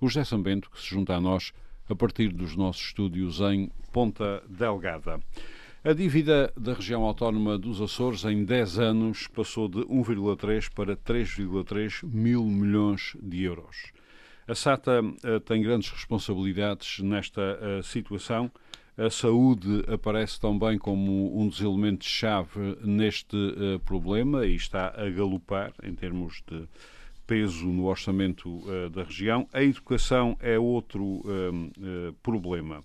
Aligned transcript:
O 0.00 0.08
José 0.08 0.24
Sambento, 0.24 0.70
que 0.70 0.80
se 0.80 0.88
junta 0.88 1.14
a 1.14 1.20
nós 1.20 1.52
a 1.86 1.94
partir 1.94 2.28
dos 2.32 2.56
nossos 2.56 2.86
estúdios 2.86 3.38
em 3.40 3.70
Ponta 3.92 4.42
Delgada. 4.48 5.20
A 5.84 5.92
dívida 5.92 6.50
da 6.56 6.72
região 6.72 7.02
autónoma 7.02 7.58
dos 7.58 7.82
Açores 7.82 8.24
em 8.24 8.42
10 8.42 8.78
anos 8.78 9.26
passou 9.26 9.68
de 9.68 9.80
1,3 9.80 10.72
para 10.72 10.96
3,3 10.96 12.02
mil 12.02 12.46
milhões 12.46 13.14
de 13.20 13.42
euros. 13.42 13.92
A 14.48 14.54
SATA 14.54 15.02
uh, 15.02 15.40
tem 15.40 15.62
grandes 15.62 15.90
responsabilidades 15.90 17.00
nesta 17.00 17.40
uh, 17.40 17.82
situação. 17.82 18.50
A 18.96 19.10
saúde 19.10 19.84
aparece 19.86 20.40
também 20.40 20.78
como 20.78 21.38
um 21.38 21.46
dos 21.46 21.60
elementos-chave 21.60 22.78
neste 22.82 23.36
uh, 23.36 23.78
problema 23.80 24.46
e 24.46 24.54
está 24.54 24.94
a 24.96 25.10
galopar 25.10 25.74
em 25.82 25.94
termos 25.94 26.42
de 26.50 26.66
peso 27.30 27.68
no 27.68 27.84
orçamento 27.84 28.60
da 28.90 29.04
região. 29.04 29.46
A 29.52 29.62
educação 29.62 30.36
é 30.40 30.58
outro 30.58 31.22
problema. 32.24 32.82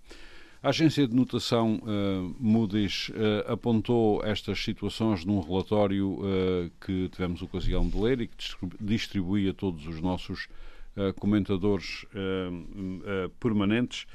A 0.66 0.70
agência 0.70 1.08
de 1.08 1.16
notação 1.16 1.76
uh, 1.76 2.36
Moody's 2.40 3.10
uh, 3.10 3.54
apontou 3.54 4.26
estas 4.26 4.64
situações 4.64 5.24
num 5.24 5.40
relatório 5.40 6.14
uh, 6.14 6.72
que 6.84 7.08
tivemos 7.10 7.40
ocasião 7.44 7.88
de 7.88 7.96
ler 7.96 8.22
e 8.22 8.28
que 8.28 8.36
distribui 8.82 9.48
a 9.48 9.54
todos 9.54 9.86
os 9.86 10.02
nossos 10.02 10.48
comentadores 11.20 12.06
permanentes. 13.38 14.08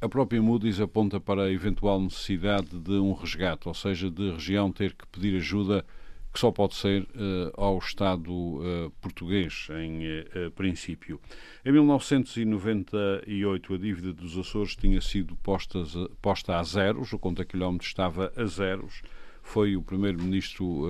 a 0.00 0.08
própria 0.08 0.40
Moody's 0.40 0.80
aponta 0.80 1.20
para 1.20 1.42
a 1.42 1.52
eventual 1.52 2.00
necessidade 2.00 2.70
de 2.70 2.94
um 2.94 3.12
resgate, 3.12 3.68
ou 3.68 3.74
seja, 3.74 4.10
de 4.10 4.30
a 4.30 4.32
região 4.32 4.72
ter 4.72 4.94
que 4.94 5.06
pedir 5.08 5.36
ajuda 5.36 5.84
que 6.32 6.38
só 6.38 6.50
pode 6.50 6.74
ser 6.74 7.02
uh, 7.02 7.52
ao 7.56 7.76
Estado 7.78 8.32
uh, 8.32 8.90
português, 9.00 9.68
em 9.70 10.06
uh, 10.06 10.50
princípio. 10.52 11.20
Em 11.64 11.72
1998, 11.72 13.74
a 13.74 13.78
dívida 13.78 14.12
dos 14.12 14.36
Açores 14.36 14.76
tinha 14.76 15.00
sido 15.00 15.34
postas, 15.36 15.94
posta 16.20 16.58
a 16.58 16.62
zeros, 16.62 17.10
o 17.12 17.18
conta 17.18 17.44
quilómetro 17.44 17.86
estava 17.86 18.32
a 18.36 18.44
zeros. 18.44 19.02
Foi 19.42 19.76
o 19.76 19.82
primeiro-ministro 19.82 20.88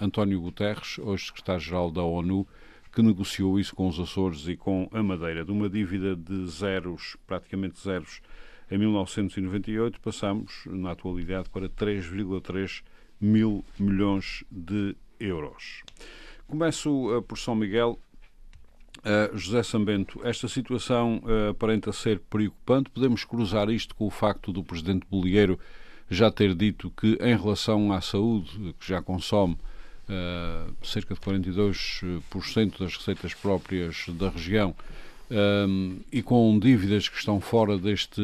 António 0.00 0.40
Guterres, 0.40 0.98
hoje 0.98 1.26
secretário-geral 1.26 1.88
da 1.88 2.02
ONU, 2.02 2.44
que 2.92 3.00
negociou 3.00 3.60
isso 3.60 3.76
com 3.76 3.86
os 3.86 4.00
Açores 4.00 4.48
e 4.48 4.56
com 4.56 4.88
a 4.92 5.00
Madeira. 5.02 5.44
De 5.44 5.52
uma 5.52 5.70
dívida 5.70 6.16
de 6.16 6.48
zeros, 6.48 7.16
praticamente 7.28 7.80
zeros, 7.80 8.20
em 8.72 8.78
1998, 8.78 10.00
passamos, 10.00 10.64
na 10.66 10.92
atualidade, 10.92 11.50
para 11.50 11.68
3,3 11.68 12.82
mil 13.22 13.64
milhões 13.78 14.44
de 14.50 14.96
euros. 15.20 15.82
Começo 16.48 17.16
uh, 17.16 17.22
por 17.22 17.38
São 17.38 17.54
Miguel. 17.54 17.98
Uh, 18.98 19.36
José 19.36 19.62
Sambento, 19.62 20.20
esta 20.22 20.46
situação 20.46 21.22
uh, 21.24 21.50
aparenta 21.50 21.92
ser 21.92 22.20
preocupante. 22.20 22.90
Podemos 22.90 23.24
cruzar 23.24 23.70
isto 23.70 23.94
com 23.94 24.06
o 24.06 24.10
facto 24.10 24.52
do 24.52 24.62
presidente 24.62 25.06
Bolieiro 25.10 25.58
já 26.10 26.30
ter 26.30 26.54
dito 26.54 26.90
que, 26.90 27.18
em 27.20 27.36
relação 27.36 27.90
à 27.92 28.00
saúde, 28.00 28.74
que 28.78 28.86
já 28.86 29.00
consome 29.00 29.54
uh, 29.54 30.72
cerca 30.86 31.14
de 31.14 31.20
42% 31.20 32.78
das 32.78 32.96
receitas 32.96 33.34
próprias 33.34 34.04
da 34.10 34.28
região, 34.28 34.74
um, 35.30 35.98
e 36.12 36.22
com 36.22 36.58
dívidas 36.58 37.08
que 37.08 37.16
estão 37.16 37.40
fora 37.40 37.78
deste 37.78 38.20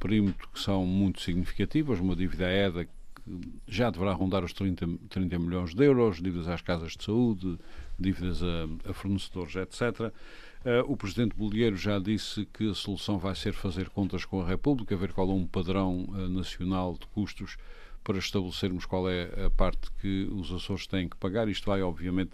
perímetro 0.00 0.48
que 0.52 0.58
são 0.58 0.86
muito 0.86 1.20
significativas, 1.20 2.00
uma 2.00 2.16
dívida 2.16 2.50
EDA 2.50 2.88
já 3.66 3.90
deverá 3.90 4.12
rondar 4.12 4.44
os 4.44 4.52
30, 4.52 4.86
30 5.08 5.38
milhões 5.38 5.74
de 5.74 5.84
euros, 5.84 6.20
dívidas 6.20 6.48
às 6.48 6.62
casas 6.62 6.92
de 6.92 7.04
saúde, 7.04 7.58
dívidas 7.98 8.42
a, 8.42 8.90
a 8.90 8.92
fornecedores, 8.92 9.56
etc. 9.56 10.00
Uh, 10.00 10.12
eh, 10.64 10.84
o 10.86 10.96
Presidente 10.96 11.36
Bolieiro 11.36 11.76
já 11.76 11.98
disse 11.98 12.46
que 12.46 12.70
a 12.70 12.74
solução 12.74 13.18
vai 13.18 13.34
ser 13.34 13.52
fazer 13.52 13.88
contas 13.88 14.24
com 14.24 14.40
a 14.40 14.46
República, 14.46 14.96
ver 14.96 15.12
qual 15.12 15.28
é 15.30 15.32
um 15.32 15.46
padrão 15.46 16.04
uh, 16.08 16.28
nacional 16.28 16.94
de 16.94 17.06
custos 17.08 17.56
para 18.04 18.18
estabelecermos 18.18 18.86
qual 18.86 19.10
é 19.10 19.46
a 19.46 19.50
parte 19.50 19.90
que 20.00 20.28
os 20.30 20.52
Açores 20.52 20.86
têm 20.86 21.08
que 21.08 21.16
pagar. 21.16 21.48
Isto 21.48 21.66
vai, 21.66 21.82
obviamente, 21.82 22.32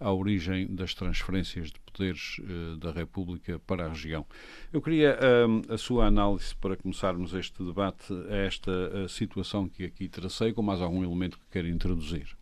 à 0.00 0.12
origem 0.12 0.66
das 0.74 0.94
transferências 0.94 1.70
de 1.70 1.80
poderes 1.80 2.38
uh, 2.38 2.76
da 2.76 2.90
República 2.90 3.58
para 3.66 3.86
a 3.86 3.88
região. 3.88 4.26
Eu 4.72 4.82
queria 4.82 5.16
uh, 5.16 5.72
a 5.72 5.78
sua 5.78 6.06
análise 6.06 6.54
para 6.56 6.76
começarmos 6.76 7.34
este 7.34 7.62
debate 7.62 8.12
a 8.28 8.36
esta 8.36 9.04
a 9.04 9.08
situação 9.08 9.68
que 9.68 9.84
aqui 9.84 10.08
tracei, 10.08 10.52
com 10.52 10.62
mais 10.62 10.80
algum 10.80 11.02
elemento 11.04 11.38
que 11.38 11.46
quer 11.50 11.64
introduzir. 11.64 12.36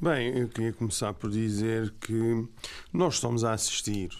Bem, 0.00 0.36
eu 0.36 0.48
queria 0.48 0.72
começar 0.72 1.14
por 1.14 1.30
dizer 1.30 1.94
que 2.00 2.48
nós 2.92 3.14
estamos 3.14 3.44
a 3.44 3.52
assistir 3.52 4.10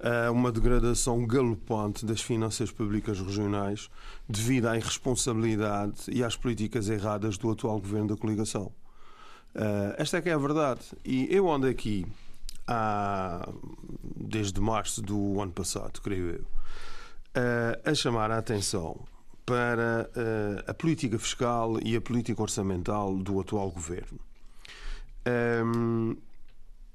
a 0.00 0.30
uma 0.30 0.50
degradação 0.52 1.26
galopante 1.26 2.04
das 2.04 2.20
finanças 2.20 2.70
públicas 2.70 3.20
regionais 3.20 3.88
devido 4.28 4.66
à 4.66 4.76
irresponsabilidade 4.76 6.10
e 6.10 6.22
às 6.22 6.36
políticas 6.36 6.88
erradas 6.88 7.38
do 7.38 7.50
atual 7.50 7.80
governo 7.80 8.08
da 8.08 8.16
coligação. 8.16 8.72
Uh, 9.54 9.94
esta 9.96 10.18
é 10.18 10.22
que 10.22 10.28
é 10.28 10.32
a 10.32 10.38
verdade. 10.38 10.80
E 11.04 11.28
eu 11.30 11.50
ando 11.50 11.66
aqui 11.66 12.06
há, 12.66 13.48
desde 14.02 14.60
março 14.60 15.00
do 15.00 15.40
ano 15.40 15.52
passado, 15.52 16.00
creio 16.00 16.30
eu, 16.30 16.40
uh, 16.40 17.80
a 17.90 17.94
chamar 17.94 18.30
a 18.30 18.38
atenção 18.38 18.98
para 19.46 20.10
uh, 20.16 20.70
a 20.70 20.74
política 20.74 21.18
fiscal 21.18 21.78
e 21.82 21.94
a 21.94 22.00
política 22.00 22.40
orçamental 22.40 23.14
do 23.16 23.40
atual 23.40 23.70
governo. 23.70 24.18
Um, 25.64 26.16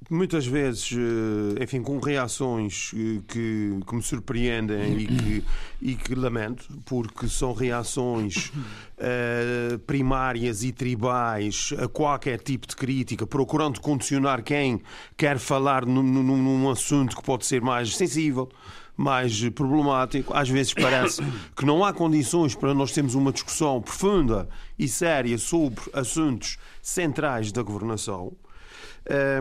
muitas 0.10 0.46
vezes, 0.46 0.92
eh, 0.94 1.64
enfim, 1.64 1.82
com 1.82 2.00
reações 2.00 2.92
eh, 2.96 3.22
que, 3.28 3.80
que 3.86 3.96
me 3.96 4.02
surpreendem 4.02 4.98
e 4.98 5.08
que, 5.08 5.44
e 5.82 5.96
que 5.96 6.16
lamento, 6.16 6.68
porque 6.86 7.28
são 7.28 7.54
reações 7.54 8.52
uh, 8.98 9.78
primárias 9.80 10.64
e 10.64 10.72
tribais 10.72 11.74
a 11.78 11.88
qualquer 11.88 12.40
tipo 12.40 12.68
de 12.68 12.76
crítica, 12.76 13.28
procurando 13.28 13.80
condicionar 13.82 14.44
quem 14.44 14.82
quer 15.18 15.38
falar 15.38 15.86
num, 15.86 16.02
num, 16.02 16.38
num 16.38 16.70
assunto 16.70 17.16
que 17.16 17.24
pode 17.24 17.46
ser 17.46 17.62
mais 17.62 17.96
sensível 17.96 18.50
mais 18.96 19.48
problemático. 19.52 20.34
Às 20.36 20.50
vezes 20.50 20.74
parece 20.74 21.22
que 21.56 21.66
não 21.66 21.86
há 21.86 21.94
condições 21.94 22.54
para 22.54 22.74
nós 22.74 22.92
termos 22.92 23.16
uma 23.16 23.32
discussão 23.32 23.82
profunda 23.82 24.50
e 24.78 24.90
séria 24.90 25.38
sobre 25.38 25.82
assuntos 25.94 26.58
centrais 26.82 27.50
da 27.54 27.62
governação. 27.62 28.34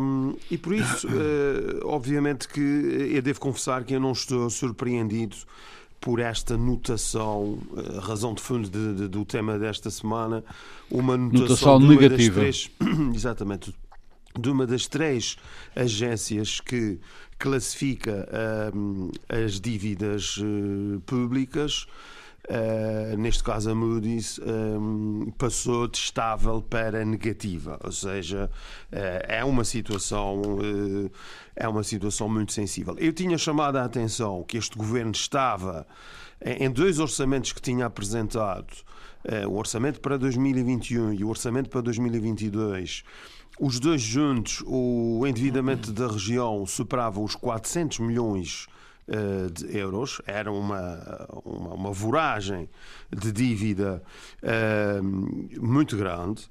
Um, 0.00 0.34
e 0.50 0.56
por 0.56 0.72
isso, 0.72 1.06
uh, 1.06 1.84
obviamente 1.86 2.48
que 2.48 2.60
eu 2.60 3.20
devo 3.20 3.38
confessar 3.38 3.84
que 3.84 3.94
eu 3.94 4.00
não 4.00 4.12
estou 4.12 4.48
surpreendido 4.48 5.36
por 6.00 6.20
esta 6.20 6.56
notação, 6.56 7.58
a 7.96 8.00
razão 8.00 8.32
de 8.32 8.40
fundo 8.40 8.70
de, 8.70 8.94
de, 8.94 9.08
do 9.08 9.24
tema 9.24 9.58
desta 9.58 9.90
semana, 9.90 10.44
uma 10.90 11.16
notação, 11.16 11.78
notação 11.78 11.80
negativa. 11.80 12.40
Três, 12.40 12.70
exatamente, 13.14 13.74
de 14.38 14.48
uma 14.48 14.66
das 14.66 14.86
três 14.86 15.36
agências 15.74 16.60
que 16.60 16.98
classifica 17.38 18.28
um, 18.74 19.10
as 19.28 19.60
dívidas 19.60 20.38
uh, 20.38 21.00
públicas 21.04 21.86
Uh, 22.46 23.14
neste 23.18 23.42
caso 23.42 23.70
a 23.70 23.74
Moody's, 23.74 24.38
um, 24.38 25.24
ehm, 25.26 25.30
passou 25.32 25.86
de 25.86 25.98
estável 25.98 26.62
para 26.62 27.04
negativa, 27.04 27.78
ou 27.84 27.92
seja, 27.92 28.50
uh, 28.90 28.96
é 29.28 29.44
uma 29.44 29.64
situação 29.64 30.40
uh, 30.40 31.10
é 31.54 31.68
uma 31.68 31.82
situação 31.82 32.26
muito 32.26 32.54
sensível. 32.54 32.96
Eu 32.98 33.12
tinha 33.12 33.36
chamado 33.36 33.76
a 33.76 33.84
atenção 33.84 34.42
que 34.44 34.56
este 34.56 34.78
governo 34.78 35.10
estava 35.10 35.86
em 36.40 36.70
dois 36.70 36.98
orçamentos 37.00 37.52
que 37.52 37.60
tinha 37.60 37.84
apresentado, 37.84 38.72
o 39.50 39.56
orçamento 39.56 40.00
para 40.00 40.16
2021 40.16 41.14
e 41.14 41.24
o 41.24 41.28
orçamento 41.28 41.68
para 41.68 41.80
2022. 41.80 43.02
Os 43.58 43.80
dois 43.80 44.00
juntos, 44.00 44.62
o 44.64 45.26
endividamento 45.26 45.92
da 45.92 46.06
região 46.06 46.64
superava 46.64 47.20
os 47.20 47.34
400 47.34 47.98
milhões 47.98 48.68
eh, 49.10 49.48
de 49.50 49.74
euros, 49.74 50.20
era 50.26 50.52
uma, 50.52 51.26
uma, 51.42 51.74
uma 51.74 51.92
voragem 51.92 52.68
de 53.10 53.32
dívida 53.32 54.02
uh, 54.42 55.02
muito 55.62 55.96
grande. 55.96 56.46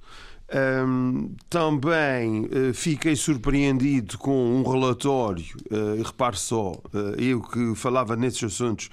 Um, 0.49 1.35
também 1.49 2.45
uh, 2.45 2.73
fiquei 2.73 3.17
surpreendido 3.17 4.17
com 4.17 4.55
um 4.55 4.63
relatório, 4.63 5.43
uh, 5.69 6.01
repare 6.01 6.37
só, 6.37 6.71
uh, 6.71 7.21
eu 7.21 7.41
que 7.41 7.75
falava 7.75 8.15
nesses 8.15 8.45
assuntos, 8.45 8.89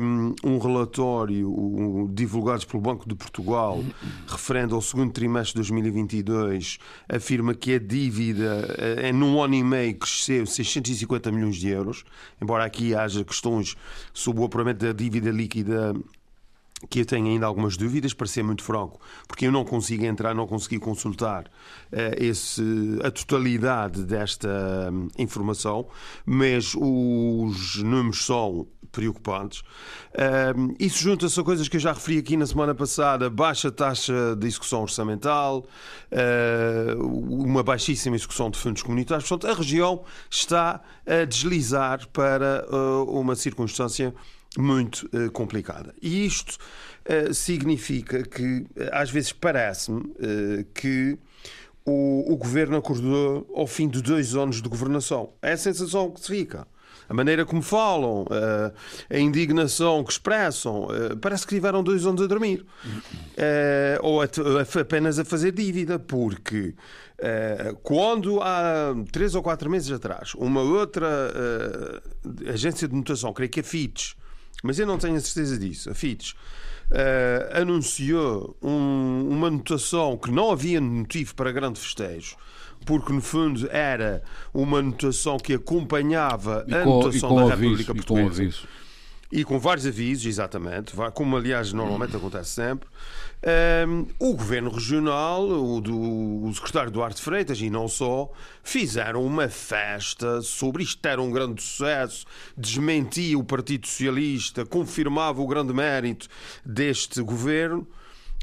um, 0.00 0.34
um 0.42 0.58
relatório 0.58 1.52
um, 1.52 2.08
divulgado 2.10 2.66
pelo 2.66 2.82
Banco 2.82 3.06
de 3.06 3.14
Portugal, 3.14 3.84
referendo 4.26 4.74
ao 4.74 4.80
segundo 4.80 5.12
trimestre 5.12 5.60
de 5.60 5.68
2022, 5.68 6.78
afirma 7.06 7.54
que 7.54 7.74
a 7.74 7.78
dívida 7.78 8.66
uh, 8.66 9.14
num 9.14 9.42
ano 9.42 9.54
e 9.54 9.62
meio 9.62 9.98
cresceu 9.98 10.46
650 10.46 11.30
milhões 11.30 11.56
de 11.56 11.68
euros, 11.68 12.02
embora 12.40 12.64
aqui 12.64 12.94
haja 12.94 13.22
questões 13.22 13.76
sobre 14.14 14.40
o 14.40 14.46
apuramento 14.46 14.86
da 14.86 14.92
dívida 14.92 15.30
líquida 15.30 15.94
que 16.88 17.00
eu 17.00 17.06
tenho 17.06 17.26
ainda 17.26 17.46
algumas 17.46 17.76
dúvidas, 17.76 18.12
para 18.12 18.26
ser 18.26 18.42
muito 18.42 18.62
franco, 18.62 19.00
porque 19.26 19.46
eu 19.46 19.52
não 19.52 19.64
consigo 19.64 20.04
entrar, 20.04 20.34
não 20.34 20.46
consegui 20.46 20.78
consultar 20.78 21.44
uh, 21.46 21.96
esse, 22.16 22.62
a 23.02 23.10
totalidade 23.10 24.02
desta 24.04 24.48
um, 24.92 25.08
informação, 25.18 25.86
mas 26.26 26.74
os 26.74 27.76
números 27.82 28.24
são 28.24 28.66
preocupantes. 28.90 29.60
Uh, 30.10 30.74
isso 30.78 31.02
junta-se 31.02 31.40
a 31.40 31.42
coisas 31.42 31.66
que 31.68 31.76
eu 31.76 31.80
já 31.80 31.92
referi 31.92 32.18
aqui 32.18 32.36
na 32.36 32.46
semana 32.46 32.74
passada: 32.74 33.30
baixa 33.30 33.70
taxa 33.70 34.36
de 34.36 34.46
execução 34.46 34.82
orçamental, 34.82 35.64
uh, 36.12 37.02
uma 37.02 37.62
baixíssima 37.62 38.16
execução 38.16 38.50
de 38.50 38.58
fundos 38.58 38.82
comunitários. 38.82 39.28
Portanto, 39.28 39.50
a 39.50 39.56
região 39.56 40.04
está 40.30 40.82
a 41.06 41.24
deslizar 41.24 42.06
para 42.08 42.66
uma 43.06 43.34
circunstância 43.34 44.14
muito 44.58 45.08
uh, 45.12 45.30
complicada. 45.30 45.94
E 46.00 46.26
isto 46.26 46.58
uh, 47.08 47.32
significa 47.32 48.22
que, 48.22 48.66
eh, 48.76 48.90
às 48.92 49.10
vezes, 49.10 49.32
parece-me 49.32 50.00
uh, 50.00 50.64
que 50.74 51.18
o, 51.84 52.32
o, 52.32 52.36
governo 52.36 52.76
acordou 52.76 53.50
ao 53.54 53.66
fim 53.66 53.88
de 53.88 54.02
dois 54.02 54.34
anos 54.34 54.62
de 54.62 54.68
governação. 54.68 55.30
É 55.40 55.52
a 55.52 55.56
sensação 55.56 56.10
que 56.10 56.20
se 56.20 56.28
fica. 56.28 56.66
A 57.08 57.14
maneira 57.14 57.44
como 57.44 57.60
falam, 57.60 58.24
a 59.10 59.18
indignação 59.18 60.02
que 60.02 60.12
expressam, 60.12 60.86
parece 61.20 61.46
que 61.46 61.54
tiveram 61.54 61.82
dois 61.82 62.06
anos 62.06 62.22
a 62.22 62.26
dormir. 62.26 62.64
ou 64.00 64.22
a, 64.22 64.28
apenas 64.80 65.18
a 65.18 65.24
fazer 65.24 65.52
dívida, 65.52 65.98
porque 65.98 66.74
quando 67.82 68.40
há 68.40 68.94
três 69.10 69.34
ou 69.34 69.42
quatro 69.42 69.68
meses 69.68 69.90
atrás, 69.90 70.32
uma 70.36 70.62
outra 70.62 71.30
agência 72.48 72.88
de 72.88 72.94
notação, 72.94 73.32
creio 73.34 73.50
que 73.50 73.60
a 73.60 73.64
Fitch, 73.64 74.14
mas 74.62 74.78
eu 74.78 74.86
não 74.86 74.98
tenho 74.98 75.16
a 75.16 75.20
certeza 75.20 75.58
disso. 75.58 75.90
A 75.90 75.94
Fitch 75.94 76.32
uh, 76.32 77.60
anunciou 77.60 78.56
um, 78.62 79.28
uma 79.28 79.50
notação 79.50 80.16
que 80.16 80.30
não 80.30 80.50
havia 80.50 80.80
motivo 80.80 81.34
para 81.34 81.50
grande 81.50 81.80
festejo, 81.80 82.36
porque 82.86 83.12
no 83.12 83.20
fundo 83.20 83.68
era 83.70 84.22
uma 84.54 84.80
notação 84.80 85.36
que 85.38 85.54
acompanhava 85.54 86.64
e 86.68 86.74
a 86.74 86.82
com, 86.82 87.02
notação 87.02 87.34
da 87.34 87.54
República 87.54 87.94
Portuguesa. 87.94 88.42
E 88.42 88.52
com, 88.52 88.66
e 89.32 89.44
com 89.44 89.58
vários 89.58 89.86
avisos, 89.86 90.26
exatamente, 90.26 90.92
como 91.14 91.36
aliás 91.36 91.72
normalmente 91.72 92.14
acontece 92.14 92.50
sempre. 92.50 92.88
Um, 93.44 94.06
o 94.20 94.36
governo 94.36 94.70
regional, 94.70 95.42
o 95.48 95.80
do 95.80 96.44
o 96.44 96.54
secretário 96.54 96.92
Duarte 96.92 97.20
Freitas 97.20 97.60
e 97.60 97.68
não 97.68 97.88
só, 97.88 98.30
fizeram 98.62 99.24
uma 99.24 99.48
festa 99.48 100.40
sobre 100.42 100.84
isto. 100.84 101.04
Era 101.04 101.20
um 101.20 101.30
grande 101.30 101.60
sucesso, 101.60 102.24
desmentia 102.56 103.36
o 103.36 103.42
Partido 103.42 103.88
Socialista, 103.88 104.64
confirmava 104.64 105.42
o 105.42 105.46
grande 105.46 105.74
mérito 105.74 106.28
deste 106.64 107.20
governo 107.20 107.84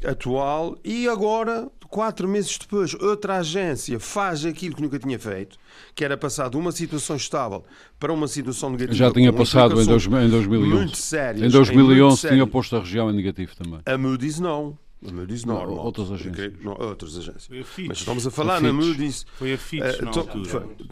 atual 0.04 0.76
e 0.84 1.08
agora, 1.08 1.70
quatro 1.88 2.28
meses 2.28 2.58
depois, 2.58 2.92
outra 2.94 3.38
agência 3.38 3.98
faz 3.98 4.44
aquilo 4.44 4.76
que 4.76 4.82
nunca 4.82 4.98
tinha 4.98 5.18
feito, 5.18 5.56
que 5.94 6.04
era 6.04 6.16
passar 6.16 6.50
de 6.50 6.58
uma 6.58 6.72
situação 6.72 7.16
estável 7.16 7.64
para 7.98 8.12
uma 8.12 8.28
situação 8.28 8.68
negativa. 8.68 8.98
Já 8.98 9.10
tinha 9.10 9.32
passado 9.32 9.80
em, 9.80 9.86
dois, 9.86 10.04
em 10.04 10.28
2011. 10.28 10.74
Muito 10.74 10.96
sérias, 10.98 11.46
em 11.46 11.48
2011 11.50 12.28
tinha 12.28 12.46
posto 12.46 12.76
a 12.76 12.80
região 12.80 13.10
em 13.10 13.14
negativo 13.14 13.56
também. 13.56 13.80
A 13.86 13.96
Moody's 13.96 14.38
não. 14.38 14.76
A 15.06 15.10
Moody's 15.10 15.46
não, 15.46 15.54
não 15.66 15.76
outras 15.78 16.12
agências. 16.12 16.52
Não, 16.62 16.72
outras 16.78 17.16
agências. 17.16 17.48
Mas 17.88 17.98
estamos 17.98 18.26
a 18.26 18.30
falar 18.30 18.56
a 18.56 18.60
na 18.60 18.72
Moody's. 18.72 19.24
Foi 19.34 19.54
a 19.54 19.58
Fitch 19.58 19.82
uh, 19.82 20.10
to, 20.10 20.28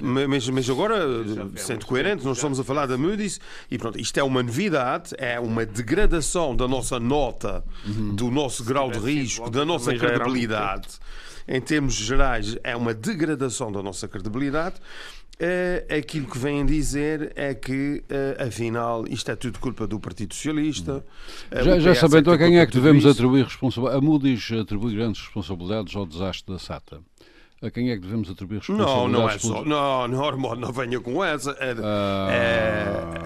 mas, 0.01 0.49
mas 0.49 0.71
agora, 0.71 0.99
sendo 1.57 1.85
coerente, 1.85 2.25
nós 2.25 2.39
estamos 2.39 2.59
a 2.59 2.65
falar 2.65 2.87
da 2.87 2.97
Moody's 2.97 3.39
e 3.71 3.77
pronto, 3.77 4.01
isto 4.01 4.19
é 4.19 4.23
uma 4.23 4.43
novidade, 4.43 5.15
é 5.19 5.39
uma 5.39 5.67
degradação 5.67 6.57
da 6.57 6.67
nossa 6.67 6.99
nota, 6.99 7.63
uhum. 7.87 8.15
do 8.15 8.31
nosso 8.31 8.65
grau 8.65 8.91
de 8.91 8.99
risco, 8.99 9.51
da 9.51 9.65
nossa 9.65 9.95
credibilidade. 9.95 10.89
Em 11.47 11.61
termos 11.61 11.95
gerais, 11.95 12.57
é 12.63 12.77
uma 12.77 12.93
degradação 12.93 13.73
da 13.73 13.83
nossa 13.83 14.07
credibilidade. 14.07 14.77
Uh, 15.41 15.97
aquilo 15.97 16.27
que 16.27 16.37
vêm 16.37 16.67
dizer 16.67 17.33
é 17.37 17.55
que, 17.55 18.03
uh, 18.11 18.49
afinal, 18.49 19.05
isto 19.09 19.31
é 19.31 19.37
tudo 19.37 19.61
culpa 19.61 19.87
do 19.87 20.01
Partido 20.01 20.35
Socialista. 20.35 21.05
Uh, 21.53 21.63
já, 21.63 21.79
já 21.79 21.95
sabendo 21.95 22.23
então 22.23 22.33
a 22.33 22.39
quem 22.39 22.59
é 22.59 22.67
que 22.67 22.73
devemos 22.73 23.07
atribuir 23.07 23.45
responsabilidade. 23.45 23.99
A 23.99 24.01
Moody's 24.05 24.51
atribui 24.51 24.97
grandes 24.97 25.21
responsabilidades 25.21 25.95
ao 25.95 26.05
desastre 26.07 26.53
da 26.53 26.59
SATA. 26.59 27.01
A 27.63 27.71
quem 27.71 27.91
é 27.91 27.95
que 27.95 28.03
devemos 28.03 28.29
atribuir 28.29 28.59
responsabilidades? 28.59 29.13
Não, 29.13 29.21
não 29.21 29.31
é 29.31 29.39
só. 29.39 29.65
Não, 29.65 30.09
não, 30.09 30.57
não 30.57 30.73
venha 30.73 30.99
com 30.99 31.23
essa. 31.23 31.57
É, 31.61 31.71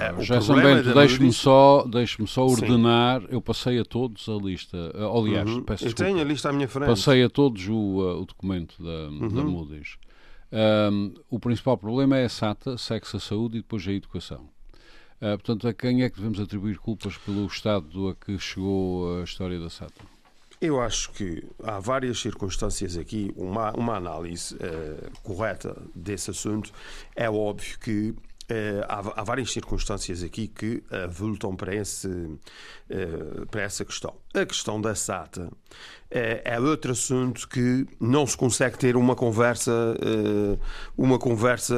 é, 0.04 0.20
é, 0.20 0.22
já 0.22 0.42
sabendo, 0.42 0.92
deixe-me 0.92 1.32
só, 1.32 1.86
deixe 1.86 2.26
só 2.26 2.46
ordenar. 2.46 3.22
Sim. 3.22 3.28
Eu 3.30 3.40
passei 3.40 3.78
a 3.78 3.86
todos 3.86 4.28
a 4.28 4.34
lista. 4.34 4.76
Aliás, 5.16 5.48
uhum. 5.48 5.62
peço 5.62 5.86
Eu 5.86 5.94
tenho 5.94 6.20
a 6.20 6.24
lista 6.24 6.50
à 6.50 6.52
minha 6.52 6.68
frente. 6.68 6.88
Passei 6.88 7.22
a 7.22 7.30
todos 7.30 7.66
o, 7.68 8.20
o 8.20 8.24
documento 8.26 8.74
da, 8.82 9.08
uhum. 9.08 9.28
da 9.28 9.42
Moody's. 9.42 9.96
Um, 10.52 11.14
o 11.30 11.40
principal 11.40 11.78
problema 11.78 12.18
é 12.18 12.26
a 12.26 12.28
SATA, 12.28 12.76
sexo, 12.76 13.16
a 13.16 13.20
saúde 13.20 13.58
e 13.58 13.62
depois 13.62 13.86
a 13.88 13.92
educação. 13.92 14.48
Uh, 15.16 15.38
portanto, 15.38 15.66
a 15.66 15.72
quem 15.72 16.02
é 16.02 16.10
que 16.10 16.16
devemos 16.16 16.38
atribuir 16.38 16.78
culpas 16.78 17.16
pelo 17.16 17.46
estado 17.46 18.08
a 18.08 18.14
que 18.14 18.38
chegou 18.38 19.20
a 19.20 19.24
história 19.24 19.58
da 19.58 19.70
SATA? 19.70 20.04
Eu 20.60 20.80
acho 20.80 21.10
que 21.12 21.42
há 21.64 21.80
várias 21.80 22.20
circunstâncias 22.20 22.96
aqui. 22.96 23.32
Uma, 23.36 23.72
uma 23.72 23.96
análise 23.96 24.54
uh, 24.54 25.10
correta 25.22 25.76
desse 25.94 26.30
assunto 26.30 26.72
é 27.16 27.28
óbvio 27.28 27.78
que 27.80 28.14
há, 28.88 29.20
há, 29.20 29.24
várias 29.24 29.52
circunstâncias 29.52 30.22
aqui 30.22 30.48
que 30.48 30.82
voltam 31.10 31.54
para, 31.54 31.74
esse, 31.74 32.08
uh, 32.08 33.46
para 33.50 33.62
essa 33.62 33.84
questão. 33.84 34.14
A 34.34 34.44
questão 34.44 34.80
da 34.80 34.94
SATA 34.94 35.50
é 36.10 36.60
outro 36.60 36.92
assunto 36.92 37.48
que 37.48 37.86
não 37.98 38.26
se 38.26 38.36
consegue 38.36 38.76
ter 38.76 38.96
uma 38.96 39.16
conversa, 39.16 39.72
uma 40.94 41.18
conversa 41.18 41.74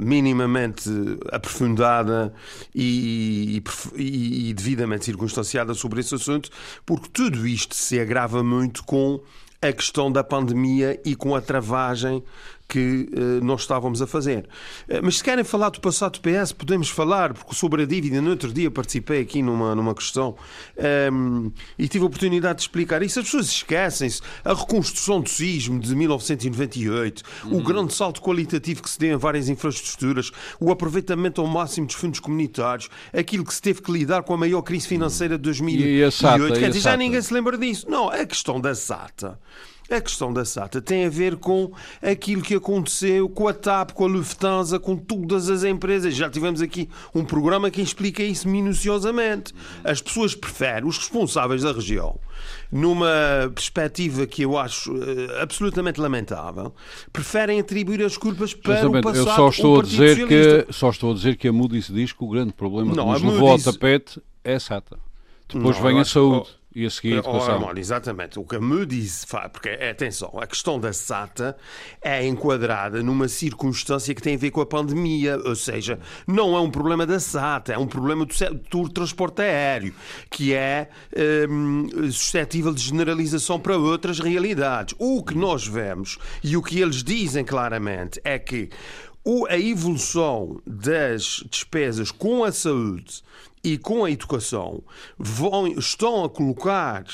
minimamente 0.00 0.88
aprofundada 1.30 2.32
e, 2.74 3.62
e, 3.94 4.48
e 4.48 4.54
devidamente 4.54 5.04
circunstanciada 5.04 5.74
sobre 5.74 6.00
esse 6.00 6.14
assunto, 6.14 6.48
porque 6.86 7.08
tudo 7.12 7.46
isto 7.46 7.74
se 7.74 8.00
agrava 8.00 8.42
muito 8.42 8.82
com 8.84 9.20
a 9.60 9.72
questão 9.72 10.10
da 10.10 10.22
pandemia 10.22 11.00
e 11.04 11.16
com 11.16 11.34
a 11.34 11.40
travagem 11.40 12.22
que 12.68 13.08
uh, 13.12 13.44
nós 13.44 13.62
estávamos 13.62 14.02
a 14.02 14.06
fazer. 14.06 14.46
Uh, 14.88 15.00
mas 15.02 15.16
se 15.16 15.24
querem 15.24 15.42
falar 15.42 15.70
do 15.70 15.80
passado 15.80 16.18
do 16.18 16.20
PS, 16.20 16.52
podemos 16.52 16.90
falar, 16.90 17.32
porque 17.32 17.54
sobre 17.54 17.82
a 17.82 17.86
dívida, 17.86 18.20
no 18.20 18.30
outro 18.30 18.52
dia 18.52 18.70
participei 18.70 19.22
aqui 19.22 19.42
numa, 19.42 19.74
numa 19.74 19.94
questão 19.94 20.36
um, 20.76 21.46
ehm, 21.46 21.52
e 21.78 21.88
tive 21.88 22.04
a 22.04 22.06
oportunidade 22.06 22.56
de 22.56 22.62
explicar 22.62 23.02
isso. 23.02 23.18
As 23.18 23.24
pessoas 23.24 23.46
esquecem-se 23.46 24.20
a 24.44 24.52
reconstrução 24.52 25.20
do 25.20 25.30
sismo 25.30 25.80
de 25.80 25.96
1928, 25.96 27.22
uhum. 27.44 27.58
o 27.58 27.62
grande 27.62 27.94
salto 27.94 28.20
qualitativo 28.20 28.82
que 28.82 28.90
se 28.90 28.98
deu 28.98 29.14
em 29.14 29.16
várias 29.16 29.48
infraestruturas, 29.48 30.30
o 30.60 30.70
aproveitamento 30.70 31.40
ao 31.40 31.46
máximo 31.46 31.86
dos 31.86 31.96
fundos 31.96 32.20
comunitários, 32.20 32.90
aquilo 33.12 33.44
que 33.44 33.54
se 33.54 33.62
teve 33.62 33.80
que 33.80 33.90
lidar 33.90 34.22
com 34.22 34.34
a 34.34 34.36
maior 34.36 34.60
crise 34.60 34.86
financeira 34.86 35.38
de 35.38 35.42
2008. 35.44 35.88
E 35.88 36.04
a 36.04 36.10
SATA, 36.10 36.52
Quer 36.52 36.68
dizer, 36.68 36.80
já 36.80 36.96
ninguém 36.96 37.22
se 37.22 37.32
lembra 37.32 37.56
disso. 37.56 37.86
Não, 37.88 38.10
a 38.10 38.26
questão 38.26 38.60
da 38.60 38.74
SATA 38.74 39.38
a 39.90 40.00
questão 40.00 40.32
da 40.32 40.44
SATA 40.44 40.82
tem 40.82 41.06
a 41.06 41.08
ver 41.08 41.36
com 41.36 41.72
aquilo 42.02 42.42
que 42.42 42.54
aconteceu 42.54 43.28
com 43.28 43.48
a 43.48 43.54
TAP, 43.54 43.92
com 43.92 44.04
a 44.04 44.08
Lufthansa, 44.08 44.78
com 44.78 44.96
todas 44.96 45.48
as 45.48 45.64
empresas. 45.64 46.14
Já 46.14 46.28
tivemos 46.28 46.60
aqui 46.60 46.88
um 47.14 47.24
programa 47.24 47.70
que 47.70 47.80
explica 47.80 48.22
isso 48.22 48.48
minuciosamente. 48.48 49.54
As 49.82 50.02
pessoas 50.02 50.34
preferem, 50.34 50.86
os 50.86 50.98
responsáveis 50.98 51.62
da 51.62 51.72
região, 51.72 52.20
numa 52.70 53.50
perspectiva 53.54 54.26
que 54.26 54.42
eu 54.42 54.58
acho 54.58 54.92
uh, 54.92 55.40
absolutamente 55.40 56.00
lamentável, 56.00 56.74
preferem 57.10 57.58
atribuir 57.58 58.02
as 58.02 58.16
culpas 58.16 58.52
para 58.52 58.88
o 58.88 59.00
passado. 59.00 59.16
Eu 59.16 59.34
só 59.34 59.48
estou, 59.48 59.80
a 59.80 59.82
dizer 59.82 60.26
que, 60.26 60.72
só 60.72 60.90
estou 60.90 61.12
a 61.12 61.14
dizer 61.14 61.36
que 61.36 61.48
a 61.48 61.52
Moody's 61.52 61.88
diz 61.88 62.12
que 62.12 62.22
o 62.22 62.28
grande 62.28 62.52
problema 62.52 62.94
Não, 62.94 63.14
que 63.14 63.22
nos 63.22 63.32
levou 63.32 63.50
ao 63.50 63.58
tapete 63.58 64.20
é 64.44 64.54
a 64.54 64.60
SATA. 64.60 64.98
Depois 65.48 65.76
Não, 65.76 65.82
vem 65.82 65.98
a 65.98 66.04
saúde. 66.04 66.57
E 66.78 66.86
a 66.86 66.90
seguir 66.90 67.14
a 67.14 67.16
educação. 67.16 67.72
Oh, 67.74 67.76
exatamente. 67.76 68.38
O 68.38 68.46
Moody's 68.60 69.24
faz, 69.24 69.50
porque 69.50 69.68
atenção, 69.68 70.30
a 70.40 70.46
questão 70.46 70.78
da 70.78 70.92
SATA 70.92 71.56
é 72.00 72.24
enquadrada 72.24 73.02
numa 73.02 73.26
circunstância 73.26 74.14
que 74.14 74.22
tem 74.22 74.36
a 74.36 74.38
ver 74.38 74.52
com 74.52 74.60
a 74.60 74.66
pandemia, 74.66 75.40
ou 75.44 75.56
seja, 75.56 75.98
não 76.24 76.56
é 76.56 76.60
um 76.60 76.70
problema 76.70 77.04
da 77.04 77.18
SATA, 77.18 77.72
é 77.72 77.78
um 77.78 77.88
problema 77.88 78.24
do 78.24 78.32
setor 78.32 78.88
transporte 78.90 79.42
aéreo, 79.42 79.92
que 80.30 80.54
é 80.54 80.88
hum, 81.50 81.88
suscetível 82.12 82.72
de 82.72 82.80
generalização 82.80 83.58
para 83.58 83.76
outras 83.76 84.20
realidades. 84.20 84.94
O 85.00 85.24
que 85.24 85.36
nós 85.36 85.66
vemos 85.66 86.16
e 86.44 86.56
o 86.56 86.62
que 86.62 86.80
eles 86.80 87.02
dizem 87.02 87.44
claramente 87.44 88.20
é 88.22 88.38
que 88.38 88.70
a 89.48 89.58
evolução 89.58 90.60
das 90.64 91.44
despesas 91.50 92.12
com 92.12 92.44
a 92.44 92.52
saúde 92.52 93.22
e 93.62 93.76
com 93.78 94.04
a 94.04 94.10
educação 94.10 94.82
vão, 95.18 95.66
estão 95.66 96.24
a 96.24 96.30
colocar 96.30 97.04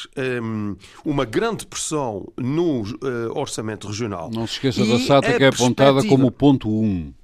um, 0.43 0.77
uma 1.05 1.25
grande 1.25 1.67
pressão 1.67 2.33
no 2.37 2.83
uh, 2.83 3.39
orçamento 3.39 3.87
regional. 3.87 4.31
Não 4.31 4.47
se 4.47 4.55
esqueça 4.55 4.81
e 4.81 4.89
da 4.89 4.99
SATA 4.99 5.37
que 5.37 5.45
é 5.45 5.49
apontada 5.49 6.07
como 6.07 6.31
ponto 6.31 6.69
1. 6.69 6.85
Um. 6.85 7.15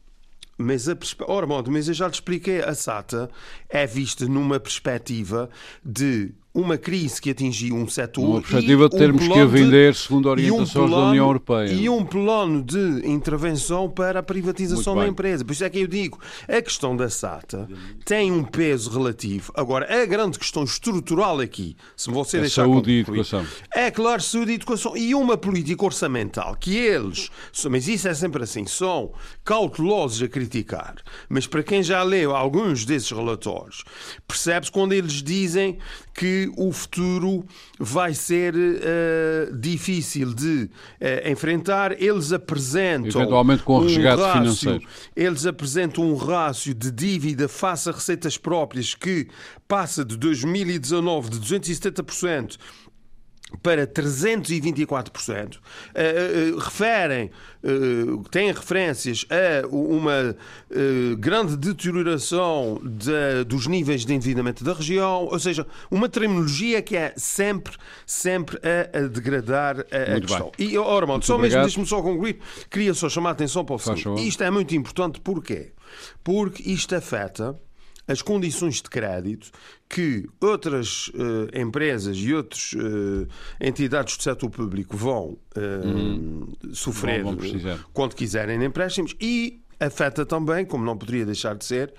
Mas 0.59 0.89
a 0.89 0.97
Ora, 1.27 1.47
mas 1.47 1.89
eu 1.89 1.95
já 1.95 2.11
te 2.11 2.15
expliquei, 2.15 2.61
a 2.61 2.75
SATA 2.75 3.31
é 3.69 3.87
vista 3.87 4.27
numa 4.27 4.61
perspectiva 4.61 5.49
de 5.83 6.35
uma 6.53 6.77
crise 6.77 7.21
que 7.21 7.31
atingiu 7.31 7.77
um 7.77 7.89
setor. 7.89 8.25
Uma 8.25 8.41
perspectiva 8.41 8.89
de 8.89 8.97
termos 8.97 9.25
um 9.25 9.33
que 9.33 9.39
a 9.39 9.45
vender 9.45 9.95
segundo 9.95 10.29
orientações 10.29 10.71
um 10.71 10.89
plano, 10.89 10.97
da 10.97 11.09
União 11.11 11.27
Europeia. 11.27 11.73
E 11.73 11.89
um 11.89 12.05
plano 12.05 12.63
de 12.63 13.09
intervenção 13.09 13.89
para 13.89 14.19
a 14.19 14.23
privatização 14.23 14.97
da 14.97 15.07
empresa. 15.07 15.45
Por 15.45 15.53
isso 15.53 15.65
é 15.65 15.71
que 15.71 15.79
eu 15.79 15.87
digo, 15.87 16.19
a 16.49 16.61
questão 16.61 16.97
da 16.97 17.09
SATA 17.09 17.69
tem 18.05 18.33
um 18.33 18.43
peso 18.43 18.91
relativo. 18.91 19.53
Agora, 19.55 20.03
a 20.03 20.05
grande 20.07 20.39
questão 20.39 20.65
estrutural 20.65 21.39
aqui, 21.39 21.77
se 21.97 22.11
você 22.11 22.39
é 22.39 22.41
deixar 22.41 22.63
saúde 22.63 22.91
e 22.91 23.01
educação. 23.01 23.47
É 23.73 23.91
claro, 23.91 24.21
saúde 24.21 24.53
e 24.53 24.55
educação. 24.55 24.97
E 24.97 25.15
uma 25.15 25.37
política 25.37 25.85
orçamental 25.85 26.57
que 26.57 26.77
eles, 26.77 27.31
mas 27.71 27.87
isso 27.87 28.09
é 28.09 28.15
sempre 28.15 28.43
assim, 28.43 28.67
são 28.67 29.13
cautelosos 29.45 30.21
a 30.21 30.29
criticar. 30.29 30.97
Mas 31.29 31.47
para 31.47 31.63
quem 31.63 31.81
já 31.81 32.03
leu 32.03 32.35
alguns 32.35 32.85
desses 32.85 33.11
relatórios, 33.11 33.85
percebe-se 34.27 34.73
quando 34.73 34.93
eles 34.93 35.23
dizem 35.23 35.79
que 36.13 36.40
o 36.57 36.73
futuro 36.73 37.45
vai 37.79 38.15
ser 38.15 38.55
uh, 38.55 39.57
difícil 39.57 40.35
de 40.35 40.71
uh, 41.01 41.31
enfrentar. 41.31 42.01
Eles 42.01 42.33
apresentam. 42.33 43.21
Eventualmente 43.21 43.63
com 43.63 43.79
o 43.79 43.83
resgate 43.83 44.21
um 44.21 44.25
rácio, 44.25 44.41
financeiro. 44.41 44.89
Eles 45.17 45.47
apresentam 45.47 46.05
um 46.05 46.15
rácio 46.15 46.75
de 46.75 46.91
dívida 46.91 47.49
face 47.49 47.89
a 47.89 47.93
receitas 47.93 48.37
próprias 48.37 48.95
que 48.95 49.29
passa 49.67 50.05
de 50.05 50.17
2019 50.17 51.31
de 51.31 51.41
270% 51.41 52.57
para 53.63 53.87
324%, 53.87 55.57
uh, 55.57 55.59
uh, 55.59 56.59
referem, 56.59 57.31
uh, 57.63 58.23
têm 58.31 58.53
referências 58.53 59.27
a 59.31 59.67
uma 59.69 60.37
uh, 60.71 61.17
grande 61.17 61.57
deterioração 61.57 62.81
de, 62.83 63.45
dos 63.45 63.67
níveis 63.67 64.05
de 64.05 64.15
endividamento 64.15 64.65
da 64.65 64.73
região, 64.73 65.25
ou 65.25 65.39
seja, 65.39 65.67
uma 65.91 66.09
terminologia 66.09 66.81
que 66.81 66.97
é 66.97 67.13
sempre, 67.17 67.75
sempre 68.07 68.59
a, 68.59 68.99
a 68.99 69.03
degradar 69.09 69.81
a, 69.91 70.17
a 70.17 70.21
questão. 70.21 70.53
Bem. 70.57 70.71
E, 70.71 70.79
ora, 70.79 71.07
mano, 71.07 71.23
só 71.23 71.35
obrigado. 71.35 71.61
mesmo, 71.61 71.67
deixe-me 71.67 71.87
só 71.87 72.03
concluir, 72.03 72.39
queria 72.71 72.95
só 72.95 73.09
chamar 73.09 73.31
a 73.31 73.33
atenção 73.33 73.65
para 73.65 73.77
o 73.77 73.79
seguinte. 73.79 74.27
Isto 74.27 74.45
é 74.45 74.51
muito 74.51 74.75
importante, 74.75 75.21
porquê? 75.21 75.73
Porque 76.23 76.63
isto 76.71 76.95
afeta 76.95 77.59
as 78.07 78.23
condições 78.23 78.77
de 78.77 78.91
crédito 78.91 79.51
que 79.89 80.29
outras 80.41 81.09
uh, 81.09 81.49
empresas 81.55 82.17
e 82.17 82.35
outras 82.35 82.73
uh, 82.73 83.27
entidades 83.61 84.17
do 84.17 84.23
setor 84.23 84.51
público 84.51 84.97
vão 84.97 85.37
uh, 85.57 85.87
uhum. 85.87 86.49
sofrer 86.73 87.23
vão, 87.23 87.37
vão 87.37 87.79
quando 87.93 88.15
quiserem 88.15 88.63
empréstimos 88.65 89.15
e 89.21 89.61
afeta 89.79 90.27
também, 90.27 90.67
como 90.67 90.85
não 90.85 90.95
poderia 90.95 91.25
deixar 91.25 91.55
de 91.57 91.65
ser, 91.65 91.95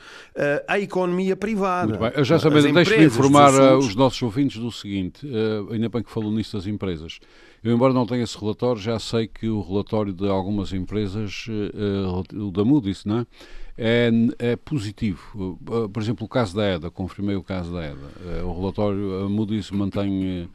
a 0.68 0.80
economia 0.80 1.36
privada. 1.36 1.88
Muito 1.88 2.00
bem. 2.00 2.12
Eu 2.16 2.24
já 2.24 2.38
sabia, 2.38 2.62
deixe-me 2.72 3.06
informar 3.06 3.76
os 3.76 3.96
nossos 3.96 4.22
ouvintes 4.22 4.62
do 4.62 4.72
seguinte, 4.72 5.28
ainda 5.72 5.90
bem 5.90 6.04
que 6.04 6.12
falou 6.12 6.32
nisso 6.32 6.56
das 6.56 6.68
empresas. 6.68 7.20
Eu, 7.64 7.74
embora 7.74 7.92
não 7.92 8.06
tenha 8.06 8.24
esse 8.24 8.38
relatório, 8.38 8.80
já 8.80 9.00
sei 9.00 9.28
que 9.28 9.50
o 9.50 9.64
relatório 9.64 10.14
de 10.14 10.30
algumas 10.30 10.72
empresas, 10.74 11.48
o 12.36 12.52
da 12.52 12.64
Moody's, 12.64 13.04
não 13.04 13.22
é? 13.22 13.26
É, 13.84 14.12
é 14.38 14.56
positivo. 14.56 15.58
Uh, 15.68 15.90
por 15.90 16.04
exemplo, 16.04 16.26
o 16.26 16.30
caso 16.30 16.56
da 16.56 16.76
EDA, 16.76 16.92
confirmei 16.92 17.36
o 17.36 17.42
caso 17.42 17.74
da 17.74 17.84
EDA. 17.84 18.44
Uh, 18.44 18.48
o 18.48 18.60
relatório, 18.60 19.26
a 19.26 19.30
Moody's 19.30 19.72
mantém. 19.72 20.48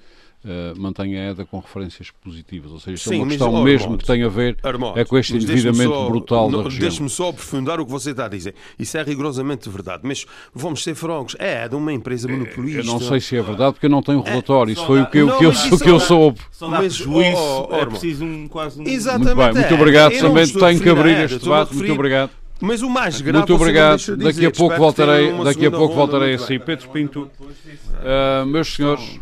Uh, 0.44 0.78
mantém 0.80 1.18
a 1.18 1.30
EDA 1.30 1.44
com 1.44 1.58
referências 1.58 2.08
positivas, 2.22 2.70
ou 2.70 2.78
seja, 2.78 2.94
isto 2.94 3.08
Sim, 3.08 3.16
é 3.16 3.18
uma 3.18 3.26
questão 3.26 3.50
mas, 3.50 3.64
mesmo 3.64 3.98
que 3.98 4.04
tem 4.04 4.22
a 4.22 4.28
ver 4.28 4.56
é 4.94 5.04
com 5.04 5.18
este 5.18 5.34
endividamento 5.34 5.92
só, 5.92 6.08
brutal 6.08 6.48
não, 6.48 6.58
da 6.58 6.64
região. 6.66 6.80
Deixe-me 6.82 7.10
só 7.10 7.30
aprofundar 7.30 7.80
o 7.80 7.84
que 7.84 7.90
você 7.90 8.12
está 8.12 8.26
a 8.26 8.28
dizer. 8.28 8.54
Isso 8.78 8.96
é 8.96 9.02
rigorosamente 9.02 9.68
verdade, 9.68 10.02
mas 10.04 10.24
vamos 10.54 10.84
ser 10.84 10.94
francos, 10.94 11.34
é 11.40 11.64
EDA 11.64 11.76
uma 11.76 11.92
empresa 11.92 12.28
monopolista. 12.28 12.78
Eu 12.78 12.84
não 12.84 13.00
sei 13.00 13.18
se 13.18 13.36
é 13.36 13.42
verdade 13.42 13.72
porque 13.72 13.86
eu 13.86 13.90
não 13.90 14.02
tenho 14.02 14.20
o 14.20 14.22
relatório, 14.22 14.70
é, 14.70 14.74
isso 14.74 14.86
foi 14.86 15.00
o 15.00 15.06
que, 15.06 15.24
não, 15.24 15.36
que, 15.36 15.44
eu, 15.46 15.50
o 15.50 15.78
que 15.80 15.90
eu 15.90 15.98
soube. 15.98 16.38
Só 16.52 16.68
dá 16.68 16.78
mas, 16.78 16.94
juízo, 16.94 17.36
oh, 17.36 17.68
oh, 17.68 17.74
é 17.74 17.86
preciso 17.86 18.24
um, 18.24 18.46
quase 18.46 18.80
um... 18.80 18.86
Exatamente. 18.86 19.34
Muito 19.34 19.52
bem, 19.52 19.62
muito 19.62 19.74
obrigado, 19.74 20.12
também 20.16 20.46
tenho 20.46 20.80
que 20.80 20.88
abrir 20.88 21.24
este 21.24 21.38
debate, 21.40 21.74
muito 21.74 21.92
obrigado. 21.92 22.30
Mas 22.60 22.80
o 22.82 22.88
mais 22.88 23.20
grave 23.20 23.38
Muito 23.38 23.54
obrigado. 23.54 23.98
Dizer, 23.98 24.16
daqui 24.16 24.46
a 24.46 24.50
pouco 24.50 24.76
voltarei, 24.76 25.44
daqui 25.44 25.66
a 25.66 25.70
pouco 25.70 25.94
voltarei 25.94 26.34
a 26.34 26.38
si. 26.38 26.58
Pedro 26.58 26.88
Pinto, 26.88 27.30
uh, 27.40 28.46
meus 28.46 28.74
senhores, 28.74 29.20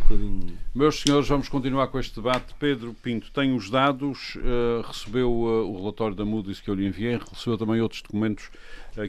meus 0.72 1.00
senhores, 1.00 1.28
vamos 1.28 1.48
continuar 1.48 1.88
com 1.88 1.98
este 1.98 2.14
debate. 2.14 2.54
Pedro 2.58 2.94
Pinto 3.02 3.32
tem 3.32 3.54
os 3.54 3.68
dados, 3.68 4.36
uh, 4.36 4.86
recebeu 4.86 5.30
uh, 5.30 5.68
o 5.68 5.76
relatório 5.78 6.14
da 6.14 6.24
Moody's 6.24 6.60
que 6.60 6.70
eu 6.70 6.74
lhe 6.74 6.86
enviei, 6.86 7.18
recebeu 7.32 7.58
também 7.58 7.80
outros 7.80 8.02
documentos 8.02 8.50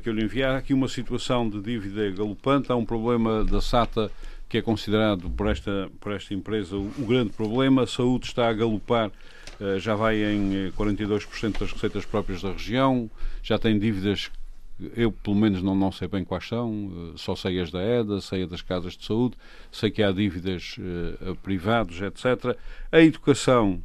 que 0.01 0.09
eu 0.09 0.13
lhe 0.13 0.23
enviei. 0.23 0.45
Há 0.45 0.57
aqui 0.57 0.73
uma 0.73 0.87
situação 0.87 1.47
de 1.47 1.61
dívida 1.61 2.09
galopante, 2.09 2.71
há 2.71 2.75
um 2.75 2.85
problema 2.85 3.43
da 3.43 3.61
SATA 3.61 4.11
que 4.49 4.57
é 4.57 4.61
considerado 4.61 5.29
por 5.29 5.47
esta, 5.47 5.89
por 5.99 6.11
esta 6.11 6.33
empresa 6.33 6.75
o, 6.75 6.91
o 6.97 7.05
grande 7.05 7.31
problema. 7.31 7.83
A 7.83 7.87
saúde 7.87 8.25
está 8.25 8.49
a 8.49 8.53
galopar 8.53 9.11
já 9.79 9.95
vai 9.95 10.23
em 10.23 10.71
42% 10.71 11.55
eh, 11.55 11.59
das 11.59 11.71
receitas 11.71 12.05
próprias 12.05 12.41
da 12.41 12.51
região, 12.51 13.09
já 13.41 13.57
tem 13.57 13.79
dívidas 13.79 14.29
eu 14.95 15.11
pelo 15.11 15.35
menos 15.35 15.61
não, 15.61 15.73
não 15.73 15.91
sei 15.91 16.07
bem 16.07 16.23
quais 16.23 16.47
são, 16.47 16.91
eh, 16.93 17.17
só 17.17 17.35
sei 17.35 17.59
as 17.61 17.71
da 17.71 17.81
EDA, 17.81 18.19
sei 18.19 18.43
as 18.43 18.49
das 18.49 18.61
casas 18.61 18.97
de 18.97 19.05
saúde, 19.05 19.37
sei 19.71 19.89
que 19.89 20.03
há 20.03 20.11
dívidas 20.11 20.75
uh, 20.77 21.31
a 21.31 21.35
privados, 21.35 22.01
etc. 22.01 22.57
A 22.91 22.99
educação, 22.99 23.81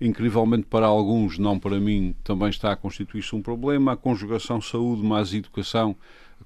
incrivelmente 0.00 0.66
para 0.66 0.86
alguns, 0.86 1.38
não 1.38 1.58
para 1.58 1.78
mim, 1.78 2.14
também 2.24 2.48
está 2.48 2.72
a 2.72 2.76
constituir-se 2.76 3.34
um 3.36 3.42
problema. 3.42 3.92
A 3.92 3.96
conjugação 3.96 4.60
saúde 4.60 5.02
mais 5.02 5.32
educação 5.32 5.96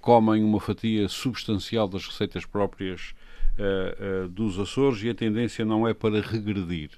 comem 0.01 0.45
uma 0.45 0.61
fatia 0.61 1.09
substancial 1.09 1.89
das 1.89 2.07
receitas 2.07 2.45
próprias 2.45 3.15
uh, 3.59 4.25
uh, 4.25 4.29
dos 4.29 4.59
Açores 4.59 5.03
e 5.03 5.09
a 5.09 5.15
tendência 5.15 5.65
não 5.65 5.89
é 5.89 5.95
para 5.95 6.21
regredir. 6.21 6.91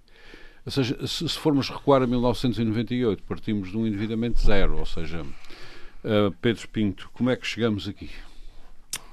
Ou 0.65 0.73
seja, 0.73 1.07
se, 1.07 1.29
se 1.29 1.39
formos 1.39 1.69
recuar 1.69 2.03
a 2.03 2.07
1998, 2.07 3.23
partimos 3.23 3.71
de 3.71 3.77
um 3.77 3.87
endividamento 3.87 4.41
zero, 4.41 4.79
ou 4.79 4.87
seja, 4.87 5.23
uh, 5.23 6.31
Pedro 6.41 6.69
Pinto, 6.69 7.11
como 7.13 7.31
é 7.31 7.37
que 7.37 7.47
chegamos 7.47 7.89
aqui? 7.89 8.11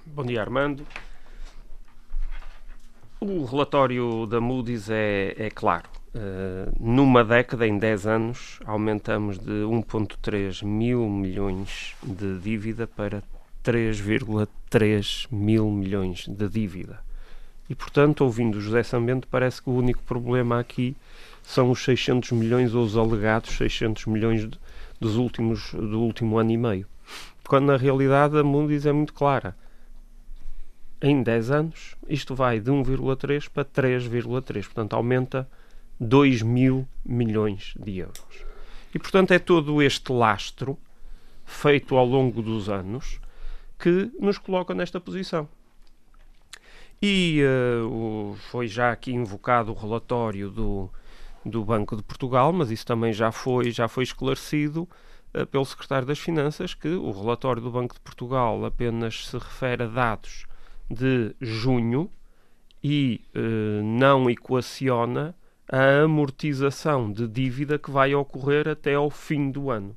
Bom 0.05 0.23
dia, 0.23 0.41
Armando. 0.41 0.85
O 3.19 3.45
relatório 3.45 4.25
da 4.27 4.39
Moody's 4.39 4.89
é, 4.89 5.33
é 5.37 5.49
claro. 5.49 5.89
Uh, 6.13 6.71
numa 6.79 7.23
década, 7.23 7.67
em 7.67 7.77
10 7.77 8.07
anos, 8.07 8.59
aumentamos 8.65 9.37
de 9.37 9.63
1,3 9.63 10.63
mil 10.63 11.09
milhões 11.09 11.95
de 12.03 12.37
dívida 12.39 12.87
para 12.87 13.23
3,3 13.63 15.27
mil 15.31 15.71
milhões 15.71 16.27
de 16.27 16.47
dívida. 16.47 16.99
E, 17.69 17.73
portanto, 17.73 18.21
ouvindo 18.21 18.61
José 18.61 18.83
Sambento, 18.83 19.27
parece 19.27 19.61
que 19.61 19.69
o 19.69 19.73
único 19.73 20.03
problema 20.03 20.59
aqui 20.59 20.95
são 21.45 21.69
os 21.69 21.83
600 21.83 22.31
milhões 22.31 22.73
ou 22.73 22.83
os 22.83 22.97
alegados 22.97 23.55
600 23.55 24.07
milhões 24.07 24.49
dos 24.99 25.15
últimos, 25.15 25.71
do 25.71 26.01
último 26.01 26.37
ano 26.39 26.51
e 26.51 26.57
meio. 26.57 26.87
Quando 27.47 27.67
na 27.67 27.77
realidade 27.77 28.37
a 28.37 28.43
Moody's 28.43 28.85
é 28.85 28.91
muito 28.91 29.13
clara. 29.13 29.55
Em 30.99 31.21
10 31.21 31.51
anos, 31.51 31.95
isto 32.09 32.33
vai 32.33 32.59
de 32.59 32.71
1,3 32.71 33.47
para 33.47 33.63
3,3. 33.63 34.63
Portanto, 34.63 34.95
aumenta 34.95 35.47
2 35.99 36.41
mil 36.41 36.87
milhões 37.05 37.75
de 37.79 37.99
euros. 37.99 38.45
E, 38.93 38.97
portanto, 38.97 39.31
é 39.31 39.39
todo 39.39 39.81
este 39.83 40.11
lastro 40.11 40.77
feito 41.45 41.95
ao 41.95 42.05
longo 42.05 42.41
dos 42.41 42.69
anos 42.69 43.19
que 43.77 44.11
nos 44.19 44.39
coloca 44.39 44.73
nesta 44.73 44.99
posição. 44.99 45.47
E 46.99 47.43
uh, 47.43 48.35
foi 48.49 48.67
já 48.67 48.91
aqui 48.91 49.13
invocado 49.13 49.71
o 49.71 49.75
relatório 49.75 50.49
do, 50.49 50.89
do 51.45 51.63
Banco 51.63 51.95
de 51.95 52.03
Portugal, 52.03 52.51
mas 52.51 52.71
isso 52.71 52.85
também 52.85 53.13
já 53.13 53.31
foi, 53.31 53.69
já 53.71 53.87
foi 53.87 54.03
esclarecido 54.03 54.89
uh, 55.33 55.45
pelo 55.45 55.65
Secretário 55.65 56.07
das 56.07 56.19
Finanças, 56.19 56.73
que 56.73 56.89
o 56.89 57.11
relatório 57.11 57.61
do 57.61 57.69
Banco 57.69 57.93
de 57.93 58.01
Portugal 58.01 58.65
apenas 58.65 59.27
se 59.27 59.37
refere 59.37 59.83
a 59.83 59.87
dados 59.87 60.45
de 60.89 61.35
junho 61.39 62.09
e 62.83 63.21
uh, 63.35 63.83
não 63.83 64.29
equaciona 64.29 65.35
a 65.71 66.03
amortização 66.03 67.11
de 67.11 67.27
dívida 67.27 67.79
que 67.79 67.89
vai 67.89 68.13
ocorrer 68.13 68.67
até 68.67 68.95
ao 68.95 69.09
fim 69.09 69.49
do 69.49 69.69
ano. 69.69 69.95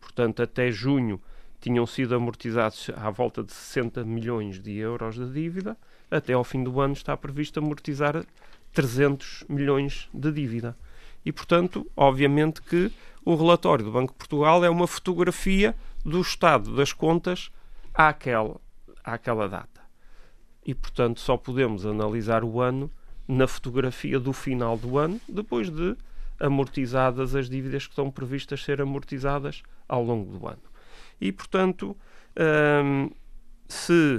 Portanto, 0.00 0.42
até 0.42 0.70
junho 0.70 1.20
tinham 1.60 1.86
sido 1.86 2.14
amortizados 2.14 2.90
à 2.96 3.08
volta 3.10 3.42
de 3.42 3.52
60 3.52 4.04
milhões 4.04 4.58
de 4.58 4.76
euros 4.76 5.14
de 5.14 5.30
dívida, 5.32 5.76
até 6.10 6.32
ao 6.32 6.42
fim 6.42 6.64
do 6.64 6.80
ano 6.80 6.92
está 6.92 7.16
previsto 7.16 7.58
amortizar 7.58 8.24
300 8.72 9.44
milhões 9.48 10.08
de 10.12 10.32
dívida. 10.32 10.76
E, 11.24 11.32
portanto, 11.32 11.88
obviamente 11.96 12.60
que 12.62 12.90
o 13.24 13.34
relatório 13.34 13.84
do 13.84 13.92
Banco 13.92 14.12
de 14.12 14.18
Portugal 14.18 14.64
é 14.64 14.70
uma 14.70 14.86
fotografia 14.86 15.74
do 16.04 16.20
estado 16.20 16.74
das 16.74 16.92
contas 16.92 17.50
àquela, 17.94 18.60
àquela 19.04 19.48
data. 19.48 19.80
E, 20.64 20.74
portanto, 20.74 21.20
só 21.20 21.36
podemos 21.36 21.86
analisar 21.86 22.44
o 22.44 22.60
ano 22.60 22.90
na 23.26 23.46
fotografia 23.46 24.18
do 24.18 24.32
final 24.32 24.76
do 24.76 24.98
ano, 24.98 25.20
depois 25.28 25.70
de 25.70 25.96
amortizadas 26.40 27.34
as 27.34 27.48
dívidas 27.48 27.86
que 27.86 27.92
estão 27.92 28.10
previstas 28.10 28.62
ser 28.64 28.80
amortizadas 28.80 29.62
ao 29.88 30.02
longo 30.02 30.36
do 30.36 30.46
ano. 30.48 30.62
E, 31.20 31.30
portanto, 31.30 31.96
hum, 32.84 33.10
se 33.68 34.16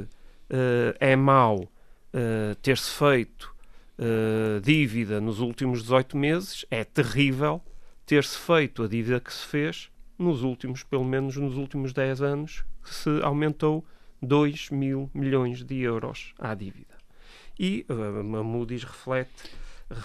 uh, 0.50 0.96
é 1.00 1.16
mau 1.16 1.60
uh, 1.60 2.56
ter-se 2.62 2.92
feito 2.92 3.53
uh, 4.00 4.62
dívida 4.62 5.20
nos 5.22 5.40
últimos 5.40 5.82
18 5.82 6.18
meses, 6.18 6.66
é 6.70 6.84
terrível 6.84 7.62
ter-se 8.06 8.38
feito 8.38 8.84
a 8.84 8.88
dívida 8.88 9.20
que 9.20 9.34
se 9.34 9.46
fez 9.46 9.90
nos 10.18 10.44
últimos, 10.44 10.84
pelo 10.84 11.04
menos 11.04 11.36
nos 11.38 11.56
últimos 11.56 11.94
10 11.94 12.22
anos, 12.22 12.66
que 12.84 12.94
se 12.94 13.10
aumentou 13.22 13.86
2 14.22 14.70
mil 14.70 15.10
milhões 15.14 15.64
de 15.64 15.82
euros 15.82 16.34
à 16.40 16.54
dívida. 16.54 16.94
E 17.60 17.86
a 17.90 18.44
Moody's 18.44 18.84
reflete 18.84 19.32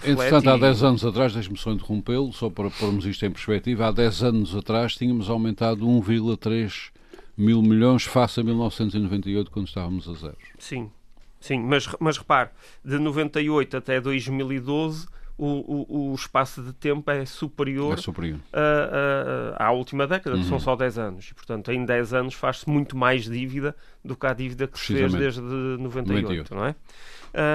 Entretanto, 0.03 0.49
há 0.49 0.57
10 0.57 0.83
anos 0.83 1.05
atrás, 1.05 1.33
deixe-me 1.33 1.57
só 1.57 1.71
interrompê-lo, 1.71 2.31
só 2.31 2.49
para 2.49 2.69
pormos 2.69 3.05
isto 3.05 3.25
em 3.25 3.31
perspectiva, 3.31 3.87
há 3.87 3.91
10 3.91 4.23
anos 4.23 4.55
atrás 4.55 4.95
tínhamos 4.95 5.29
aumentado 5.29 5.85
1,3 5.85 6.91
mil 7.35 7.61
milhões 7.61 8.03
face 8.03 8.39
a 8.39 8.43
1998, 8.43 9.49
quando 9.49 9.67
estávamos 9.67 10.07
a 10.07 10.13
zero. 10.13 10.37
Sim, 10.59 10.91
sim, 11.39 11.59
mas, 11.59 11.87
mas 11.99 12.17
repare, 12.17 12.49
de 12.83 12.97
98 12.97 13.77
até 13.77 14.01
2012 14.01 15.07
o, 15.39 15.45
o, 15.45 16.11
o, 16.11 16.15
espaço 16.15 16.61
de 16.61 16.73
tempo 16.73 17.09
é 17.09 17.25
superior, 17.25 17.93
é 17.93 17.97
superior. 17.97 18.39
A, 18.51 19.57
a, 19.57 19.67
à 19.67 19.71
última 19.71 20.05
década, 20.05 20.35
que 20.35 20.43
uhum. 20.43 20.49
são 20.49 20.59
só 20.59 20.75
10 20.75 20.97
anos. 20.97 21.29
E, 21.29 21.33
portanto, 21.33 21.71
em 21.71 21.85
10 21.85 22.13
anos 22.13 22.33
faz-se 22.33 22.69
muito 22.69 22.97
mais 22.97 23.23
dívida 23.23 23.73
do 24.03 24.17
que 24.17 24.27
a 24.27 24.33
dívida 24.33 24.67
que 24.67 24.77
se 24.77 24.93
fez 24.93 25.13
desde 25.13 25.39
98, 25.41 26.23
98. 26.23 26.55
não 26.55 26.65
é? 26.65 26.75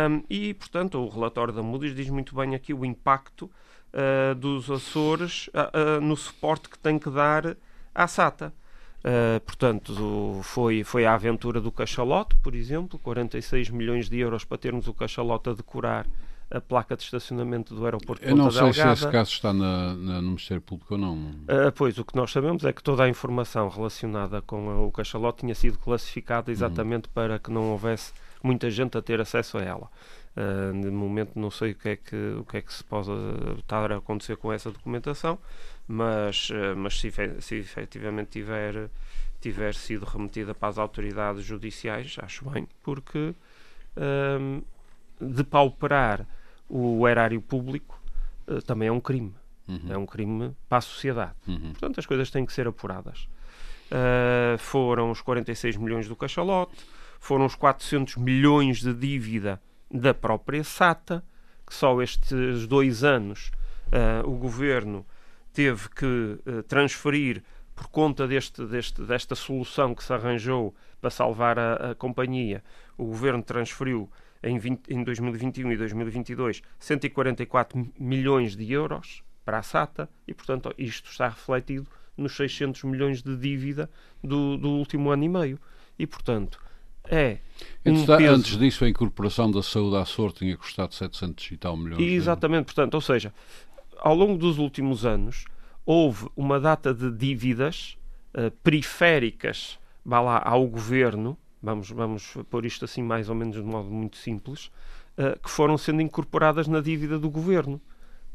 Um, 0.09 0.23
e, 0.31 0.55
portanto, 0.55 0.99
o 0.99 1.09
relatório 1.11 1.53
da 1.53 1.63
Moody's 1.63 1.95
diz 1.95 2.09
muito 2.09 2.35
bem 2.35 2.55
aqui 2.55 2.73
o 2.73 2.87
impacto 2.87 3.51
uh, 3.93 4.35
dos 4.35 4.71
Açores 4.71 5.49
uh, 5.49 5.99
uh, 5.99 6.01
no 6.01 6.17
suporte 6.17 6.71
que 6.71 6.79
tem 6.79 6.99
que 6.99 7.11
dar 7.11 7.55
à 7.95 8.07
SATA. 8.07 8.51
Portanto, 9.45 10.41
foi, 10.43 10.83
foi 10.83 11.05
a 11.05 11.15
aventura 11.15 11.61
do 11.61 11.71
cachalote, 11.71 12.35
por 12.37 12.55
exemplo, 12.55 12.99
46 12.99 13.71
milhões 13.71 14.09
de 14.09 14.19
euros 14.19 14.45
para 14.45 14.59
termos 14.59 14.89
o 14.89 14.95
cachalote 14.95 15.51
a 15.51 15.53
decorar 15.53 16.07
a 16.51 16.61
placa 16.61 16.97
de 16.97 17.03
estacionamento 17.03 17.75
do 17.75 17.85
aeroporto 17.85 18.23
de 18.23 18.31
Eu 18.31 18.37
não 18.37 18.51
sei 18.51 18.63
Delgada. 18.63 18.97
se 18.97 19.05
esse 19.05 19.13
caso 19.13 19.31
está 19.31 19.53
na, 19.53 19.95
na, 19.95 20.23
no 20.23 20.29
Ministério 20.29 20.63
Público 20.63 20.95
ou 20.95 21.01
não. 21.01 21.15
Uh, 21.15 21.73
pois, 21.75 21.99
o 21.99 22.05
que 22.05 22.15
nós 22.15 22.31
sabemos 22.31 22.65
é 22.65 22.73
que 22.73 22.83
toda 22.83 23.05
a 23.05 23.09
informação 23.09 23.69
relacionada 23.69 24.41
com 24.43 24.71
a, 24.71 24.81
o 24.81 24.91
cachalote 24.93 25.41
tinha 25.41 25.55
sido 25.55 25.79
classificada 25.79 26.51
exatamente 26.51 27.07
uhum. 27.07 27.13
para 27.15 27.39
que 27.39 27.51
não 27.51 27.73
houvesse 27.73 28.13
muita 28.43 28.71
gente 28.71 28.97
a 28.97 29.03
ter 29.03 29.21
acesso 29.21 29.59
a 29.59 29.63
ela. 29.63 29.91
Uh, 30.37 30.81
de 30.81 30.91
momento 30.91 31.39
não 31.39 31.51
sei 31.51 31.73
o 31.73 31.75
que 31.75 31.89
é 31.91 31.97
que, 31.97 32.17
o 32.39 32.45
que, 32.45 32.57
é 32.57 32.63
que 32.63 32.73
se 32.73 32.85
pode 32.85 33.11
estar 33.59 33.91
a 33.91 33.97
acontecer 33.97 34.37
com 34.37 34.53
essa 34.53 34.71
documentação, 34.71 35.39
mas, 35.87 36.51
uh, 36.51 36.77
mas 36.77 36.99
se, 36.99 37.13
se 37.41 37.57
efetivamente 37.57 38.31
tiver, 38.31 38.91
tiver 39.41 39.75
sido 39.75 40.05
remetida 40.05 40.55
para 40.55 40.69
as 40.69 40.79
autoridades 40.79 41.45
judiciais, 41.45 42.17
acho 42.21 42.49
bem, 42.49 42.67
porque 42.83 43.35
uh, 43.97 44.65
depauperar 45.21 46.27
o 46.69 47.07
erário 47.07 47.41
público 47.41 48.01
uh, 48.49 48.63
também 48.63 48.89
é 48.89 48.93
um 48.93 49.01
crime. 49.01 49.35
Uhum. 49.67 49.81
É 49.89 49.97
um 49.97 50.07
crime 50.07 50.55
para 50.69 50.79
a 50.79 50.81
sociedade. 50.81 51.35
Uhum. 51.47 51.71
Portanto, 51.71 51.99
as 51.99 52.07
coisas 52.07 52.31
têm 52.31 52.45
que 52.45 52.53
ser 52.53 52.67
apuradas. 52.67 53.29
Uh, 53.91 54.59
foram 54.59 55.11
os 55.11 55.21
46 55.21 55.77
milhões 55.77 56.09
do 56.09 56.17
cachalote, 56.17 56.85
foram 57.21 57.47
os 57.47 57.55
400 57.55 58.17
milhões 58.17 58.81
de 58.81 58.93
dívida 58.93 59.61
da 59.91 60.13
própria 60.13 60.65
SATA, 60.65 61.25
que 61.67 61.75
só 61.75 62.03
estes 62.03 62.67
dois 62.67 63.05
anos 63.05 63.51
uh, 63.89 64.29
o 64.29 64.37
governo 64.37 65.07
teve 65.55 65.89
que 65.89 66.05
uh, 66.05 66.63
transferir 66.65 67.43
por 67.75 67.89
conta 67.89 68.29
deste, 68.29 68.65
deste, 68.67 69.03
desta 69.03 69.35
solução 69.35 69.95
que 69.95 70.05
se 70.05 70.13
arranjou 70.13 70.75
para 71.01 71.11
salvar 71.11 71.59
a, 71.59 71.91
a 71.91 71.95
companhia. 71.95 72.63
O 72.99 73.07
governo 73.07 73.43
transferiu 73.43 74.11
em, 74.43 74.59
20, 74.59 74.89
em 74.89 75.03
2021 75.03 75.73
e 75.73 75.77
2022 75.77 76.63
144 76.79 77.93
milhões 77.99 78.55
de 78.55 78.71
euros 78.73 79.23
para 79.45 79.59
a 79.59 79.63
SATA 79.63 80.09
e, 80.27 80.35
portanto, 80.35 80.73
isto 80.77 81.11
está 81.11 81.29
refletido 81.29 81.87
nos 82.17 82.37
600 82.37 82.85
milhões 82.85 83.23
de 83.23 83.37
dívida 83.37 83.91
do, 84.23 84.57
do 84.57 84.69
último 84.71 85.11
ano 85.11 85.25
e 85.25 85.29
meio. 85.29 85.61
E, 85.99 86.07
portanto, 86.07 86.61
é. 87.05 87.39
Um 87.85 88.07
peso... 88.07 88.33
Antes 88.33 88.57
disso, 88.57 88.85
a 88.85 88.89
incorporação 88.89 89.51
da 89.51 89.63
saúde 89.63 89.97
à 89.97 90.05
sorte 90.05 90.41
tinha 90.41 90.57
custado 90.57 90.95
700 90.95 91.53
e 91.53 91.57
tal 91.57 91.77
milhões. 91.77 92.01
E, 92.01 92.15
exatamente, 92.15 92.67
portanto, 92.67 92.95
ou 92.95 93.01
seja, 93.01 93.33
ao 94.05 94.15
longo 94.15 94.37
dos 94.37 94.59
últimos 94.59 95.07
anos 95.07 95.45
houve 95.87 96.29
uma 96.37 96.61
data 96.61 96.93
de 96.93 97.11
dívidas 97.11 97.97
uh, 98.35 98.51
periféricas 98.63 99.79
vá 100.05 100.21
lá, 100.21 100.43
ao 100.45 100.67
governo, 100.67 101.37
vamos, 101.63 101.91
vamos 101.91 102.37
pôr 102.51 102.67
isto 102.67 102.85
assim 102.85 103.03
mais 103.03 103.29
ou 103.29 103.35
menos 103.35 103.57
de 103.57 103.63
modo 103.63 103.91
muito 103.91 104.17
simples, 104.17 104.67
uh, 105.17 105.39
que 105.41 105.51
foram 105.51 105.79
sendo 105.79 106.03
incorporadas 106.03 106.69
na 106.69 106.81
dívida 106.81 107.19
do 107.19 107.31
governo. 107.31 107.81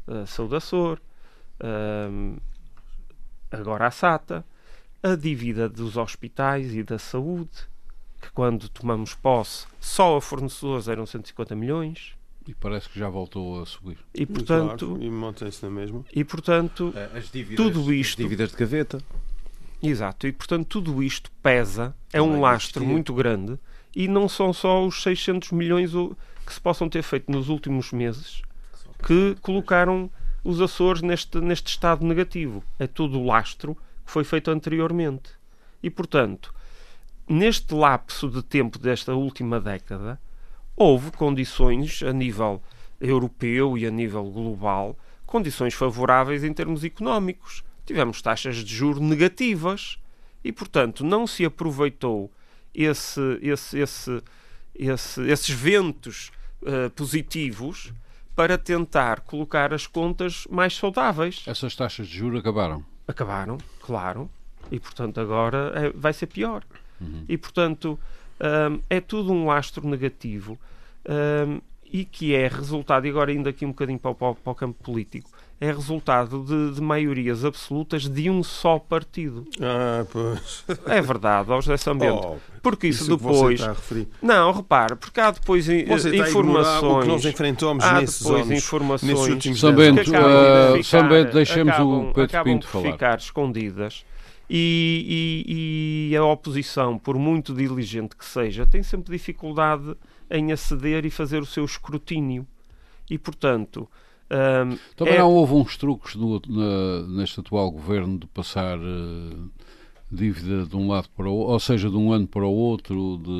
Uh, 0.06 0.26
saúde 0.26 0.56
à 0.56 0.60
SOR, 0.60 0.98
uh, 1.60 2.40
agora 3.50 3.86
a 3.86 3.90
SATA, 3.90 4.44
a 5.02 5.14
dívida 5.14 5.68
dos 5.68 5.96
hospitais 5.96 6.74
e 6.74 6.82
da 6.82 6.98
saúde, 6.98 7.68
que 8.20 8.30
quando 8.32 8.68
tomamos 8.68 9.14
posse, 9.14 9.66
só 9.78 10.16
a 10.16 10.20
fornecedores 10.20 10.88
eram 10.88 11.06
150 11.06 11.54
milhões. 11.54 12.14
E 12.46 12.54
parece 12.54 12.88
que 12.88 12.98
já 12.98 13.08
voltou 13.08 13.62
a 13.62 13.66
subir. 13.66 13.98
E 14.14 14.24
portanto, 14.26 14.86
claro, 14.88 15.02
e 15.02 15.10
mantém-se 15.10 15.62
na 15.62 15.70
mesma. 15.70 16.04
E 16.12 16.24
portanto, 16.24 16.92
as 17.14 17.30
dívidas, 17.30 17.64
tudo 17.64 17.92
isto, 17.92 18.20
as 18.20 18.24
dívidas 18.24 18.50
de 18.50 18.56
gaveta. 18.56 19.02
Exato, 19.82 20.26
e 20.26 20.32
portanto 20.32 20.66
tudo 20.66 21.02
isto 21.02 21.30
pesa, 21.42 21.94
é 22.12 22.20
um 22.20 22.40
lastro 22.40 22.84
muito 22.84 23.14
grande 23.14 23.58
e 23.96 24.06
não 24.06 24.28
são 24.28 24.52
só 24.52 24.86
os 24.86 25.02
600 25.02 25.52
milhões 25.52 25.92
que 26.44 26.52
se 26.52 26.60
possam 26.60 26.88
ter 26.88 27.02
feito 27.02 27.30
nos 27.30 27.48
últimos 27.48 27.90
meses 27.92 28.42
que 29.02 29.36
colocaram 29.40 30.10
os 30.44 30.60
Açores 30.60 31.02
neste, 31.02 31.40
neste 31.40 31.68
estado 31.68 32.04
negativo. 32.04 32.62
É 32.78 32.86
tudo 32.86 33.18
o 33.18 33.24
lastro 33.24 33.74
que 34.04 34.12
foi 34.12 34.24
feito 34.24 34.50
anteriormente. 34.50 35.30
E 35.82 35.90
portanto, 35.90 36.54
neste 37.28 37.74
lapso 37.74 38.28
de 38.28 38.42
tempo 38.42 38.78
desta 38.78 39.14
última 39.14 39.60
década, 39.60 40.20
houve 40.80 41.10
condições 41.10 42.02
a 42.02 42.10
nível 42.10 42.62
europeu 42.98 43.76
e 43.76 43.84
a 43.86 43.90
nível 43.90 44.24
global, 44.30 44.98
condições 45.26 45.74
favoráveis 45.74 46.42
em 46.42 46.54
termos 46.54 46.82
económicos. 46.82 47.62
Tivemos 47.84 48.22
taxas 48.22 48.56
de 48.56 48.74
juros 48.74 48.98
negativas 48.98 49.98
e, 50.42 50.50
portanto, 50.50 51.04
não 51.04 51.26
se 51.26 51.44
aproveitou 51.44 52.32
esse, 52.74 53.20
esse, 53.42 53.78
esse, 53.78 54.22
esse 54.74 55.20
esses 55.28 55.50
ventos 55.50 56.32
uh, 56.62 56.88
positivos 56.96 57.92
para 58.34 58.56
tentar 58.56 59.20
colocar 59.20 59.74
as 59.74 59.86
contas 59.86 60.46
mais 60.50 60.74
saudáveis. 60.74 61.42
Essas 61.46 61.76
taxas 61.76 62.08
de 62.08 62.16
juros 62.16 62.40
acabaram? 62.40 62.82
Acabaram, 63.06 63.58
claro. 63.82 64.30
E, 64.70 64.80
portanto, 64.80 65.20
agora 65.20 65.72
é, 65.74 65.90
vai 65.90 66.14
ser 66.14 66.26
pior. 66.26 66.64
Uhum. 66.98 67.26
E, 67.28 67.36
portanto, 67.36 67.98
um, 68.40 68.80
é 68.88 69.00
tudo 69.00 69.32
um 69.32 69.50
astro 69.50 69.86
negativo 69.86 70.58
um, 71.08 71.60
e 71.92 72.04
que 72.04 72.34
é 72.34 72.46
resultado, 72.46 73.06
e 73.06 73.10
agora 73.10 73.32
indo 73.32 73.48
aqui 73.48 73.64
um 73.66 73.70
bocadinho 73.70 73.98
para 73.98 74.10
o, 74.10 74.14
para 74.14 74.50
o 74.52 74.54
campo 74.54 74.82
político, 74.82 75.30
é 75.60 75.66
resultado 75.66 76.42
de, 76.42 76.76
de, 76.76 76.80
maiorias 76.80 77.44
absolutas 77.44 78.08
de 78.08 78.30
um 78.30 78.42
só 78.42 78.78
partido. 78.78 79.46
Ah, 79.60 80.06
pois. 80.10 80.64
É 80.86 81.02
verdade, 81.02 81.52
ao 81.52 81.60
José 81.60 81.76
Sambento. 81.76 82.28
Oh, 82.28 82.36
porque 82.62 82.86
isso, 82.86 83.02
isso 83.02 83.16
depois. 83.16 83.60
Não, 84.22 84.52
repare, 84.52 84.96
porque 84.96 85.20
há 85.20 85.30
depois 85.30 85.66
você 85.66 86.16
informações. 86.16 86.82
O 86.82 87.00
que 87.02 87.08
nós 87.08 87.24
enfrentamos 87.26 87.84
há 87.84 88.00
nesses 88.00 88.22
depois 88.22 88.46
anos, 88.46 88.64
informações. 88.64 89.34
Nesses 89.34 89.60
Sambento, 89.60 90.10
uh, 90.10 90.82
Sambento, 90.82 91.32
deixemos 91.34 91.78
o 91.78 92.12
Pedro 92.14 92.44
Pinto 92.44 92.66
falar. 92.66 92.92
ficar 92.92 93.18
escondidas 93.18 94.04
E, 94.52 95.46
e, 95.46 96.08
e, 96.10 96.16
a 96.16 96.24
oposição, 96.24 96.98
por 96.98 97.16
muito 97.16 97.54
diligente 97.54 98.16
que 98.16 98.24
seja, 98.24 98.66
tem 98.66 98.82
sempre 98.82 99.16
dificuldade 99.16 99.94
em 100.28 100.50
aceder 100.50 101.06
e 101.06 101.10
fazer 101.10 101.40
o 101.40 101.46
seu 101.46 101.64
escrutínio. 101.64 102.44
E, 103.08 103.16
portanto. 103.16 103.88
Um, 104.28 104.76
Também 104.96 105.14
é... 105.14 105.18
não 105.18 105.32
houve 105.32 105.54
uns 105.54 105.76
truques 105.76 106.16
no, 106.16 106.40
na, 106.48 107.02
neste 107.08 107.38
atual 107.38 107.70
governo 107.70 108.18
de 108.18 108.26
passar 108.26 108.78
uh, 108.78 109.50
dívida 110.10 110.66
de 110.66 110.76
um 110.76 110.88
lado 110.88 111.08
para 111.16 111.28
o 111.28 111.32
outro, 111.32 111.52
ou 111.52 111.60
seja, 111.60 111.88
de 111.88 111.96
um 111.96 112.12
ano 112.12 112.26
para 112.26 112.44
o 112.44 112.52
outro, 112.52 113.20
de 113.22 113.30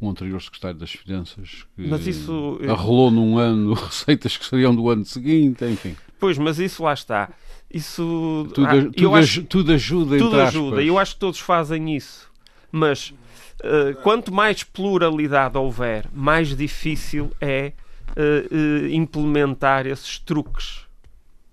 um 0.00 0.10
anterior 0.10 0.40
secretário 0.40 0.78
das 0.78 0.90
Finanças 0.90 1.66
que 1.74 1.86
mas 1.86 2.06
isso, 2.06 2.58
arrolou 2.68 3.10
num 3.10 3.38
ano 3.38 3.72
receitas 3.76 4.36
que 4.36 4.44
seriam 4.44 4.74
do 4.74 4.88
ano 4.88 5.04
seguinte, 5.04 5.64
enfim. 5.64 5.96
Pois, 6.18 6.38
mas 6.38 6.58
isso 6.58 6.82
lá 6.82 6.94
está. 6.94 7.30
Isso 7.70 8.48
tudo, 8.54 8.66
ah, 8.66 8.90
tudo, 8.94 9.14
acho, 9.14 9.42
tudo 9.44 9.72
ajuda, 9.72 10.18
tudo 10.18 10.40
ajuda. 10.40 10.82
Eu 10.82 10.98
acho 10.98 11.14
que 11.14 11.20
todos 11.20 11.40
fazem 11.40 11.94
isso, 11.96 12.30
mas 12.70 13.12
uh, 13.60 13.94
quanto 14.02 14.32
mais 14.32 14.62
pluralidade 14.62 15.58
houver, 15.58 16.06
mais 16.12 16.56
difícil 16.56 17.32
é 17.40 17.72
uh, 18.10 18.54
uh, 18.54 18.86
implementar 18.88 19.86
esses 19.86 20.18
truques 20.18 20.86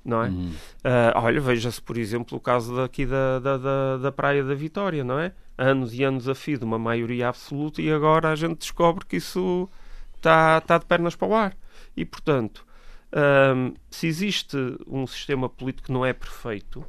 não 0.04 0.22
é? 0.22 0.28
Uhum. 0.28 0.50
Uh, 0.50 1.16
olha, 1.16 1.40
veja-se, 1.40 1.82
por 1.82 1.98
exemplo, 1.98 2.38
o 2.38 2.42
caso 2.42 2.76
daqui 2.76 3.06
da, 3.06 3.40
da, 3.40 3.58
da, 3.58 3.98
da, 3.98 4.12
Praia 4.12 4.44
da 4.44 4.54
Vitória, 4.54 5.04
não 5.04 5.18
é? 5.18 5.32
Anos 5.58 5.94
e 5.94 6.04
anos 6.04 6.28
a 6.28 6.36
fio 6.36 6.58
de 6.58 6.66
uma 6.66 6.78
maioria 6.78 7.30
absoluta 7.30 7.82
e 7.82 7.92
agora 7.92 8.30
a 8.30 8.36
gente 8.36 8.58
descobre 8.58 9.06
que 9.06 9.18
isso 9.18 9.70
está 10.18 10.60
tá 10.62 10.78
de 10.78 10.86
pernas 10.86 11.16
para 11.16 11.28
o 11.28 11.34
ar. 11.34 11.56
E, 11.96 12.04
portanto, 12.04 12.66
um, 13.14 13.76
se 13.92 14.08
existe 14.08 14.58
um 14.88 15.06
sistema 15.06 15.48
político 15.48 15.88
que 15.88 15.92
não 15.92 16.04
é 16.06 16.14
perfeito, 16.14 16.80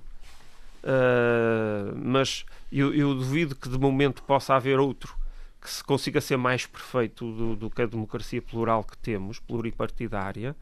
uh, 0.82 1.94
mas 1.94 2.46
eu, 2.72 2.94
eu, 2.94 3.14
duvido 3.14 3.54
que 3.54 3.68
de 3.68 3.78
momento 3.78 4.22
possa 4.22 4.54
haver 4.54 4.78
outro 4.78 5.14
que 5.60 5.70
se 5.70 5.84
consiga 5.84 6.20
ser 6.20 6.36
mais 6.36 6.66
perfeito 6.66 7.30
do, 7.32 7.56
do 7.56 7.70
que 7.70 7.82
a 7.82 7.86
democracia 7.86 8.40
plural 8.40 8.84
que 8.84 8.96
temos, 8.98 9.38
pluripartidária, 9.38 10.54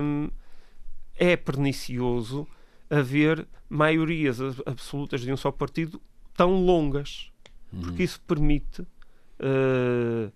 um, 0.00 0.28
é 1.16 1.36
pernicioso 1.36 2.46
haver 2.88 3.46
maiorias 3.68 4.38
absolutas 4.66 5.20
de 5.20 5.32
um 5.32 5.36
só 5.36 5.50
partido 5.50 6.00
tão 6.36 6.64
longas, 6.64 7.32
porque 7.70 8.02
uhum. 8.02 8.04
isso 8.04 8.20
permite 8.20 8.82
uh, 8.82 10.32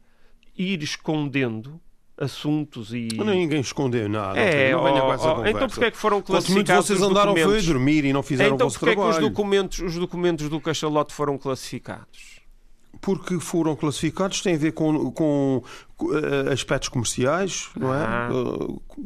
ir 0.57 0.83
escondendo 0.83 1.81
assuntos 2.18 2.92
e. 2.92 3.09
Mas 3.16 3.26
ninguém 3.26 3.61
escondeu 3.61 4.09
nada. 4.09 4.38
É, 4.38 4.72
não 4.72 4.83
venha 4.83 5.00
com 5.00 5.12
essa 5.12 5.35
oh, 5.35 5.46
Então 5.46 5.68
porquê 5.68 5.85
é 5.85 5.90
que 5.90 5.96
foram 5.96 6.20
classificados 6.20 6.87
vocês 6.87 7.00
andaram 7.00 7.35
foi 7.37 7.59
a 7.59 7.62
dormir 7.62 8.04
e 8.04 8.12
não 8.12 8.22
fizeram 8.22 8.54
então, 8.54 8.66
o 8.66 8.70
vosso 8.70 8.81
trabalho? 8.81 8.98
Então 9.00 9.11
porquê 9.11 9.18
é 9.18 9.20
que 9.20 9.24
os 9.24 9.31
documentos, 9.31 9.78
os 9.81 9.94
documentos 9.94 10.48
do 10.48 10.61
cachalote 10.61 11.14
foram 11.14 11.38
classificados? 11.38 12.38
Porque 13.01 13.38
foram 13.38 13.77
classificados, 13.77 14.40
tem 14.42 14.55
a 14.55 14.59
ver 14.59 14.72
com, 14.72 15.11
com, 15.12 15.62
eh, 16.12 16.53
aspectos 16.53 16.88
comerciais, 16.88 17.68
não 17.77 17.94
é? 17.94 18.05
Ah. 18.05 18.29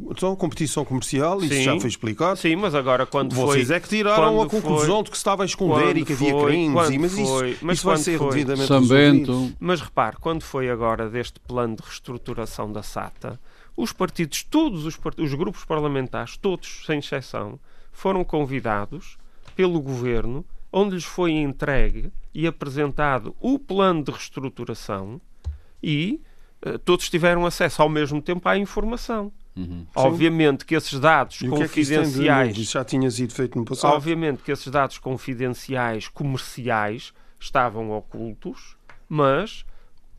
Então, 0.09 0.35
competição 0.35 0.83
comercial, 0.83 1.39
Sim. 1.39 1.45
isso 1.45 1.61
já 1.61 1.79
foi 1.79 1.89
explicado. 1.89 2.39
Sim, 2.39 2.55
mas 2.55 2.73
agora 2.73 3.05
quando 3.05 3.35
Vocês 3.35 3.67
foi, 3.67 3.75
é 3.75 3.79
que 3.79 3.87
tiraram 3.89 4.41
a 4.41 4.47
conclusão 4.47 4.95
foi, 4.95 5.03
de 5.03 5.11
que 5.11 5.17
se 5.17 5.21
estava 5.21 5.43
a 5.43 5.45
esconder 5.45 5.97
e 5.97 6.05
que 6.05 6.13
havia 6.13 6.31
foi, 6.31 6.51
crimes, 6.51 6.73
mas 6.73 7.13
foi, 7.13 7.51
isso, 7.51 7.65
mas 7.65 7.77
isso 7.77 7.85
vai 7.85 7.97
ser 7.97 8.17
foi, 8.17 8.29
devidamente 8.29 8.67
Sambento. 8.67 9.51
Mas 9.59 9.81
repare, 9.81 10.17
quando 10.19 10.43
foi 10.43 10.69
agora 10.69 11.09
deste 11.09 11.39
plano 11.39 11.75
de 11.75 11.83
reestruturação 11.83 12.71
da 12.71 12.81
SATA, 12.81 13.39
os 13.77 13.91
partidos, 13.91 14.43
todos 14.43 14.85
os, 14.85 14.99
os 15.17 15.33
grupos 15.33 15.65
parlamentares, 15.65 16.37
todos, 16.37 16.83
sem 16.85 16.99
exceção, 16.99 17.59
foram 17.91 18.23
convidados 18.23 19.17
pelo 19.55 19.79
governo, 19.79 20.43
onde 20.73 20.95
lhes 20.95 21.05
foi 21.05 21.31
entregue 21.31 22.11
e 22.33 22.47
apresentado 22.47 23.35
o 23.39 23.59
plano 23.59 24.03
de 24.03 24.11
reestruturação 24.11 25.21
e 25.81 26.19
uh, 26.65 26.79
todos 26.79 27.09
tiveram 27.09 27.45
acesso 27.45 27.83
ao 27.83 27.87
mesmo 27.87 28.19
tempo 28.21 28.49
à 28.49 28.57
informação. 28.57 29.31
Uhum. 29.55 29.85
Obviamente 29.95 30.65
que 30.65 30.73
esses 30.73 30.99
dados 30.99 31.39
e 31.41 31.47
confidenciais. 31.47 32.53
Que 32.53 32.61
é 32.61 32.65
que 32.65 32.71
já 32.71 32.83
tinha 32.83 33.09
sido 33.11 33.31
feito 33.33 33.55
no 33.55 33.63
passado. 33.63 33.93
Obviamente 33.93 34.41
que 34.41 34.51
esses 34.51 34.67
dados 34.67 34.97
confidenciais 34.97 36.07
comerciais 36.07 37.13
estavam 37.39 37.91
ocultos, 37.91 38.75
mas 39.07 39.63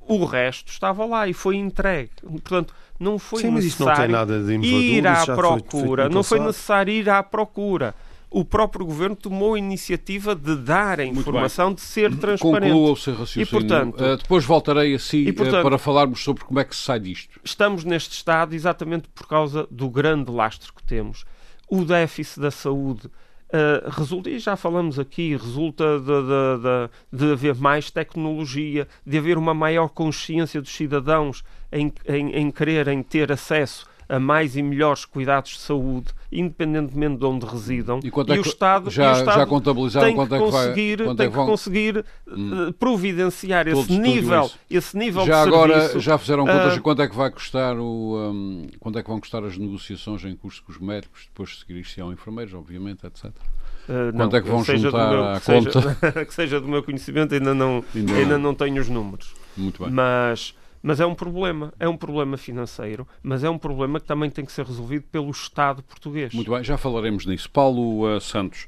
o 0.06 0.24
resto 0.24 0.70
estava 0.70 1.04
lá 1.04 1.26
e 1.26 1.34
foi 1.34 1.56
entregue. 1.56 2.12
Portanto, 2.22 2.72
não 3.00 3.18
foi 3.18 3.42
Sim, 3.42 3.50
necessário 3.50 4.14
não 4.14 4.64
ir 4.64 5.04
à 5.04 5.26
procura. 5.26 6.08
Não 6.08 6.22
foi 6.22 6.38
necessário 6.38 6.92
ir 6.92 7.10
à 7.10 7.20
procura 7.24 7.92
o 8.34 8.44
próprio 8.44 8.84
governo 8.84 9.14
tomou 9.14 9.54
a 9.54 9.58
iniciativa 9.58 10.34
de 10.34 10.56
dar 10.56 10.98
a 10.98 11.04
informação, 11.04 11.72
de 11.72 11.80
ser 11.80 12.16
transparente. 12.16 12.72
Conclua 12.72 12.90
o 12.90 12.96
seu 12.96 13.14
raciocínio. 13.14 13.46
E, 13.46 13.48
portanto, 13.48 14.04
uh, 14.04 14.16
depois 14.16 14.44
voltarei 14.44 14.92
a 14.92 14.98
si 14.98 15.18
e, 15.18 15.32
portanto, 15.32 15.60
uh, 15.60 15.62
para 15.62 15.78
falarmos 15.78 16.24
sobre 16.24 16.44
como 16.44 16.58
é 16.58 16.64
que 16.64 16.74
se 16.74 16.82
sai 16.82 16.98
disto. 16.98 17.38
Estamos 17.44 17.84
neste 17.84 18.12
estado 18.12 18.52
exatamente 18.52 19.08
por 19.14 19.28
causa 19.28 19.68
do 19.70 19.88
grande 19.88 20.32
lastro 20.32 20.74
que 20.74 20.82
temos. 20.82 21.24
O 21.70 21.84
déficit 21.84 22.40
da 22.40 22.50
saúde 22.50 23.08
Uh, 23.44 23.88
resulta, 23.88 24.30
e 24.30 24.40
já 24.40 24.56
falamos 24.56 24.98
aqui, 24.98 25.36
resulta 25.36 26.00
de, 26.00 26.06
de, 26.06 26.88
de, 27.12 27.26
de, 27.26 27.32
haver 27.32 27.54
mais 27.54 27.88
tecnologia, 27.88 28.88
de 29.06 29.16
haver 29.16 29.38
uma 29.38 29.54
maior 29.54 29.90
consciência 29.90 30.60
dos 30.60 30.74
cidadãos 30.74 31.44
em, 31.70 31.92
em, 32.08 32.30
em 32.32 32.50
quererem 32.50 33.00
ter 33.00 33.30
acesso 33.30 33.86
a 34.08 34.18
mais 34.18 34.56
e 34.56 34.62
melhores 34.62 35.04
cuidados 35.04 35.52
de 35.52 35.60
saúde, 35.60 36.08
independentemente 36.30 37.18
de 37.18 37.24
onde 37.24 37.46
residam. 37.46 38.00
E, 38.02 38.10
quanto 38.10 38.32
é 38.32 38.34
que, 38.36 38.40
o 38.40 38.46
Estado, 38.46 38.90
já, 38.90 39.12
o 39.12 39.18
Estado 39.18 39.38
já 39.38 39.46
contabilizaram 39.46 40.06
tem 40.06 40.16
quanto 40.16 40.34
é 40.34 40.38
que 40.38 40.44
conseguir, 40.44 40.96
vai, 41.04 41.16
tem 41.16 41.26
é 41.26 41.30
que, 41.30 41.36
que 41.38 41.44
conseguir 41.44 42.04
hum. 42.28 42.68
Eh, 42.68 42.72
providenciar 42.78 43.64
Todos, 43.66 43.84
esse 43.84 43.98
nível, 43.98 44.50
esse 44.70 44.96
nível 44.96 45.24
já 45.24 45.42
de 45.42 45.48
agora 45.48 45.80
serviço. 45.80 46.00
já 46.00 46.18
fizeram 46.18 46.44
contas 46.44 46.72
uh, 46.72 46.74
de 46.74 46.80
quanto 46.80 47.02
é 47.02 47.08
que 47.08 47.16
vai 47.16 47.30
custar 47.30 47.78
o 47.78 48.30
um, 48.30 48.66
quanto 48.80 48.98
é 48.98 49.02
que 49.02 49.08
vão 49.08 49.20
custar 49.20 49.44
as 49.44 49.56
negociações 49.56 50.24
em 50.24 50.34
curso 50.34 50.62
com 50.64 50.72
os 50.72 50.78
médicos, 50.78 51.26
depois 51.26 51.50
de 51.50 51.58
seguir 51.58 51.80
isto 51.80 52.02
aos 52.02 52.12
enfermeiros, 52.12 52.54
obviamente, 52.54 53.06
etc. 53.06 53.26
Uh, 53.26 54.12
quanto 54.16 54.32
não, 54.32 54.38
é 54.38 54.42
que 54.42 54.48
vão 54.48 54.64
juntar 54.64 55.10
meu, 55.10 55.24
à 55.24 55.40
conta? 55.40 55.82
Seja, 55.82 56.24
que 56.26 56.34
seja 56.34 56.60
do 56.60 56.68
meu 56.68 56.82
conhecimento, 56.82 57.34
ainda 57.34 57.54
não, 57.54 57.84
ainda, 57.94 58.12
ainda 58.14 58.38
não 58.38 58.54
tenho 58.54 58.80
os 58.80 58.88
números. 58.88 59.34
Muito 59.56 59.82
bem. 59.82 59.92
Mas 59.92 60.54
mas 60.86 61.00
é 61.00 61.06
um 61.06 61.14
problema, 61.14 61.72
é 61.80 61.88
um 61.88 61.96
problema 61.96 62.36
financeiro, 62.36 63.08
mas 63.22 63.42
é 63.42 63.48
um 63.48 63.56
problema 63.56 63.98
que 63.98 64.04
também 64.04 64.28
tem 64.28 64.44
que 64.44 64.52
ser 64.52 64.66
resolvido 64.66 65.06
pelo 65.10 65.30
Estado 65.30 65.82
português. 65.82 66.34
Muito 66.34 66.50
bem, 66.50 66.62
já 66.62 66.76
falaremos 66.76 67.24
nisso. 67.24 67.50
Paulo 67.50 68.06
uh, 68.06 68.20
Santos, 68.20 68.66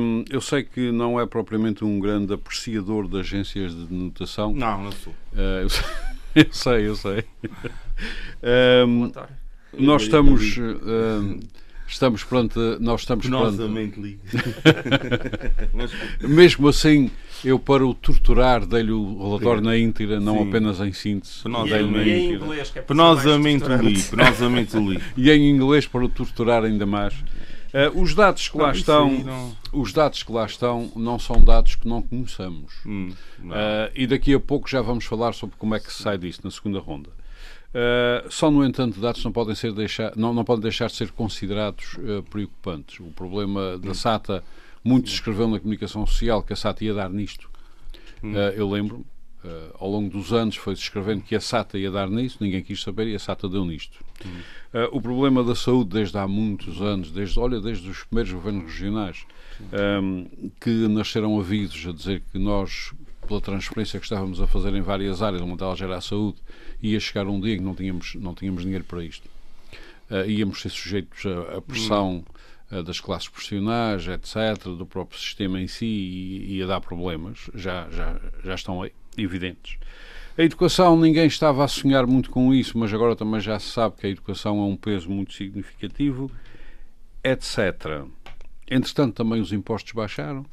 um, 0.00 0.24
eu 0.30 0.40
sei 0.40 0.64
que 0.64 0.90
não 0.90 1.20
é 1.20 1.26
propriamente 1.26 1.84
um 1.84 2.00
grande 2.00 2.32
apreciador 2.32 3.06
de 3.06 3.20
agências 3.20 3.74
de 3.74 3.92
notação. 3.92 4.54
Não, 4.54 4.84
não 4.84 4.92
sou. 4.92 5.12
Uh, 5.34 5.68
eu, 6.34 6.52
sei, 6.52 6.88
eu 6.88 6.96
sei. 6.96 7.22
um, 8.86 9.12
nós 9.78 10.04
estamos. 10.04 10.56
Uh, 10.56 11.38
estamos 11.86 12.24
perante. 12.24 12.58
Nós 12.80 13.02
estamos 13.02 13.26
Penosamente 13.26 14.00
perante... 14.00 14.18
Mesmo 16.26 16.68
assim, 16.68 17.10
eu, 17.44 17.58
para 17.58 17.86
o 17.86 17.94
torturar, 17.94 18.64
dei-lhe 18.66 18.92
o 18.92 19.22
relatório 19.22 19.62
na 19.62 19.76
íntegra, 19.76 20.18
não 20.20 20.38
Sim. 20.38 20.48
apenas 20.48 20.80
em 20.80 20.92
síntese. 20.92 21.42
Penosamente, 21.42 22.08
e 22.08 22.12
em 22.12 22.34
inglês, 22.34 22.70
que 22.70 22.78
é 22.78 22.82
penosamente 22.82 23.68
li. 23.68 24.02
Penosamente 24.02 24.76
li. 24.76 25.00
e 25.16 25.30
em 25.30 25.50
inglês, 25.50 25.86
para 25.86 26.04
o 26.04 26.08
torturar 26.08 26.64
ainda 26.64 26.86
mais. 26.86 27.14
Uh, 27.14 28.00
os 28.00 28.14
dados 28.14 28.48
que 28.48 28.56
lá 28.56 28.72
estão, 28.72 29.10
não... 29.10 29.56
os 29.72 29.92
dados 29.92 30.22
que 30.22 30.32
lá 30.32 30.46
estão, 30.46 30.90
não 30.96 31.18
são 31.18 31.42
dados 31.42 31.74
que 31.74 31.86
não 31.86 32.00
conheçamos. 32.00 32.72
Hum, 32.86 33.12
não. 33.38 33.54
Uh, 33.54 33.90
e 33.94 34.06
daqui 34.06 34.32
a 34.32 34.40
pouco 34.40 34.68
já 34.68 34.80
vamos 34.80 35.04
falar 35.04 35.34
sobre 35.34 35.56
como 35.56 35.74
é 35.74 35.80
que 35.80 35.92
se 35.92 36.02
sai 36.02 36.16
disso 36.16 36.40
na 36.42 36.50
segunda 36.50 36.78
ronda. 36.78 37.10
Uh, 37.76 38.30
só, 38.30 38.50
no 38.50 38.64
entanto, 38.64 38.98
dados 38.98 39.22
não 39.22 39.30
podem, 39.30 39.54
ser 39.54 39.70
deixar, 39.70 40.16
não, 40.16 40.32
não 40.32 40.46
podem 40.46 40.62
deixar 40.62 40.86
de 40.86 40.94
ser 40.94 41.10
considerados 41.12 41.98
uh, 41.98 42.22
preocupantes. 42.22 43.00
O 43.00 43.10
problema 43.10 43.76
da 43.76 43.90
hum. 43.90 43.94
SATA 43.94 44.42
muito 44.82 45.10
se 45.10 45.16
escreveu 45.16 45.46
na 45.46 45.60
comunicação 45.60 46.06
social 46.06 46.42
que 46.42 46.54
a 46.54 46.56
SATA 46.56 46.86
ia 46.86 46.94
dar 46.94 47.10
nisto. 47.10 47.50
Uh, 48.22 48.36
eu 48.56 48.70
lembro, 48.70 49.04
ao 49.78 49.88
longo 49.88 50.10
dos 50.10 50.32
anos 50.32 50.56
foi-se 50.56 50.82
escrevendo 50.82 51.22
que 51.22 51.36
a 51.36 51.40
SATA 51.40 51.78
ia 51.78 51.90
dar 51.90 52.08
nisso, 52.08 52.38
ninguém 52.40 52.62
quis 52.62 52.82
saber 52.82 53.06
e 53.08 53.14
a 53.14 53.18
SATA 53.18 53.48
deu 53.48 53.64
nisto. 53.64 53.98
Hum. 54.24 54.40
O 54.90 55.00
problema 55.00 55.44
da 55.44 55.54
saúde 55.54 55.90
desde 55.90 56.16
há 56.18 56.26
muitos 56.26 56.80
anos, 56.80 57.12
desde, 57.12 57.38
olha, 57.38 57.60
desde 57.60 57.88
os 57.88 58.02
primeiros 58.04 58.32
governos 58.32 58.64
regionais, 58.64 59.24
um, 60.02 60.50
que 60.60 60.70
nasceram 60.88 61.38
avisos 61.38 61.86
a 61.86 61.92
dizer 61.92 62.22
que 62.32 62.38
nós, 62.38 62.92
pela 63.28 63.40
transferência 63.40 64.00
que 64.00 64.06
estávamos 64.06 64.40
a 64.40 64.46
fazer 64.46 64.74
em 64.74 64.80
várias 64.80 65.22
áreas, 65.22 65.42
uma 65.42 65.56
delas 65.56 65.80
era 65.80 65.96
a 65.96 66.00
saúde, 66.00 66.38
ia 66.82 67.00
chegar 67.00 67.26
um 67.26 67.40
dia 67.40 67.54
em 67.54 67.58
que 67.58 67.64
não 67.64 67.74
tínhamos, 67.74 68.14
não 68.16 68.34
tínhamos 68.34 68.62
dinheiro 68.62 68.84
para 68.84 69.04
isto. 69.04 69.28
íamos 70.26 70.60
ser 70.60 70.70
sujeitos 70.70 71.24
à 71.56 71.60
pressão 71.60 72.24
eh, 72.70 72.82
das 72.82 72.98
classes 72.98 73.28
profissionais, 73.28 74.08
etc., 74.08 74.64
do 74.64 74.84
próprio 74.84 75.18
sistema 75.18 75.60
em 75.60 75.68
si 75.68 75.86
e, 75.86 76.56
e 76.56 76.62
a 76.62 76.66
dar 76.66 76.80
problemas, 76.80 77.48
já, 77.54 77.88
já, 77.90 78.20
já 78.42 78.54
estão 78.54 78.88
evidentes. 79.16 79.78
A 80.36 80.42
educação, 80.42 80.98
ninguém 80.98 81.26
estava 81.26 81.64
a 81.64 81.68
sonhar 81.68 82.06
muito 82.06 82.28
com 82.28 82.52
isso, 82.52 82.76
mas 82.76 82.92
agora 82.92 83.14
também 83.14 83.40
já 83.40 83.58
se 83.58 83.68
sabe 83.68 83.96
que 83.96 84.06
a 84.06 84.10
educação 84.10 84.58
é 84.58 84.64
um 84.64 84.76
peso 84.76 85.08
muito 85.08 85.32
significativo, 85.32 86.30
etc. 87.22 88.04
Entretanto, 88.68 89.14
também 89.14 89.40
os 89.40 89.52
impostos 89.52 89.92
baixaram, 89.92 90.44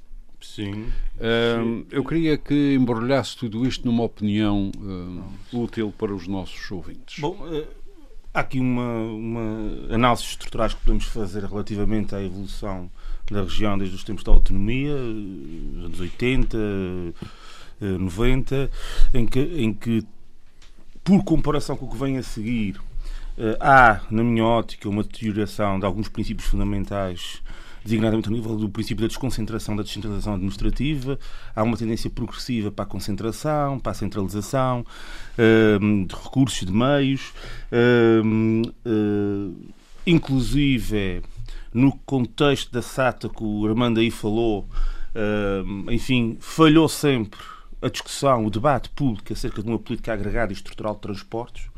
Sim. 0.43 0.91
Uh, 1.17 1.85
eu 1.89 2.03
queria 2.03 2.37
que 2.37 2.75
embrulhasse 2.75 3.35
tudo 3.37 3.65
isto 3.65 3.85
numa 3.85 4.03
opinião 4.03 4.71
uh, 4.77 5.57
útil 5.57 5.93
para 5.97 6.13
os 6.13 6.27
nossos 6.27 6.69
ouvintes. 6.69 7.19
Bom, 7.19 7.31
uh, 7.31 7.65
há 8.33 8.41
aqui 8.41 8.59
uma, 8.59 9.03
uma 9.05 9.95
análise 9.95 10.23
estruturais 10.23 10.73
que 10.73 10.81
podemos 10.81 11.05
fazer 11.05 11.45
relativamente 11.45 12.13
à 12.13 12.21
evolução 12.21 12.91
da 13.31 13.41
região 13.41 13.77
desde 13.77 13.95
os 13.95 14.03
tempos 14.03 14.23
da 14.23 14.33
autonomia, 14.33 14.93
os 14.93 15.85
anos 15.85 15.99
80, 16.01 16.57
90, 17.79 18.69
em 19.13 19.25
que, 19.25 19.39
em 19.39 19.73
que, 19.73 20.05
por 21.03 21.23
comparação 21.23 21.77
com 21.77 21.85
o 21.85 21.89
que 21.89 21.97
vem 21.97 22.17
a 22.17 22.23
seguir, 22.23 22.81
há, 23.61 24.01
na 24.11 24.23
minha 24.23 24.43
ótica, 24.43 24.89
uma 24.89 25.03
deterioração 25.03 25.79
de 25.79 25.85
alguns 25.85 26.09
princípios 26.09 26.49
fundamentais 26.49 27.41
designadamente 27.83 28.29
ao 28.29 28.33
nível 28.33 28.55
do 28.55 28.69
princípio 28.69 29.01
da 29.01 29.07
desconcentração, 29.07 29.75
da 29.75 29.83
descentralização 29.83 30.35
administrativa. 30.35 31.19
Há 31.55 31.63
uma 31.63 31.77
tendência 31.77 32.09
progressiva 32.09 32.71
para 32.71 32.83
a 32.83 32.87
concentração, 32.87 33.79
para 33.79 33.91
a 33.91 33.95
centralização 33.95 34.85
ehm, 35.37 36.05
de 36.05 36.15
recursos, 36.15 36.65
de 36.65 36.71
meios, 36.71 37.33
ehm, 37.71 38.63
eh, 38.85 39.71
inclusive 40.05 41.21
no 41.73 41.91
contexto 42.05 42.71
da 42.71 42.81
SATA 42.81 43.27
que 43.29 43.43
o 43.43 43.65
Armando 43.65 43.99
aí 43.99 44.11
falou, 44.11 44.67
ehm, 45.15 45.91
enfim, 45.91 46.37
falhou 46.39 46.87
sempre 46.87 47.39
a 47.81 47.89
discussão, 47.89 48.45
o 48.45 48.49
debate 48.49 48.89
público 48.89 49.33
acerca 49.33 49.61
de 49.61 49.67
uma 49.67 49.77
política 49.77 50.13
agregada 50.13 50.53
e 50.53 50.55
estrutural 50.55 50.95
de 50.95 51.01
transportes 51.01 51.69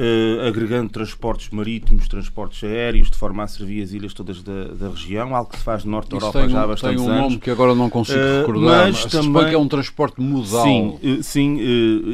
uh, 0.00 0.46
agregando 0.48 0.90
transportes 0.90 1.50
marítimos, 1.50 2.08
transportes 2.08 2.64
aéreos, 2.64 3.10
de 3.10 3.16
forma 3.16 3.42
a 3.42 3.46
servir 3.46 3.82
as 3.82 3.92
ilhas 3.92 4.14
todas 4.14 4.42
da, 4.42 4.64
da 4.64 4.88
região, 4.88 5.36
algo 5.36 5.50
que 5.50 5.58
se 5.58 5.64
faz 5.64 5.84
no 5.84 5.90
norte 5.90 6.10
da 6.10 6.16
Europa 6.16 6.48
já 6.48 6.62
há 6.62 6.66
bastantes 6.66 7.00
anos. 7.00 7.12
Tem 7.12 7.18
um 7.18 7.22
nome 7.22 7.38
que 7.38 7.50
agora 7.50 7.74
não 7.74 7.90
consigo 7.90 8.18
uh, 8.18 8.40
recordar, 8.40 8.86
mas, 8.86 9.04
mas 9.04 9.12
também 9.12 9.48
que 9.48 9.54
é 9.54 9.58
um 9.58 9.68
transporte 9.68 10.20
modal. 10.20 10.64
Sim, 10.64 10.98
uh, 11.02 11.22
sim 11.22 11.58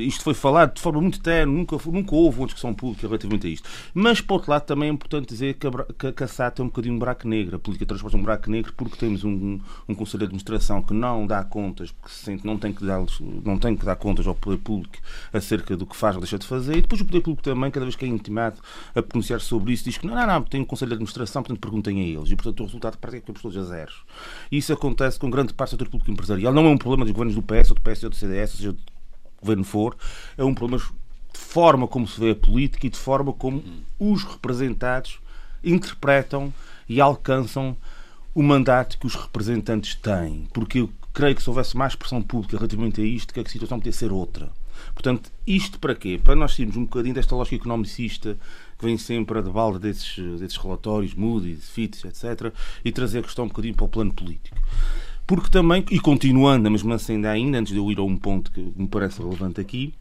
isto 0.07 0.25
foi 0.25 0.35
falado 0.35 0.75
de 0.75 0.81
forma 0.81 1.01
muito 1.01 1.21
terna, 1.21 1.53
nunca, 1.53 1.79
nunca 1.87 2.15
houve 2.15 2.39
uma 2.39 2.47
discussão 2.47 2.75
pública 2.75 3.07
relativamente 3.07 3.47
a 3.47 3.51
isto. 3.51 3.69
Mas, 3.95 4.21
por 4.21 4.35
outro 4.35 4.51
lado, 4.51 4.65
também 4.65 4.89
é 4.89 4.93
importante 4.93 5.29
dizer 5.29 5.55
que 5.55 5.67
a, 5.67 6.13
que 6.13 6.25
a 6.25 6.27
SAT 6.27 6.59
é 6.59 6.63
um 6.63 6.67
bocadinho 6.67 6.95
um 6.95 6.99
buraco 6.99 7.29
negro, 7.29 7.57
a 7.57 7.59
política 7.59 7.85
de 7.85 7.89
transporte 7.89 8.17
é 8.17 8.19
um 8.19 8.23
buraco 8.23 8.51
negro, 8.51 8.73
porque 8.77 8.97
temos 8.97 9.25
um, 9.25 9.61
um 9.89 9.95
Conselho 9.95 10.21
de 10.21 10.25
Administração 10.25 10.83
que 10.83 10.95
não 10.95 11.27
dá 11.27 11.45
contas, 11.45 11.91
porque 11.93 12.15
se 12.15 12.25
sente 12.25 12.45
não 12.47 12.59
tem 12.59 12.73
que 12.73 12.85
dar, 12.85 13.05
não 13.45 13.59
tem 13.59 13.77
que 13.77 13.85
dar 13.85 13.97
contas 13.97 14.27
ao 14.27 14.35
poder 14.35 14.59
público 14.59 14.97
acerca 15.33 15.77
do 15.77 15.87
que 15.87 15.97
faz 15.97 16.17
ou 16.17 16.21
deixa 16.21 16.39
de 16.39 16.47
fazer, 16.47 16.77
e 16.77 16.83
depois 16.83 17.01
o 17.01 17.05
poder 17.05 17.21
público 17.21 17.43
também, 17.43 17.71
cada 17.77 17.85
vez 17.85 17.95
que 17.95 18.05
é 18.05 18.09
intimado 18.09 18.61
a 18.95 19.03
pronunciar 19.03 19.41
sobre 19.41 19.73
isso, 19.73 19.85
diz 19.85 19.99
que 19.99 20.07
não, 20.07 20.15
não, 20.15 20.27
não, 20.27 20.43
tem 20.43 20.63
um 20.63 20.65
Conselho 20.65 20.89
de 20.89 20.95
Administração, 20.95 21.43
portanto 21.43 21.61
perguntem 21.61 22.01
a 22.01 22.05
eles. 22.05 22.31
E, 22.31 22.37
portanto, 22.37 22.61
o 22.61 22.65
resultado 22.65 22.97
parece 22.99 23.21
que 23.21 23.31
é 23.31 23.35
todos 23.35 23.57
a 23.57 23.63
zeros. 23.63 24.03
E 24.51 24.57
isso 24.57 24.73
acontece 24.73 25.19
com 25.19 25.29
grande 25.29 25.53
parte 25.53 25.71
do 25.71 25.73
setor 25.73 25.89
público 25.89 26.11
empresarial. 26.11 26.53
Não 26.53 26.65
é 26.65 26.69
um 26.71 26.79
problema 26.79 27.05
dos 27.05 27.13
governos 27.13 27.35
do 27.35 27.43
PS, 27.43 27.71
ou 27.71 27.77
do 27.77 27.83
PS 27.83 28.05
ou 28.05 28.11
do 28.11 28.17
CDS, 28.17 28.53
ou 28.53 28.57
seja, 28.57 28.73
do 28.73 28.79
governo 29.41 29.65
for, 29.65 29.97
é 30.39 30.45
um 30.45 30.55
problema 30.55 30.83
de 30.83 31.39
forma 31.39 31.87
como 31.87 32.09
se 32.09 32.19
vê 32.19 32.31
a 32.31 32.35
política 32.35 32.87
e 32.87 32.91
de 32.91 32.99
forma 32.99 33.33
como 33.33 33.63
os 33.99 34.25
representados 34.25 35.21
interpretam 35.63 36.53
e 36.89 37.01
alcançam 37.01 37.77
o 38.35 38.43
mandato 38.43 38.99
que 38.99 39.07
os 39.07 39.15
representantes 39.15 39.95
têm. 39.95 40.49
Porque 40.53 40.81
eu 40.81 40.91
creio 41.13 41.35
que 41.35 41.43
se 41.43 41.49
houvesse 41.49 41.77
mais 41.77 41.95
pressão 41.95 42.23
pública 42.23 42.57
relativamente 42.57 43.01
a 43.01 43.05
isto, 43.05 43.33
que 43.33 43.41
a 43.41 43.45
situação 43.47 43.79
podia 43.79 43.93
ser 43.93 44.13
outra. 44.13 44.51
Portanto, 44.97 45.31
isto 45.47 45.79
para 45.79 45.95
quê? 45.95 46.19
Para 46.23 46.35
nós 46.35 46.57
termos 46.57 46.75
um 46.75 46.85
bocadinho 46.85 47.15
desta 47.15 47.37
lógica 47.37 47.57
economicista 47.57 48.35
que 48.79 48.85
vem 48.87 48.97
sempre 48.97 49.39
a 49.39 49.43
de 49.43 49.51
balda 49.51 49.79
desses, 49.79 50.17
desses 50.39 50.57
relatórios, 50.57 51.15
Moody's, 51.15 51.69
Fitch, 51.69 52.03
etc., 52.07 52.51
e 52.83 52.91
trazer 52.91 53.19
a 53.19 53.23
questão 53.23 53.45
um 53.45 53.49
bocadinho 53.49 53.75
para 53.75 53.85
o 53.85 53.89
plano 53.91 54.15
político. 54.15 54.57
Porque 55.27 55.51
também, 55.51 55.85
e 55.91 56.01
continuando, 56.01 56.71
mas 56.71 57.11
ainda 57.11 57.31
ainda, 57.31 57.59
antes 57.59 57.75
de 57.75 57.79
eu 57.79 57.93
ir 57.93 57.99
a 57.99 58.03
um 58.03 58.17
ponto 58.17 58.51
que 58.51 58.73
me 58.75 58.89
parece 58.89 59.21
relevante 59.21 59.61
aqui, 59.61 59.93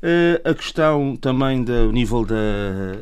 eh, 0.00 0.40
a 0.44 0.54
questão 0.54 1.14
também 1.16 1.62
do 1.62 1.92
nível 1.92 2.24
da, 2.24 2.36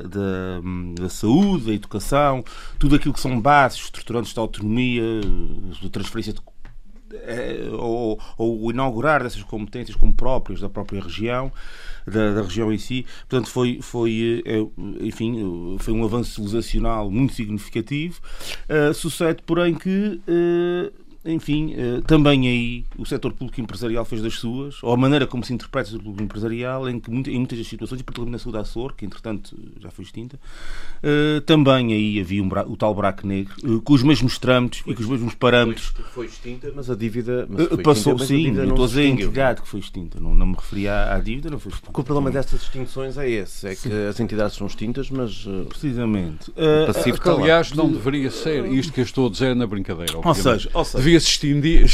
da, 0.09 1.03
da, 1.03 1.09
saúde, 1.09 1.67
da 1.67 1.75
educação, 1.75 2.43
tudo 2.77 2.97
aquilo 2.97 3.15
que 3.15 3.21
são 3.21 3.41
bases 3.41 3.79
estruturantes 3.85 4.33
da 4.35 4.41
autonomia, 4.41 5.03
da 5.81 5.89
transferência 5.91 6.33
de 6.33 6.41
ou, 7.79 8.21
ou 8.37 8.71
inaugurar 8.71 9.23
dessas 9.23 9.43
competências 9.43 9.97
como 9.97 10.15
próprias 10.15 10.61
da 10.61 10.69
própria 10.69 11.01
região, 11.01 11.53
da, 12.07 12.35
da 12.35 12.43
região 12.43 12.73
em 12.73 12.79
si. 12.79 13.07
Portanto, 13.29 13.51
foi, 13.51 13.81
foi, 13.83 14.43
é, 14.45 14.59
enfim, 15.01 15.77
foi 15.79 15.93
um 15.93 16.05
avanço 16.05 16.33
civilizacional 16.33 17.11
muito 17.11 17.35
significativo. 17.35 18.21
Uh, 18.69 18.95
sucede, 18.95 19.43
porém, 19.45 19.75
que 19.75 20.21
enfim, 21.27 21.75
eh, 21.77 22.01
também 22.07 22.47
aí 22.47 22.85
o 22.97 23.05
setor 23.05 23.33
público 23.33 23.61
empresarial 23.61 24.05
fez 24.05 24.23
das 24.23 24.35
suas, 24.35 24.83
ou 24.83 24.93
a 24.93 24.97
maneira 24.97 25.27
como 25.27 25.45
se 25.45 25.53
interpreta 25.53 25.89
o 25.89 25.93
setor 25.93 26.05
público 26.05 26.23
empresarial, 26.23 26.89
em 26.89 27.01
que 27.01 27.11
em 27.11 27.39
muitas 27.39 27.59
das 27.59 27.67
situações, 27.67 28.01
e 28.01 28.05
particularmente 28.05 28.33
na 28.33 28.39
saúde 28.39 28.59
Açor, 28.59 28.95
que 28.95 29.05
entretanto 29.05 29.57
já 29.81 29.91
foi 29.91 30.05
extinta, 30.05 30.39
eh, 31.03 31.41
também 31.45 31.93
aí 31.93 32.21
havia 32.21 32.43
um, 32.43 32.49
o 32.67 32.77
tal 32.77 32.95
buraco 32.95 33.27
negro, 33.27 33.55
eh, 33.65 33.81
com 33.83 33.93
os 33.93 34.03
mesmos 34.03 34.39
trâmites 34.39 34.83
e 34.87 34.95
com 34.95 35.03
os 35.03 35.09
mesmos 35.09 35.35
parâmetros. 35.35 35.87
Foi, 35.87 36.05
foi 36.05 36.27
extinta, 36.27 36.73
mas 36.75 36.89
a 36.89 36.95
dívida. 36.95 37.47
Mas 37.49 37.67
Passou, 37.83 38.17
extinta, 38.17 38.27
sim, 38.27 38.51
não 38.51 38.69
estou 38.71 38.85
a 38.85 38.89
dizer 38.89 39.01
a 39.03 39.07
entidade 39.07 39.63
que 39.63 39.69
foi 39.69 39.81
extinta, 39.81 40.21
não, 40.21 40.35
não 40.35 40.47
me 40.47 40.55
referia 40.55 41.13
à 41.13 41.19
dívida, 41.19 41.51
não 41.51 41.59
foi 41.59 41.71
extinta. 41.71 41.87
Porque 41.87 42.01
o 42.01 42.05
problema 42.05 42.31
destas 42.31 42.63
extinções 42.63 43.19
é 43.19 43.29
esse, 43.29 43.67
é 43.67 43.71
que 43.71 43.89
sim. 43.89 44.07
as 44.09 44.21
entidades 44.21 44.57
são 44.57 44.67
extintas, 44.67 45.11
mas. 45.11 45.47
Precisamente. 45.69 46.51
Uh, 46.51 46.87
passivo 46.87 47.21
que, 47.21 47.29
aliás, 47.29 47.73
não 47.73 47.91
deveria 47.91 48.31
ser 48.31 48.67
isto 48.67 48.93
que 48.93 49.01
eu 49.01 49.05
estou 49.05 49.27
a 49.27 49.31
dizer 49.31 49.55
na 49.55 49.67
brincadeira. 49.67 50.19
Ou 50.23 50.35
seja, 50.35 50.71
ou 50.73 50.85
seja 50.85 51.16
devia-se 51.17 51.29
extinguir 51.31 51.87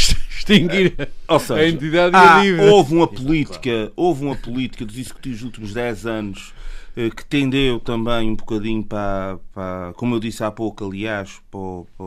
extinguir 0.43 1.09
Ou 1.29 1.39
seja, 1.39 1.61
a 1.61 1.69
entidade 1.69 2.17
há, 2.17 2.21
e 2.21 2.29
a 2.29 2.43
dívida. 2.43 2.73
Houve 2.73 2.95
uma 2.95 3.07
política, 3.09 3.93
houve 3.97 4.25
uma 4.25 4.37
política 4.37 4.85
dos 4.85 4.99
executivos 4.99 5.39
dos 5.39 5.47
últimos 5.47 5.73
10 5.73 6.07
anos 6.07 6.53
eh, 6.97 7.11
que 7.11 7.25
tendeu 7.25 7.81
também 7.81 8.31
um 8.31 8.35
bocadinho 8.35 8.83
para, 8.83 9.39
para 9.55 9.93
como 9.97 10.15
eu 10.15 10.21
disse 10.21 10.45
há 10.45 10.51
pouco, 10.51 10.85
aliás, 10.85 11.41
para, 11.51 11.61
para, 11.97 12.07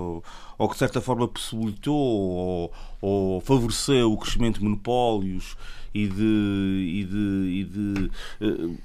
ou 0.58 0.68
que 0.68 0.74
de 0.74 0.80
certa 0.80 1.02
forma 1.02 1.28
possibilitou 1.28 1.96
ou, 1.96 2.74
ou 3.02 3.42
favoreceu 3.42 4.12
o 4.12 4.18
crescimento 4.18 4.60
de 4.60 4.64
monopólios 4.66 5.56
e 5.94 6.08
de, 6.08 6.22
e 6.22 7.04
de, 7.04 7.18
e 7.50 7.64
de, 7.64 8.12
eh, 8.42 8.76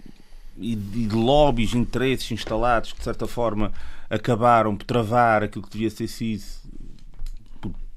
e 0.58 0.74
de, 0.76 1.06
de 1.06 1.14
lobbies, 1.14 1.74
interesses 1.74 2.30
instalados 2.30 2.92
que 2.92 2.98
de 2.98 3.04
certa 3.04 3.26
forma 3.26 3.72
acabaram 4.08 4.76
por 4.76 4.84
travar 4.84 5.42
aquilo 5.42 5.64
que 5.64 5.70
devia 5.70 5.90
ter 5.90 6.08
sido 6.08 6.42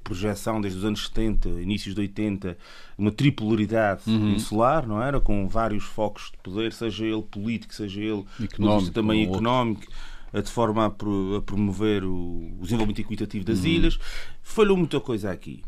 projeção 0.04 0.60
desde 0.60 0.78
os 0.78 0.84
anos 0.84 1.06
70, 1.06 1.48
inícios 1.48 1.94
de 1.94 2.00
80, 2.02 2.56
uma 2.96 3.10
tripolaridade 3.10 4.02
uhum. 4.06 4.34
insular, 4.34 4.86
não 4.86 5.02
era? 5.02 5.18
Com 5.18 5.48
vários 5.48 5.82
focos 5.82 6.30
de 6.30 6.38
poder, 6.42 6.72
seja 6.72 7.04
ele 7.06 7.22
político, 7.22 7.74
seja 7.74 8.00
ele 8.00 8.24
económico, 8.42 8.92
também 8.92 9.24
económico, 9.24 9.86
outro. 10.32 10.42
de 10.42 10.50
forma 10.50 10.86
a, 10.86 10.90
promover 10.90 12.04
o, 12.04 12.52
desenvolvimento 12.60 13.00
equitativo 13.00 13.44
das 13.44 13.60
uhum. 13.60 13.66
ilhas. 13.66 13.98
Falhou 14.42 14.76
muita 14.76 15.00
coisa 15.00 15.32
aqui. 15.32 15.62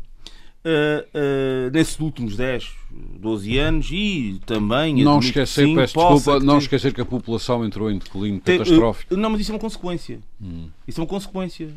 Uh, 0.67 1.69
uh, 1.69 1.71
nesses 1.71 1.97
últimos 1.97 2.35
10, 2.35 2.73
12 2.91 3.57
anos 3.57 3.89
e 3.89 4.37
também 4.45 5.01
não 5.01 5.19
esquecer, 5.19 5.65
sim, 5.65 5.73
peço 5.75 5.93
desculpa, 5.93 6.41
não 6.41 6.57
esquecer 6.57 6.93
que 6.93 6.99
a 6.99 7.05
população 7.05 7.63
entrou 7.63 7.89
em 7.89 7.97
declínio 7.97 8.41
te, 8.41 8.57
catastrófico. 8.57 9.13
Uh, 9.13 9.17
não, 9.17 9.29
mas 9.29 9.39
isso 9.39 9.51
é 9.53 9.55
uma 9.55 9.61
consequência. 9.61 10.19
Hum. 10.41 10.67
Isso 10.85 10.99
é 10.99 11.01
uma 11.01 11.07
consequência. 11.07 11.69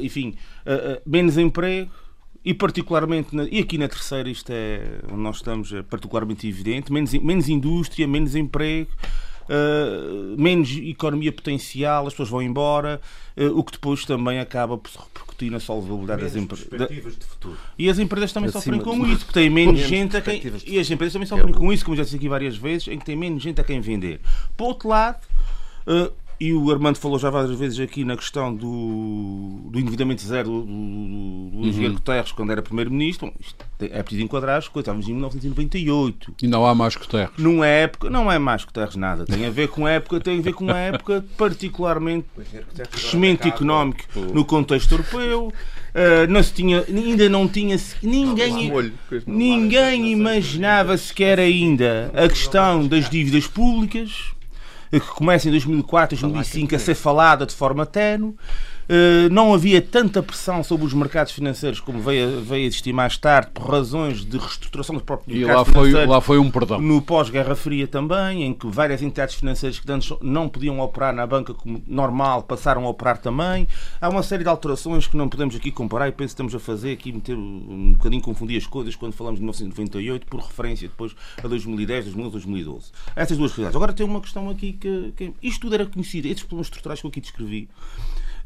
enfim, 0.00 0.36
menos 1.04 1.36
emprego 1.36 1.90
e 2.44 2.54
particularmente 2.54 3.34
na, 3.34 3.42
e 3.50 3.58
aqui 3.58 3.76
na 3.76 3.88
terceira 3.88 4.30
isto 4.30 4.50
é 4.52 5.00
onde 5.10 5.20
nós 5.22 5.36
estamos 5.36 5.72
é 5.72 5.82
particularmente 5.82 6.46
evidente 6.46 6.92
menos, 6.92 7.12
menos 7.12 7.48
indústria, 7.48 8.06
menos 8.06 8.36
emprego 8.36 8.90
Uh, 9.48 10.40
menos 10.40 10.70
economia 10.70 11.32
potencial, 11.32 12.06
as 12.06 12.12
pessoas 12.12 12.28
vão 12.28 12.42
embora, 12.42 13.00
uh, 13.36 13.58
o 13.58 13.62
que 13.62 13.72
depois 13.72 14.04
também 14.04 14.40
acaba 14.40 14.76
por 14.76 14.90
se 14.90 14.98
repercutir 14.98 15.50
na 15.50 15.60
solvabilidade 15.60 16.22
das 16.22 16.36
empresas. 16.36 16.66
de. 16.66 17.56
E 17.78 17.88
as 17.88 17.98
empresas 17.98 18.32
também 18.32 18.48
Acima 18.48 18.62
sofrem 18.62 18.80
com 18.80 19.06
isso, 19.06 19.24
porque 19.24 19.40
têm 19.40 19.50
menos, 19.50 19.74
menos 19.74 19.88
gente 19.88 20.16
a 20.16 20.20
quem. 20.20 20.42
E 20.66 20.78
as 20.78 20.90
empresas 20.90 21.12
também 21.12 21.26
sofrem 21.26 21.54
com 21.54 21.72
isso, 21.72 21.84
como 21.84 21.96
já 21.96 22.02
disse 22.02 22.16
aqui 22.16 22.28
várias 22.28 22.56
vezes, 22.56 22.88
em 22.88 22.98
que 22.98 23.04
têm 23.04 23.16
menos 23.16 23.42
gente 23.42 23.60
a 23.60 23.64
quem 23.64 23.80
vender. 23.80 24.20
Por 24.56 24.64
outro 24.66 24.88
lado, 24.88 25.18
uh, 25.86 26.12
e 26.38 26.52
o 26.52 26.70
Armando 26.70 26.98
falou 26.98 27.18
já 27.18 27.30
várias 27.30 27.58
vezes 27.58 27.80
aqui 27.80 28.04
na 28.04 28.14
questão 28.14 28.54
do, 28.54 29.60
do 29.70 29.78
endividamento 29.78 30.22
zero 30.22 30.50
do, 30.50 30.60
do, 30.62 31.50
do 31.50 31.58
Luís 31.58 31.78
uhum. 31.78 31.94
Guterres 31.94 32.32
quando 32.32 32.52
era 32.52 32.60
Primeiro-Ministro. 32.60 33.32
É 33.80 34.02
preciso 34.02 34.22
enquadrar 34.22 34.58
as 34.58 34.68
coisas. 34.68 34.84
Estávamos 34.84 35.08
em 35.08 35.12
1998. 35.12 36.34
E 36.42 36.46
não 36.46 36.66
há 36.66 36.74
mais 36.74 36.94
Guterres. 36.94 37.30
Não 37.38 37.64
é 37.64 37.82
época, 37.84 38.10
não 38.10 38.30
é 38.30 38.38
mais 38.38 38.64
Guterres 38.64 38.96
nada. 38.96 39.24
Tem 39.24 39.46
a 39.46 39.50
ver 39.50 39.68
com 39.68 39.88
época, 39.88 40.20
tem 40.20 40.38
a 40.38 40.42
ver 40.42 40.52
com 40.52 40.64
uma 40.64 40.78
época 40.78 41.24
particularmente 41.38 42.26
crescimento 42.90 43.48
económico 43.48 44.02
no 44.34 44.44
contexto 44.44 44.92
europeu. 44.92 45.50
Uh, 45.96 46.30
não 46.30 46.42
se 46.42 46.52
tinha, 46.52 46.84
ainda 46.86 47.26
não 47.30 47.48
tinha 47.48 47.74
ninguém, 48.02 48.70
ninguém 49.26 50.12
imaginava 50.12 50.94
sequer 50.98 51.40
ainda 51.40 52.10
a 52.14 52.28
questão 52.28 52.86
das 52.86 53.08
dívidas 53.08 53.46
públicas 53.46 54.35
que 54.90 55.00
começa 55.00 55.48
em 55.48 55.50
2004, 55.50 56.16
2005 56.18 56.74
a 56.74 56.78
ser 56.78 56.94
falada 56.94 57.46
de 57.46 57.54
forma 57.54 57.84
tenue. 57.86 58.34
Uh, 58.88 59.28
não 59.32 59.52
havia 59.52 59.82
tanta 59.82 60.22
pressão 60.22 60.62
sobre 60.62 60.86
os 60.86 60.94
mercados 60.94 61.32
financeiros 61.32 61.80
como 61.80 62.00
veio, 62.00 62.40
veio 62.40 62.64
a 62.64 62.66
existir 62.66 62.92
mais 62.92 63.18
tarde, 63.18 63.50
por 63.52 63.68
razões 63.68 64.24
de 64.24 64.38
reestruturação 64.38 64.94
dos 64.94 65.04
próprios 65.04 65.36
E 65.36 65.40
mercados 65.40 65.66
lá 65.66 65.74
foi, 65.74 66.06
lá 66.06 66.20
foi 66.20 66.38
um 66.38 66.50
perdão. 66.50 66.80
No 66.80 67.02
pós-Guerra 67.02 67.56
Fria 67.56 67.88
também, 67.88 68.44
em 68.44 68.54
que 68.54 68.66
várias 68.68 69.02
entidades 69.02 69.34
financeiras 69.34 69.78
que 69.78 69.90
antes 69.90 70.16
não 70.20 70.48
podiam 70.48 70.78
operar 70.78 71.12
na 71.12 71.26
banca 71.26 71.52
como 71.52 71.82
normal 71.86 72.44
passaram 72.44 72.86
a 72.86 72.88
operar 72.88 73.18
também. 73.18 73.66
Há 74.00 74.08
uma 74.08 74.22
série 74.22 74.44
de 74.44 74.48
alterações 74.48 75.06
que 75.08 75.16
não 75.16 75.28
podemos 75.28 75.56
aqui 75.56 75.72
comparar 75.72 76.08
e 76.08 76.12
penso 76.12 76.28
que 76.28 76.42
estamos 76.42 76.54
a 76.54 76.60
fazer 76.60 76.92
aqui, 76.92 77.12
meter 77.12 77.36
um 77.36 77.94
bocadinho 77.94 78.22
confundir 78.22 78.56
as 78.56 78.66
coisas 78.66 78.94
quando 78.94 79.14
falamos 79.14 79.40
de 79.40 79.42
1998 79.42 80.26
por 80.26 80.40
referência 80.40 80.86
depois 80.86 81.14
a 81.42 81.48
2010, 81.48 82.04
2011, 82.04 82.32
2012. 82.32 82.92
Essas 83.16 83.36
duas 83.36 83.50
realidades. 83.50 83.76
Agora 83.76 83.92
tem 83.92 84.06
uma 84.06 84.20
questão 84.20 84.48
aqui 84.48 84.74
que, 84.74 85.12
que 85.16 85.32
isto 85.42 85.62
tudo 85.62 85.74
era 85.74 85.86
conhecido, 85.86 86.26
estes 86.26 86.44
problemas 86.44 86.66
estruturais 86.66 87.00
que 87.00 87.06
eu 87.06 87.08
aqui 87.08 87.20
descrevi 87.20 87.68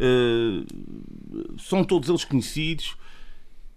Uh, 0.01 1.59
são 1.59 1.85
todos 1.85 2.09
eles 2.09 2.25
conhecidos 2.25 2.97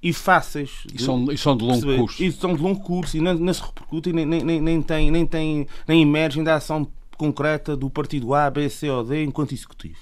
e 0.02 0.14
fáceis. 0.14 0.86
E 0.94 1.02
são, 1.02 1.32
e 1.32 1.38
são 1.38 1.56
de 1.56 1.64
longo 1.64 1.82
perceber. 1.82 1.98
curso. 1.98 2.24
E 2.24 2.32
são 2.32 2.56
de 2.56 2.62
longo 2.62 2.80
curso 2.82 3.18
e 3.18 3.22
não, 3.22 3.34
não 3.34 3.54
se 3.54 3.62
repercutem, 3.62 4.14
nem, 4.14 4.26
nem, 4.26 4.62
nem, 4.62 4.82
têm, 4.82 5.12
nem, 5.12 5.26
têm, 5.26 5.68
nem 5.88 6.02
emergem 6.02 6.44
da 6.44 6.56
ação 6.56 6.88
concreta 7.18 7.76
do 7.76 7.90
partido 7.90 8.34
A, 8.34 8.50
B, 8.50 8.70
C 8.70 8.90
ou 8.90 9.04
D 9.04 9.24
enquanto 9.24 9.54
executivo. 9.54 10.00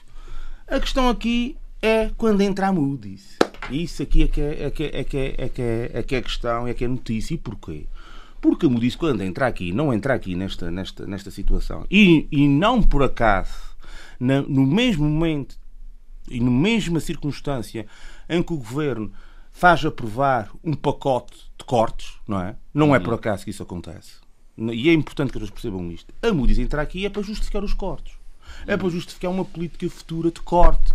A 0.68 0.80
questão 0.80 1.10
aqui 1.10 1.58
é 1.82 2.12
quando 2.18 2.42
entra 2.42 2.68
a 2.68 2.74
Moody's. 2.74 3.38
Isso 3.70 4.02
aqui 4.04 4.24
é 4.24 4.28
que 4.28 4.42
é, 4.42 4.64
é, 4.66 4.72
que 4.72 4.84
é, 4.84 5.00
é, 5.00 5.04
que 5.04 5.18
é, 5.18 5.36
é, 5.38 5.50
que 5.50 5.62
é, 5.62 5.92
é 5.94 6.04
que 6.04 6.16
é 6.16 6.18
a 6.18 6.22
questão, 6.22 6.68
é 6.68 6.74
que 6.74 6.84
é 6.84 6.88
notícia. 6.88 7.34
E 7.36 7.38
porquê? 7.38 7.86
Porque 8.40 8.66
a 8.66 8.70
Moody's, 8.70 8.96
quando 8.96 9.22
entra 9.22 9.46
aqui, 9.48 9.72
não 9.72 9.94
entra 9.94 10.16
aqui 10.16 10.36
nesta, 10.36 10.72
nesta, 10.72 11.06
nesta 11.06 11.30
situação, 11.30 11.86
e, 11.92 12.28
e 12.32 12.48
não 12.48 12.82
por 12.82 13.04
acaso, 13.04 13.54
na, 14.20 14.42
no 14.42 14.66
mesmo 14.66 15.08
momento 15.08 15.61
e 16.32 16.40
na 16.40 16.52
mesma 16.52 17.00
circunstância 17.00 17.86
em 18.30 18.42
que 18.42 18.54
o 18.54 18.58
governo 18.58 19.12
faz 19.52 19.86
aprovar 19.86 20.50
um 20.64 20.74
pacote 20.74 21.36
de 21.58 21.66
cortes, 21.66 22.14
não 22.28 22.40
é? 22.42 22.56
Não 22.74 22.96
é 22.96 23.00
por 23.00 23.14
acaso 23.14 23.44
que 23.44 23.50
isso 23.50 23.64
acontece. 23.64 24.14
E 24.58 24.90
é 24.90 24.94
importante 24.94 25.32
que 25.32 25.38
as 25.38 25.50
pessoas 25.50 25.62
percebam 25.62 25.92
isto. 25.92 26.14
A 26.22 26.32
Moody's 26.34 26.60
entrar 26.60 26.82
aqui 26.82 27.06
é 27.06 27.10
para 27.10 27.22
justificar 27.22 27.64
os 27.64 27.74
cortes. 27.74 28.14
É 28.68 28.76
para 28.76 28.90
justificar 28.90 29.32
uma 29.32 29.46
política 29.46 29.90
futura 29.90 30.32
de 30.32 30.42
corte. 30.42 30.94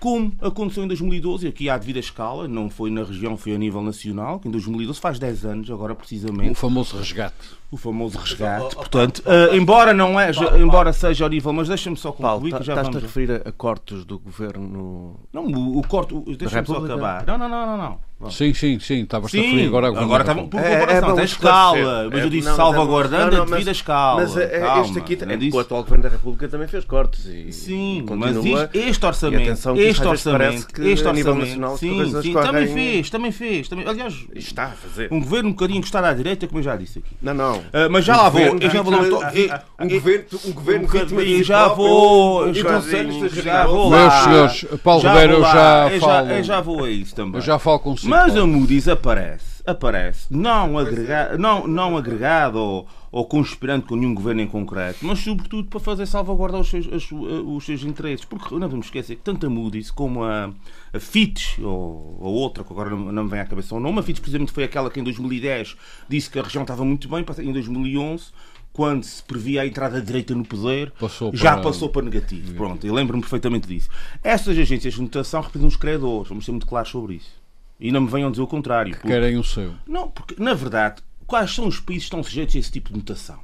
Como 0.00 0.32
aconteceu 0.40 0.84
em 0.84 0.88
2012, 0.88 1.46
e 1.46 1.48
aqui 1.48 1.70
há 1.70 1.78
devida 1.78 1.98
escala, 1.98 2.46
não 2.46 2.68
foi 2.68 2.90
na 2.90 3.02
região, 3.02 3.36
foi 3.36 3.54
a 3.54 3.58
nível 3.58 3.82
nacional, 3.82 4.38
que 4.38 4.46
em 4.46 4.50
2012 4.50 5.00
faz 5.00 5.18
10 5.18 5.44
anos, 5.44 5.70
agora 5.70 5.94
precisamente. 5.94 6.50
O 6.50 6.54
famoso 6.54 6.96
resgate. 6.98 7.34
O 7.70 7.76
famoso 7.76 8.18
resgate. 8.18 8.74
Portanto, 8.74 9.22
uh, 9.26 9.54
embora, 9.54 9.94
não 9.94 10.20
é, 10.20 10.30
embora 10.60 10.92
seja 10.92 11.24
ao 11.24 11.30
nível, 11.30 11.52
mas 11.52 11.68
deixa-me 11.68 11.96
só 11.96 12.12
concluir 12.12 12.50
Paulo, 12.50 12.58
que 12.58 12.64
já 12.64 12.74
estás 12.74 12.88
vamos... 12.88 12.96
a 12.96 13.00
referir 13.00 13.42
a 13.44 13.52
cortes 13.52 14.04
do 14.04 14.18
governo... 14.18 15.18
Não, 15.32 15.46
o, 15.46 15.78
o 15.78 15.86
corte... 15.86 16.14
Deixa-me 16.36 16.66
só 16.66 16.84
acabar. 16.84 17.26
Não, 17.26 17.38
não, 17.38 17.48
não, 17.48 17.66
não. 17.66 17.76
não. 17.76 17.98
Sim, 18.30 18.54
sim, 18.54 18.78
sim. 18.80 19.02
Estavas 19.02 19.26
a 19.26 19.30
Sim, 19.30 19.42
referir 19.42 19.66
agora 19.66 19.88
agora 19.88 20.22
estava 20.22 20.42
por 20.44 20.58
É, 20.58 20.72
é 20.72 20.78
comparação, 20.80 21.00
para 21.08 21.14
tem 21.16 21.24
esclarecer. 21.24 21.78
escala, 21.82 22.08
mas 22.10 22.20
É, 22.20 22.24
eu 22.24 22.30
disse 22.30 22.48
não, 22.48 22.56
mas 22.56 22.58
é- 22.58 22.62
salvaguardando 22.62 23.24
não, 23.24 23.30
não, 23.36 23.42
a 23.42 23.44
devida 23.46 23.70
mas- 23.70 23.76
escala. 23.76 24.20
Mas 24.22 24.36
é- 24.38 24.58
Calma, 24.60 24.82
este 24.86 24.98
aqui, 24.98 25.18
é, 25.20 25.36
disse- 25.36 25.56
o 25.56 25.60
atual 25.60 25.82
Governo 25.82 26.02
da 26.02 26.08
República 26.08 26.48
também 26.48 26.66
fez 26.68 26.84
cortes 26.86 27.26
e 27.26 27.52
Sim, 27.52 27.98
e 27.98 28.02
mas 28.16 28.34
continua. 28.34 28.70
este 28.72 29.04
E 29.04 29.06
orçamento, 29.06 29.42
atenção 29.42 29.74
que 29.74 29.80
isto 29.82 29.90
este 29.90 30.06
orçamento, 30.08 30.66
que 30.66 30.80
este 30.88 31.06
orçamento, 31.06 31.76
sim, 31.76 32.22
sim, 32.22 32.32
correm- 32.32 32.46
também 32.46 32.66
fez, 32.68 33.10
também 33.10 33.32
fez, 33.32 33.68
também, 33.68 33.86
aliás, 33.86 34.14
Está 34.34 34.64
a 34.64 34.68
fazer. 34.70 35.08
um 35.12 35.20
governo 35.20 35.50
um 35.50 35.52
bocadinho 35.52 35.78
encostado 35.78 36.04
à 36.06 36.14
direita, 36.14 36.46
como 36.46 36.58
eu 36.60 36.64
já 36.64 36.74
disse 36.74 37.00
aqui. 37.00 37.14
Não, 37.20 37.34
não. 37.34 37.62
Ah, 37.70 37.86
mas 37.90 38.02
já 38.02 38.16
lá 38.16 38.30
vou, 38.30 38.40
eu 38.40 38.70
já 38.70 38.80
vou 38.80 38.94
um 38.94 39.88
governo, 39.90 40.24
um 40.46 40.52
governo 40.52 40.88
si 41.20 41.44
já 41.44 41.68
vou, 41.68 42.48
e 42.48 42.54
já- 42.54 43.66
vou 43.66 43.90
Meus 43.90 44.12
senhores, 44.14 44.66
Paulo 44.82 45.02
Ribeiro, 45.06 45.32
eu 45.34 45.42
já 45.42 45.90
falo- 46.00 46.30
Eu 46.30 46.42
já 46.42 46.60
vou 46.62 46.82
a 46.84 46.90
isso 46.90 47.14
também. 47.14 47.34
Eu 47.34 47.40
já 47.42 47.58
falo 47.58 47.78
consigo. 47.78 48.05
Mas 48.08 48.36
a. 48.36 48.46
Moody's 48.46 48.88
aparece, 48.88 49.62
aparece, 49.66 50.26
não, 50.30 50.78
agrega, 50.78 51.36
não, 51.38 51.66
não 51.66 51.96
agregado 51.96 52.58
ou, 52.58 52.86
ou 53.10 53.24
conspirando 53.26 53.86
com 53.86 53.96
nenhum 53.96 54.14
governo 54.14 54.40
em 54.40 54.46
concreto, 54.46 54.98
mas 55.04 55.18
sobretudo 55.18 55.68
para 55.68 55.80
fazer 55.80 56.06
salvaguarda 56.06 56.58
os 56.58 56.68
seus, 56.68 56.86
as- 56.92 57.10
os 57.12 57.64
seus 57.64 57.82
interesses. 57.82 58.24
Porque 58.24 58.54
não 58.56 58.68
vamos 58.68 58.86
esquecer 58.86 59.16
que 59.16 59.22
tanto 59.22 59.46
a 59.46 59.50
Moody's 59.50 59.90
como 59.90 60.22
a, 60.22 60.50
a 60.92 61.00
Fitch, 61.00 61.58
ou, 61.58 62.16
ou 62.20 62.34
outra, 62.34 62.62
que 62.64 62.72
agora 62.72 62.90
não, 62.90 63.12
não 63.12 63.24
me 63.24 63.30
vem 63.30 63.40
à 63.40 63.44
cabeça 63.46 63.74
o 63.74 63.80
nome, 63.80 63.98
a 63.98 64.02
Fitch 64.02 64.18
precisamente 64.20 64.52
foi 64.52 64.64
aquela 64.64 64.90
que 64.90 65.00
em 65.00 65.04
2010 65.04 65.76
disse 66.08 66.30
que 66.30 66.38
a 66.38 66.42
região 66.42 66.62
estava 66.62 66.84
muito 66.84 67.08
bem, 67.08 67.24
em 67.40 67.52
2011 67.52 68.26
quando 68.72 69.04
se 69.04 69.22
previa 69.22 69.62
a 69.62 69.66
entrada 69.66 69.98
da 69.98 70.04
direita 70.04 70.34
no 70.34 70.44
poder, 70.44 70.90
Passou 71.00 71.34
já 71.34 71.54
para- 71.54 71.62
passou 71.62 71.88
para 71.88 72.02
negativo. 72.02 72.52
Pronto, 72.56 72.86
eu 72.86 72.92
lembro-me 72.92 73.22
perfeitamente 73.22 73.66
disso. 73.66 73.88
Essas 74.22 74.58
agências 74.58 74.92
de 74.92 75.00
notação 75.00 75.40
representam 75.40 75.68
os 75.68 75.76
credores, 75.76 76.28
vamos 76.28 76.44
ser 76.44 76.50
muito 76.50 76.66
claros 76.66 76.90
sobre 76.90 77.14
isso. 77.14 77.30
E 77.78 77.92
não 77.92 78.00
me 78.02 78.08
venham 78.08 78.30
dizer 78.30 78.42
o 78.42 78.46
contrário. 78.46 78.94
porque- 78.94 79.08
Querem 79.08 79.36
o 79.36 79.44
seu. 79.44 79.72
não, 79.86 80.08
porque, 80.08 80.34
na 80.42 80.54
verdade, 80.54 81.02
quais 81.26 81.54
são 81.54 81.66
os 81.66 81.78
países 81.80 82.04
que 82.04 82.06
estão 82.08 82.22
sujeitos 82.22 82.56
a 82.56 82.58
esse 82.58 82.70
tipo 82.72 82.90
de 82.90 82.96
mutação? 82.96 83.38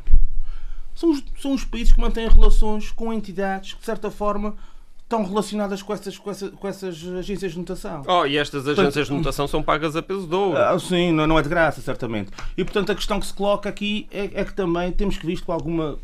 São 0.95 1.11
os, 1.11 1.23
são 1.40 1.53
os 1.53 1.64
países 1.64 1.92
que 1.92 2.01
mantêm 2.01 2.29
relações 2.29 2.90
com 2.90 3.12
entidades 3.12 3.73
que, 3.75 3.81
de 3.81 3.87
certa 3.87 4.11
forma, 4.11 4.55
estão 5.03 5.25
relacionadas 5.25 5.83
com 5.83 5.92
essas, 5.92 6.16
com 6.18 6.31
essas, 6.31 6.51
com 6.51 6.68
essas 6.68 7.03
agências 7.18 7.53
de 7.53 7.59
notação. 7.59 8.03
Oh, 8.07 8.25
e 8.27 8.37
estas 8.38 8.66
agências 8.66 9.07
de 9.09 9.12
notação 9.12 9.47
são 9.47 9.62
pagas 9.62 9.95
a 9.97 10.03
peso 10.03 10.27
de 10.27 10.35
ouro. 10.35 10.57
Ah, 10.59 10.79
sim, 10.79 11.12
não, 11.12 11.27
não 11.27 11.38
é 11.38 11.42
de 11.42 11.49
graça, 11.49 11.81
certamente. 11.83 12.31
E, 12.57 12.64
portanto, 12.64 12.92
a 12.92 12.95
questão 12.95 13.21
que 13.21 13.27
se 13.27 13.35
coloca 13.35 13.68
aqui 13.68 14.07
é, 14.11 14.31
é 14.35 14.45
que 14.45 14.55
também 14.55 14.90
temos 14.92 15.16
que 15.18 15.27
ver 15.27 15.33
isto 15.35 15.45
com 15.47 15.53
alguma... 15.53 15.99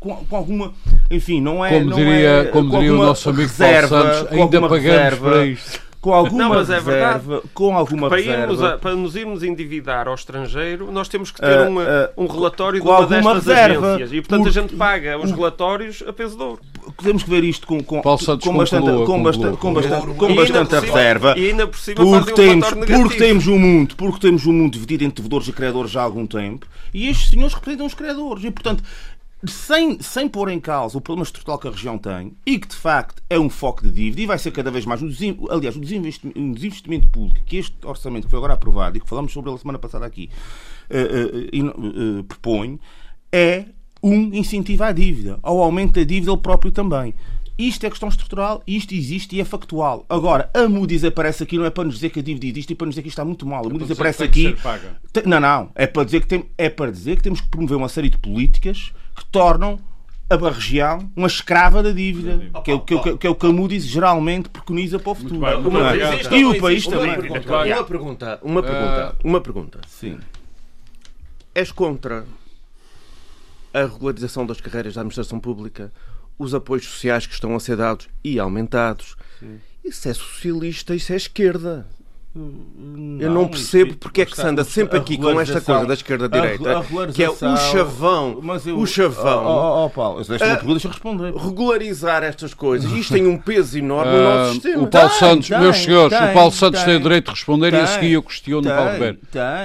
Com, 0.00 0.14
com 0.26 0.36
alguma... 0.36 0.74
Enfim, 1.10 1.40
não 1.40 1.64
é... 1.64 1.70
Como 1.70 1.90
não 1.90 1.96
diria, 1.96 2.28
é, 2.28 2.44
como 2.46 2.70
com 2.70 2.78
diria 2.78 2.94
o 2.94 2.98
nosso 2.98 3.28
amigo 3.30 3.42
reserva, 3.42 3.88
Paulo 3.88 4.04
Santos, 4.14 4.28
com 4.28 4.34
ainda 4.34 4.42
alguma 4.56 4.68
pagamos 4.68 4.84
reserva, 4.92 5.30
para 5.30 5.46
isto. 5.46 5.82
Com 6.04 6.12
alguma 6.12 6.42
Não, 6.42 6.48
mas 6.50 6.68
é 6.68 6.78
verdade. 6.80 7.18
reserva, 7.22 7.42
com 7.54 7.74
alguma 7.78 8.10
Para, 8.10 8.20
irmos 8.20 8.36
reserva. 8.58 8.74
a- 8.74 8.78
para 8.78 8.94
nos 8.94 9.16
irmos 9.16 9.42
endividar 9.42 10.06
ao 10.06 10.14
estrangeiro, 10.14 10.92
nós 10.92 11.08
temos 11.08 11.30
que 11.30 11.40
ter 11.40 11.60
Ah, 11.60 11.62
uma- 11.66 11.82
ah, 11.82 12.10
um 12.14 12.26
relatório 12.26 12.78
de 12.78 12.84
com 12.84 12.90
uma 12.92 12.98
alguma 12.98 13.34
destas 13.36 13.46
reserva, 13.46 13.86
agências. 13.94 14.12
E, 14.12 14.20
portanto, 14.20 14.42
porque- 14.44 14.58
a 14.58 14.62
gente 14.62 14.76
paga 14.76 15.18
os 15.18 15.30
relatórios 15.30 16.04
a 16.06 16.12
peso 16.12 16.36
de 16.36 16.42
ouro. 16.42 16.60
Temos 17.02 17.22
que 17.22 17.30
ver 17.30 17.42
isto 17.42 17.66
com, 17.66 17.82
com, 17.82 18.02
com 18.02 18.10
bastante, 18.16 18.44
conclua, 18.44 18.52
com 19.06 19.22
bastante, 19.22 19.56
com 19.56 19.72
bastante, 19.72 20.06
com 20.14 20.34
bastante 20.34 20.74
reserva. 20.78 21.34
E 21.38 21.48
ainda 21.48 21.66
por 21.66 21.78
cima 21.78 21.96
Porque 21.96 22.32
um 22.32 22.34
temos, 22.34 22.72
negativo. 22.74 23.02
porque 23.02 23.16
temos 23.18 23.46
um 23.46 23.58
mundo, 23.58 23.94
porque 23.96 24.20
temos 24.20 24.46
um 24.46 24.52
mundo 24.52 24.72
dividido 24.74 25.04
entre 25.04 25.22
devedores 25.22 25.48
e 25.48 25.52
credores 25.52 25.90
já 25.90 26.02
há 26.02 26.04
algum 26.04 26.26
tempo, 26.26 26.66
e 26.92 27.08
estes 27.08 27.30
senhores 27.30 27.54
representam 27.54 27.86
os 27.86 27.94
credores. 27.94 28.44
E, 28.44 28.50
portanto, 28.50 28.84
sem, 29.50 30.00
sem 30.00 30.28
pôr 30.28 30.48
em 30.50 30.60
causa 30.60 30.96
o 30.98 31.00
problema 31.00 31.24
estrutural 31.24 31.58
que 31.58 31.68
a 31.68 31.70
região 31.70 31.98
tem, 31.98 32.32
e 32.46 32.58
que 32.58 32.68
de 32.68 32.76
facto 32.76 33.22
é 33.28 33.38
um 33.38 33.50
foco 33.50 33.82
de 33.82 33.90
dívida, 33.90 34.22
e 34.22 34.26
vai 34.26 34.38
ser 34.38 34.50
cada 34.50 34.70
vez 34.70 34.84
mais, 34.84 35.00
aliás, 35.50 35.76
o 35.76 35.80
desinvestimento, 35.80 37.08
público, 37.08 37.44
que 37.44 37.56
este 37.56 37.76
orçamento 37.84 38.24
que 38.24 38.30
foi 38.30 38.38
agora 38.38 38.54
aprovado 38.54 38.96
e 38.96 39.00
que 39.00 39.08
falamos 39.08 39.32
sobre 39.32 39.50
ele 39.50 39.58
semana 39.58 39.78
passada 39.78 40.06
aqui, 40.06 40.30
eh, 40.90 41.48
e, 41.52 41.60
eh, 41.60 42.22
propõe, 42.28 42.78
é 43.32 43.66
um 44.02 44.34
incentivo 44.34 44.84
à 44.84 44.92
dívida, 44.92 45.38
ao 45.42 45.62
aumento 45.62 45.94
da 45.94 46.04
dívida 46.04 46.30
ele 46.30 46.40
próprio 46.40 46.70
também. 46.70 47.14
Isto 47.56 47.86
é 47.86 47.90
questão 47.90 48.08
estrutural, 48.08 48.62
isto 48.66 48.94
existe 48.94 49.36
e 49.36 49.40
é 49.40 49.44
factual. 49.44 50.04
Agora, 50.08 50.50
a 50.52 50.68
Moody's 50.68 51.04
aparece 51.04 51.44
aqui 51.44 51.56
não 51.56 51.64
é 51.64 51.70
para 51.70 51.84
nos 51.84 51.94
dizer 51.94 52.10
que 52.10 52.18
a 52.18 52.22
dívida 52.22 52.46
existe 52.46 52.72
e 52.72 52.74
para 52.74 52.86
nos 52.86 52.94
dizer 52.94 53.02
que 53.02 53.08
isto 53.08 53.14
está 53.14 53.24
muito 53.24 53.46
mal. 53.46 53.60
A 53.60 53.68
Moody's 53.68 53.88
dizer 53.88 53.94
aparece 53.94 54.24
aqui. 54.24 54.56
Não, 55.24 55.38
não. 55.38 55.70
É 55.76 55.86
para, 55.86 56.04
dizer 56.04 56.20
que 56.20 56.26
tem, 56.26 56.44
é 56.58 56.68
para 56.68 56.90
dizer 56.90 57.16
que 57.16 57.22
temos 57.22 57.40
que 57.40 57.48
promover 57.48 57.76
uma 57.76 57.88
série 57.88 58.10
de 58.10 58.18
políticas 58.18 58.92
tornam 59.34 59.78
a 60.30 60.50
região 60.50 61.10
uma 61.14 61.26
escrava 61.26 61.82
da 61.82 61.90
dívida, 61.92 62.50
que 62.64 62.70
é, 62.70 62.74
o- 62.74 62.80
que, 62.80 62.98
que, 62.98 63.18
que 63.18 63.26
é 63.26 63.30
o 63.30 63.34
que 63.34 63.46
a 63.46 63.52
Moody's 63.52 63.84
geralmente 63.84 64.48
preconiza 64.48 64.98
para 64.98 65.12
o 65.12 65.14
futuro. 65.14 65.40
bem, 65.40 65.60
Não 65.62 65.86
é? 65.88 66.38
E 66.38 66.44
o 66.44 66.60
país 66.60 66.86
existe? 66.86 66.90
também. 66.90 67.10
Uma 67.30 67.40
pergunta, 67.40 67.60
uma 67.62 67.84
pergunta, 67.84 68.40
uma 68.42 68.62
pergunta, 68.62 69.16
uma 69.24 69.40
pergunta. 69.40 69.80
Sim. 69.86 70.18
És 71.54 71.70
contra 71.70 72.24
a 73.72 73.80
regularização 73.80 74.46
das 74.46 74.60
carreiras 74.60 74.94
da 74.94 75.00
administração 75.02 75.38
pública, 75.38 75.92
os 76.38 76.54
apoios 76.54 76.84
sociais 76.86 77.26
que 77.26 77.34
estão 77.34 77.54
a 77.54 77.60
ser 77.60 77.76
dados 77.76 78.08
e 78.24 78.38
aumentados? 78.40 79.16
Isso 79.84 80.08
é 80.08 80.14
socialista, 80.14 80.94
isso 80.94 81.12
é 81.12 81.16
esquerda. 81.16 81.86
Eu 83.20 83.30
não 83.30 83.46
percebo 83.46 83.90
isto- 83.92 83.98
porque 84.00 84.22
é 84.22 84.26
que 84.26 84.34
se 84.34 84.42
anda 84.44 84.64
sempre 84.64 84.98
aqui 84.98 85.16
com 85.16 85.40
esta 85.40 85.60
coisa 85.60 85.86
da 85.86 85.94
esquerda-direita, 85.94 86.84
que 87.14 87.22
é 87.22 87.30
o 87.30 87.36
chavão, 87.56 88.40
Mas 88.42 88.66
eu- 88.66 88.76
o 88.76 88.84
chavão. 88.86 89.44
Oh, 89.46 89.82
oh, 89.82 89.84
oh, 89.84 89.90
Paulo, 89.90 90.24
deixa-me 90.24 90.50
Ah, 90.50 90.56
pergunta, 90.56 90.72
deixa 90.74 90.88
eu 90.88 90.90
responder. 90.90 91.32
regularizar 91.32 92.24
estas 92.24 92.52
coisas. 92.52 92.90
Isto 92.90 93.14
tem 93.14 93.26
um 93.28 93.38
peso 93.38 93.78
enorme 93.78 94.10
no 94.12 94.18
Ah, 94.18 94.22
nosso 94.38 94.52
sistema. 94.54 94.82
o 94.82 94.86
Paulo 94.88 95.08
Tem, 95.10 95.18
Santos, 95.18 95.48
tem, 95.48 95.58
meus 95.60 95.76
senhores, 95.76 96.18
tem, 96.18 96.28
o 96.30 96.34
Paulo 96.34 96.50
Santos 96.52 96.80
tem, 96.80 96.88
tem. 96.88 96.96
o 96.96 97.00
direito 97.02 97.24
de 97.26 97.30
responder 97.30 97.72
e 97.72 97.76
a 97.76 97.86
seguir 97.86 98.12
eu 98.14 98.22
questiono 98.22 98.68
o 98.68 98.74
Paulo 98.74 98.90
Ribeiro. 98.92 99.18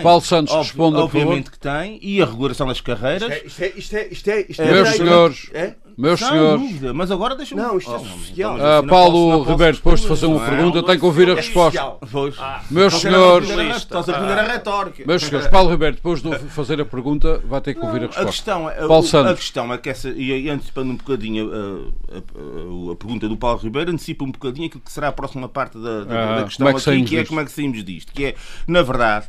Paulo 0.03 0.21
Santos, 0.21 0.53
Obvi- 0.53 0.67
responda, 0.67 0.97
por 0.99 1.07
favor. 1.09 1.21
Obviamente 1.21 1.51
que 1.51 1.59
tem. 1.59 1.99
E 2.03 2.21
a 2.21 2.25
regulação 2.25 2.67
das 2.67 2.81
carreiras. 2.81 3.33
Isto 3.45 3.63
é, 3.63 3.73
isto 3.75 3.95
é, 3.95 4.07
isto 4.09 4.29
é, 4.29 4.45
isto 4.47 4.61
é 4.61 4.65
Meus 4.71 4.89
direito. 4.91 4.97
senhores, 4.97 5.49
É? 5.53 5.73
Meus 5.99 6.19
Sem 6.21 6.29
senhores. 6.29 6.61
dúvida, 6.61 6.93
mas 6.93 7.11
agora 7.11 7.35
deixa-me... 7.35 7.61
Não, 7.61 7.77
isto 7.77 7.91
é 7.91 7.95
Oh, 7.95 7.99
social. 7.99 8.55
então, 8.55 8.65
Ah, 8.65 8.77
assim, 8.77 8.87
não 8.87 8.89
Paulo 8.89 9.11
posso- 9.11 9.29
não 9.29 9.37
posso 9.39 9.51
Ribeiro, 9.51 9.75
depois 9.77 9.99
de 9.99 10.07
fazer 10.07 10.25
uma 10.27 10.45
é? 10.45 10.49
pergunta, 10.49 10.83
tem 10.83 10.97
que 10.99 11.05
ouvir 11.05 11.29
a 11.29 11.35
resposta. 11.35 11.71
social. 11.77 11.99
Pois. 12.09 12.35
Meus 12.71 12.93
Estás 12.93 13.13
a 13.13 13.17
senhores, 13.17 13.49
a- 13.51 13.63
Estás 13.77 14.09
a 14.09 14.11
aprender 14.15 14.39
a 14.39 14.43
retórica. 14.53 15.03
meus 15.05 15.21
senhores, 15.23 15.47
Paulo 15.49 15.69
Ribeiro, 15.71 15.95
depois 15.97 16.21
de 16.21 16.37
fazer 16.49 16.79
a 16.79 16.85
pergunta, 16.85 17.41
vai 17.45 17.59
ter 17.59 17.73
que 17.73 17.85
ouvir 17.85 17.99
a 17.99 18.03
A 18.03 18.07
resposta. 18.07 18.31
questão, 18.31 18.69
é, 18.69 18.75
Paulo 18.75 18.99
o- 18.99 19.03
Santos. 19.03 19.31
a 19.31 19.35
questão 19.35 19.73
é 19.73 19.77
que 19.77 19.89
essa, 19.89 20.09
e 20.09 20.31
aí, 20.31 20.49
antecipando 20.49 20.89
um 20.91 20.95
bocadinho 20.95 21.51
a, 21.51 22.15
a- 22.15 22.17
a- 22.17 22.91
a 22.93 22.95
pergunta 22.95 23.27
do 23.27 23.35
Paulo 23.35 23.59
Ribeiro, 23.59 23.91
antecipa 23.91 24.23
um 24.23 24.31
bocadinho 24.31 24.67
aquilo 24.67 24.81
que 24.81 24.91
será 24.93 25.09
a 25.09 25.11
próxima 25.11 25.49
parte 25.49 25.77
da, 25.77 26.05
da- 26.05 26.23
Ah, 26.23 26.35
da 26.37 26.43
questão 26.45 26.65
como 26.65 26.69
é 26.69 26.71
que 26.71 26.77
aqui, 26.77 26.83
saímos 26.85 27.09
que 27.09 27.15
é 27.15 27.19
disto? 27.19 27.29
como 27.29 27.41
é 27.41 27.45
que 27.45 27.51
saímos 27.51 27.83
disto. 27.83 28.13
Que 28.13 28.25
é, 28.25 28.35
na 28.65 28.81
verdade, 28.81 29.27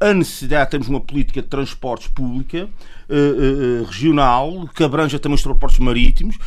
a 0.00 0.14
necessidade 0.14 0.66
de 0.66 0.70
termos 0.70 0.88
uma 0.88 1.00
política 1.00 1.42
de 1.42 1.48
transportes 1.48 2.06
pública, 2.08 2.68
eh, 3.08 3.14
eh, 3.14 3.80
eh, 3.82 3.86
regional, 3.86 4.68
que 4.74 4.84
abranja 4.84 5.18
também 5.18 5.34
os 5.34 5.42
transportes 5.42 5.78
marítimos, 5.78 6.38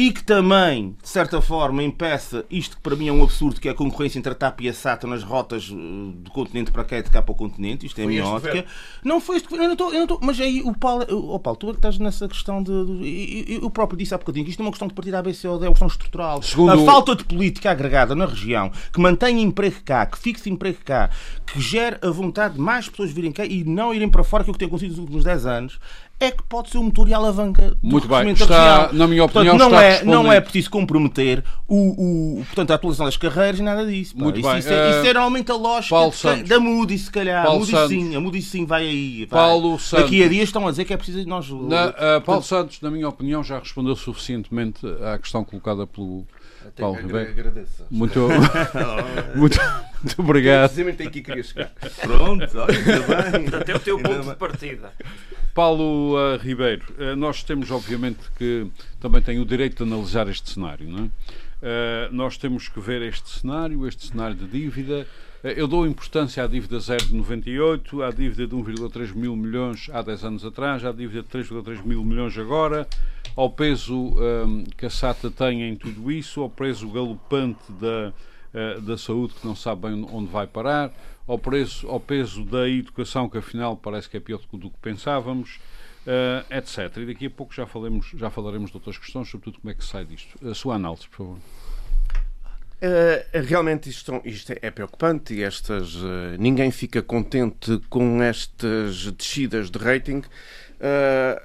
e 0.00 0.12
que 0.12 0.24
também, 0.24 0.96
de 1.02 1.08
certa 1.08 1.42
forma, 1.42 1.82
impeça 1.82 2.46
isto 2.50 2.76
que 2.76 2.82
para 2.82 2.96
mim 2.96 3.08
é 3.08 3.12
um 3.12 3.22
absurdo, 3.22 3.60
que 3.60 3.68
é 3.68 3.72
a 3.72 3.74
concorrência 3.74 4.18
entre 4.18 4.32
a 4.32 4.34
TAP 4.34 4.62
e 4.62 4.68
a 4.68 4.72
SATA 4.72 5.06
nas 5.06 5.22
rotas 5.22 5.68
eh, 5.70 5.74
do 5.74 6.30
continente 6.30 6.70
para 6.70 6.84
cá 6.84 6.98
e 6.98 7.02
de 7.02 7.10
cá 7.10 7.20
para 7.20 7.32
o 7.32 7.34
continente. 7.34 7.84
Isto 7.84 8.00
é 8.00 8.04
a 8.04 8.06
minha 8.06 8.24
ótica. 8.26 8.64
Não 9.04 9.20
foi 9.20 9.40
governo, 9.40 9.64
eu 9.64 9.66
não 9.68 9.72
estou, 9.74 9.88
eu 9.88 9.94
não 9.96 10.02
estou, 10.04 10.18
mas 10.22 10.40
aí 10.40 10.62
o 10.62 10.72
Paulo, 10.74 11.04
oh 11.10 11.38
Paulo, 11.38 11.58
tu 11.58 11.66
é 11.68 11.70
que 11.72 11.78
estás 11.78 11.98
nessa 11.98 12.26
questão 12.28 12.62
de. 12.62 12.70
de- 12.86 13.58
eu- 13.62 13.70
próprio 13.70 13.98
disse 13.98 14.14
há 14.14 14.18
bocadinho 14.18 14.44
que 14.44 14.50
isto 14.50 14.60
não 14.60 14.64
é 14.64 14.68
uma 14.68 14.72
questão 14.72 14.88
de 14.88 14.94
partir 14.94 15.14
ABC 15.14 15.46
ou 15.48 15.58
D, 15.58 15.64
é 15.66 15.68
uma 15.68 15.72
questão 15.74 15.88
estrutural. 15.88 16.42
Segundo 16.42 16.70
a 16.72 16.76
o- 16.76 16.86
falta 16.86 17.14
de 17.14 17.24
política 17.24 17.70
agregada 17.70 18.14
na 18.14 18.26
região, 18.26 18.70
que 18.92 19.00
mantenha 19.00 19.40
emprego 19.42 19.76
cá, 19.84 20.06
que 20.06 20.18
fixe 20.18 20.48
emprego 20.48 20.78
cá, 20.84 21.10
que 21.46 21.60
gere 21.60 21.98
a 22.02 22.10
vontade 22.10 22.54
de 22.54 22.60
mais 22.60 22.88
pessoas 22.88 23.10
virem 23.10 23.32
cá 23.32 23.44
e 23.44 23.64
não 23.64 23.92
irem 23.94 24.08
para 24.08 24.24
fora, 24.24 24.44
que 24.44 24.50
é 24.50 24.52
o 24.52 24.54
que 24.54 24.58
tem 24.58 24.68
acontecido 24.68 24.90
nos 24.92 24.98
últimos 25.00 25.24
10 25.24 25.46
anos, 25.46 25.78
é 26.20 26.30
que 26.30 26.42
pode 26.42 26.68
ser 26.68 26.76
o 26.76 26.82
motor 26.82 27.08
e 27.08 27.14
a 27.14 27.16
alavanca 27.16 27.70
do 27.70 27.78
Muito 27.82 28.06
bem. 28.06 28.30
Está, 28.32 28.92
na 28.92 29.06
minha 29.08 29.22
Portanto, 29.22 29.48
opinião, 29.48 29.56
não, 29.56 29.66
está 29.68 29.82
é, 29.82 30.04
não 30.04 30.30
é 30.32 30.38
preciso 30.40 30.70
comprometer 30.70 31.42
o, 31.66 32.38
o, 32.40 32.44
portanto, 32.44 32.70
a 32.72 32.74
atualização 32.74 33.06
das 33.06 33.16
carreiras 33.16 33.58
e 33.58 33.62
nada 33.62 33.86
disso. 33.86 34.14
pá. 34.14 34.24
Muito 34.24 34.38
isso, 34.38 34.48
bem. 34.48 34.58
Isso, 34.58 34.68
é, 34.68 34.90
isso 34.90 34.98
Eh, 35.06 35.08
é 35.08 35.14
normalmente 35.14 35.50
a 35.50 35.56
lógica 35.56 36.12
Santos. 36.12 36.48
da 36.48 36.60
Moody, 36.60 36.98
se 36.98 37.10
calhar. 37.10 37.42
Paulo 37.44 37.56
a 37.56 37.60
Moody 37.60 37.72
Santos. 37.72 37.88
sim, 37.88 38.14
a 38.16 38.20
Moody 38.20 38.42
sim 38.42 38.66
vai 38.66 38.82
aí. 38.86 39.26
vai. 39.26 39.40
Paulo 39.40 39.78
Santos. 39.78 40.04
Daqui 40.04 40.22
a 40.22 40.28
dias 40.28 40.44
estão 40.44 40.66
a 40.68 40.70
dizer 40.70 40.84
que 40.84 40.92
é 40.92 40.96
preciso 40.96 41.26
nós. 41.26 41.48
Na, 41.50 41.84
ah, 41.96 42.20
Paulo 42.24 42.42
Santos, 42.42 42.80
na 42.82 42.90
minha 42.90 43.08
opinião, 43.08 43.42
já 43.42 43.58
respondeu 43.58 43.96
suficientemente 43.96 44.86
à 45.02 45.18
questão 45.18 45.42
colocada 45.42 45.86
pelo 45.86 46.26
Paulo 46.76 46.96
Ribeiro. 46.98 47.30
Agradeço. 47.30 47.86
Muito, 47.90 48.20
muito, 49.34 49.58
muito 50.02 50.22
obrigado. 50.22 50.68
Precisamente 50.68 50.96
tem 50.96 51.10
que 51.10 51.22
queria 51.22 51.42
chegar. 51.42 51.72
Pronto, 52.00 52.58
olha, 52.58 52.78
ainda 52.78 53.38
bem. 53.38 53.60
Até 53.60 53.74
o 53.74 53.80
teu 53.80 53.96
Ainda 53.96 54.08
ponto 54.08 54.22
bem. 54.22 54.30
de 54.30 54.36
partida. 54.36 54.92
Paulo 55.54 56.16
ah, 56.16 56.36
Ribeiro, 56.36 56.82
ah, 56.98 57.16
nós 57.16 57.42
temos, 57.42 57.70
obviamente, 57.70 58.20
que 58.36 58.66
também 59.00 59.20
tem 59.20 59.38
o 59.38 59.44
direito 59.44 59.84
de 59.84 59.92
analisar 59.92 60.28
este 60.28 60.50
cenário, 60.50 60.88
não 60.88 61.04
é? 61.04 61.10
Ah, 61.62 62.08
nós 62.12 62.36
temos 62.36 62.68
que 62.68 62.80
ver 62.80 63.02
este 63.02 63.28
cenário, 63.40 63.86
este 63.86 64.08
cenário 64.08 64.36
de 64.36 64.46
dívida. 64.46 65.06
Eu 65.42 65.66
dou 65.66 65.86
importância 65.86 66.44
à 66.44 66.46
dívida 66.46 66.78
0 66.78 67.06
de 67.06 67.14
98, 67.14 68.02
à 68.02 68.10
dívida 68.10 68.46
de 68.46 68.54
1,3 68.54 69.14
mil 69.14 69.34
milhões 69.34 69.88
há 69.90 70.02
10 70.02 70.24
anos 70.24 70.44
atrás, 70.44 70.84
à 70.84 70.92
dívida 70.92 71.22
de 71.22 71.28
3,3 71.28 71.82
mil 71.82 72.04
milhões 72.04 72.36
agora, 72.36 72.86
ao 73.36 73.50
peso 73.50 74.14
ah, 74.18 74.72
que 74.76 74.86
a 74.86 74.90
SATA 74.90 75.30
tem 75.30 75.62
em 75.62 75.76
tudo 75.76 76.10
isso, 76.10 76.40
ao 76.40 76.50
peso 76.50 76.88
galopante 76.90 77.60
da, 77.72 78.12
ah, 78.54 78.80
da 78.80 78.96
saúde 78.96 79.34
que 79.34 79.46
não 79.46 79.54
sabe 79.54 79.88
bem 79.88 80.06
onde 80.12 80.30
vai 80.30 80.46
parar, 80.46 80.92
ao, 81.26 81.38
preço, 81.38 81.86
ao 81.88 82.00
peso 82.00 82.44
da 82.44 82.68
educação 82.68 83.28
que 83.28 83.38
afinal 83.38 83.76
parece 83.76 84.08
que 84.08 84.16
é 84.16 84.20
pior 84.20 84.40
do 84.52 84.70
que- 84.70 84.78
pensávamos, 84.82 85.60
eh, 86.06 86.44
etc. 86.50 86.96
E 86.96 87.06
daqui 87.06 87.26
a 87.26 87.30
pouco 87.30 87.54
já, 87.54 87.66
falemos, 87.66 88.10
já 88.16 88.30
falaremos 88.30 88.70
de 88.70 88.76
outras 88.76 88.98
questões, 88.98 89.28
sobretudo 89.28 89.60
como 89.60 89.70
é 89.70 89.74
que 89.74 89.84
sai 89.84 90.04
disto. 90.04 90.36
A 90.48 90.54
sua 90.54 90.74
análise, 90.74 91.06
por 91.08 91.16
favor. 91.16 91.38
Uh, 92.82 93.44
realmente 93.46 93.90
isto, 93.90 94.22
isto 94.24 94.54
é 94.62 94.70
preocupante 94.70 95.34
e 95.34 95.42
estas, 95.42 95.96
uh, 95.96 96.36
ninguém 96.38 96.70
fica 96.70 97.02
contente 97.02 97.78
com 97.90 98.22
estas 98.22 99.12
descidas 99.12 99.70
de 99.70 99.78
rating, 99.78 100.20
uh, 100.20 100.22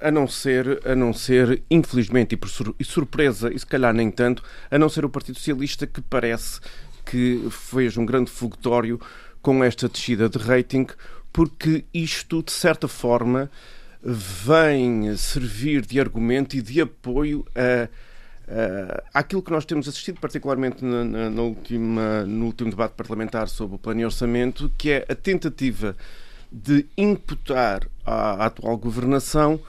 a 0.00 0.10
não 0.10 0.26
ser, 0.26 0.80
a 0.84 0.94
não 0.94 1.12
ser, 1.12 1.62
infelizmente 1.70 2.32
e 2.32 2.36
por 2.36 2.48
sur- 2.48 2.74
surpresa, 2.82 3.52
e 3.52 3.58
se 3.58 3.66
calhar 3.66 3.92
nem 3.92 4.10
tanto, 4.10 4.42
a 4.70 4.78
não 4.78 4.88
ser 4.88 5.04
o 5.04 5.10
Partido 5.10 5.36
Socialista 5.38 5.86
que 5.86 6.00
parece 6.00 6.60
que 7.04 7.46
fez 7.50 7.96
um 7.96 8.06
grande 8.06 8.30
fogotório 8.30 9.00
com 9.42 9.62
esta 9.62 9.88
descida 9.88 10.28
de 10.28 10.38
rating, 10.38 10.86
porque 11.32 11.84
isto, 11.92 12.42
de 12.42 12.50
certa 12.52 12.88
forma, 12.88 13.50
vem 14.02 15.16
servir 15.16 15.84
de 15.84 16.00
argumento 16.00 16.56
e 16.56 16.62
de 16.62 16.80
apoio 16.80 17.44
a 17.54 17.88
Uh, 18.48 19.02
aquilo 19.12 19.42
que 19.42 19.50
nós 19.50 19.64
temos 19.64 19.88
assistido, 19.88 20.20
particularmente 20.20 20.84
na, 20.84 21.02
na- 21.04 21.28
na 21.30 21.42
última, 21.42 22.24
no 22.24 22.44
último 22.46 22.70
debate 22.70 22.92
parlamentar 22.92 23.48
sobre 23.48 23.74
o 23.74 23.78
plano 23.80 24.02
e 24.02 24.04
orçamento, 24.04 24.70
que 24.78 24.90
é 24.92 25.04
a 25.08 25.16
tentativa 25.16 25.96
de 26.62 26.86
imputar 26.96 27.86
à, 28.04 28.46
atual 28.46 28.76
governação 28.78 29.60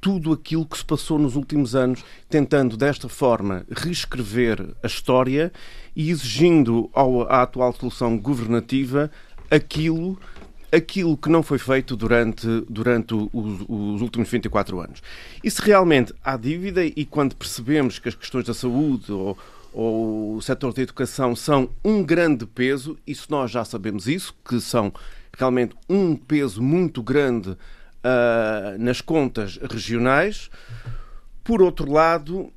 tudo 0.00 0.32
aquilo 0.32 0.66
que 0.66 0.78
se 0.78 0.84
passou 0.84 1.18
nos 1.18 1.36
últimos 1.36 1.74
anos, 1.74 2.04
tentando 2.28 2.76
desta 2.76 3.08
forma 3.08 3.64
reescrever 3.70 4.74
a 4.82 4.86
história 4.86 5.52
e 5.94 6.10
exigindo 6.10 6.88
ao, 6.92 7.22
à 7.22 7.42
atual 7.42 7.72
solução 7.72 8.16
governativa 8.18 9.10
aquilo 9.50 10.18
aquilo 10.70 11.16
que 11.16 11.30
não 11.30 11.42
foi 11.42 11.56
feito 11.58 11.96
durante, 11.96 12.46
durante 12.68 13.14
os, 13.14 13.64
os 13.66 14.02
últimos 14.02 14.28
24 14.28 14.80
anos. 14.80 15.02
E 15.42 15.50
se 15.50 15.62
realmente 15.62 16.12
há 16.22 16.36
dívida, 16.36 16.84
e 16.84 17.06
quando 17.06 17.34
percebemos 17.34 17.98
que 17.98 18.06
as 18.06 18.14
questões 18.14 18.44
da 18.44 18.52
saúde 18.52 19.10
ou, 19.10 19.38
ou 19.72 20.36
o 20.36 20.42
setor 20.42 20.74
da 20.74 20.82
educação 20.82 21.34
são 21.34 21.70
um 21.82 22.02
grande 22.02 22.44
peso, 22.44 22.98
e 23.06 23.14
se 23.14 23.30
nós 23.30 23.50
já 23.50 23.64
sabemos 23.64 24.06
isso, 24.06 24.34
que 24.46 24.60
são 24.60 24.92
realmente 25.38 25.74
um 25.88 26.16
peso 26.16 26.60
muito 26.62 27.02
grande 27.02 27.56
ah, 28.02 28.74
nas 28.78 29.00
contas 29.00 29.58
regionais, 29.70 30.50
por 31.44 31.62
outro 31.62 31.90
lado, 31.90 32.52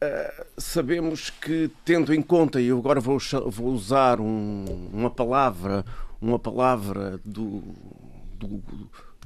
ah, 0.00 0.44
sabemos 0.56 1.28
que, 1.30 1.70
tendo 1.84 2.14
em 2.14 2.22
conta, 2.22 2.60
e 2.60 2.66
eu 2.68 2.78
agora 2.78 3.00
vou, 3.00 3.18
vou 3.48 3.68
usar 3.72 4.20
um- 4.20 4.88
uma 4.92 5.10
palavra, 5.10 5.84
uma 6.20 6.38
palavra 6.38 7.20
do, 7.24 7.62
do- 8.38 8.62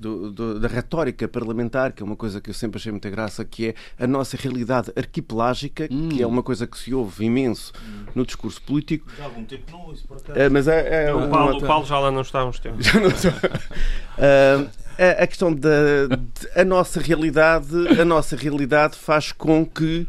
do- 0.00 0.32
do- 0.32 0.58
da 0.60 0.66
retórica 0.68 1.28
parlamentar, 1.28 1.92
que 1.92 2.02
é 2.02 2.06
uma 2.06 2.16
coisa 2.16 2.40
que 2.40 2.48
eu 2.50 2.54
sempre 2.54 2.78
achei 2.78 2.90
muita 2.90 3.10
graça, 3.10 3.44
que 3.44 3.68
é 3.68 3.74
a 3.98 4.06
nossa 4.06 4.36
realidade 4.36 4.90
arquipelágica, 4.96 5.86
que 5.88 6.22
é 6.22 6.26
uma 6.26 6.42
coisa 6.42 6.66
que 6.66 6.78
se 6.78 6.94
ouve 6.94 7.26
imenso 7.26 7.72
no 8.14 8.24
discurso 8.24 8.60
político. 8.62 9.06
Já 9.16 9.24
há 9.24 9.26
algum 9.26 9.44
tempo 9.44 9.70
não 9.70 9.80
ouço, 9.86 10.06
por 10.08 10.16
acaso. 10.16 10.40
Ah, 10.40 10.48
mas 10.50 10.66
é, 10.68 11.04
é 11.08 11.14
O 11.14 11.18
uma- 11.18 11.28
Paulo, 11.28 11.58
o 11.58 11.60
Paulo 11.66 11.86
já 11.86 11.98
lá 11.98 12.10
não 12.10 12.22
está 12.22 12.40
há 12.40 12.46
uns 12.46 12.58
tempos. 12.58 12.86
Ah, 14.18 14.66
a, 14.98 15.22
a 15.22 15.26
questão 15.26 15.54
da 15.54 15.68
a 16.56 16.64
nossa 16.64 17.00
realidade, 17.00 17.74
a 18.00 18.04
nossa 18.04 18.36
realidade 18.36 18.96
faz 18.96 19.32
com 19.32 19.64
que 19.66 20.06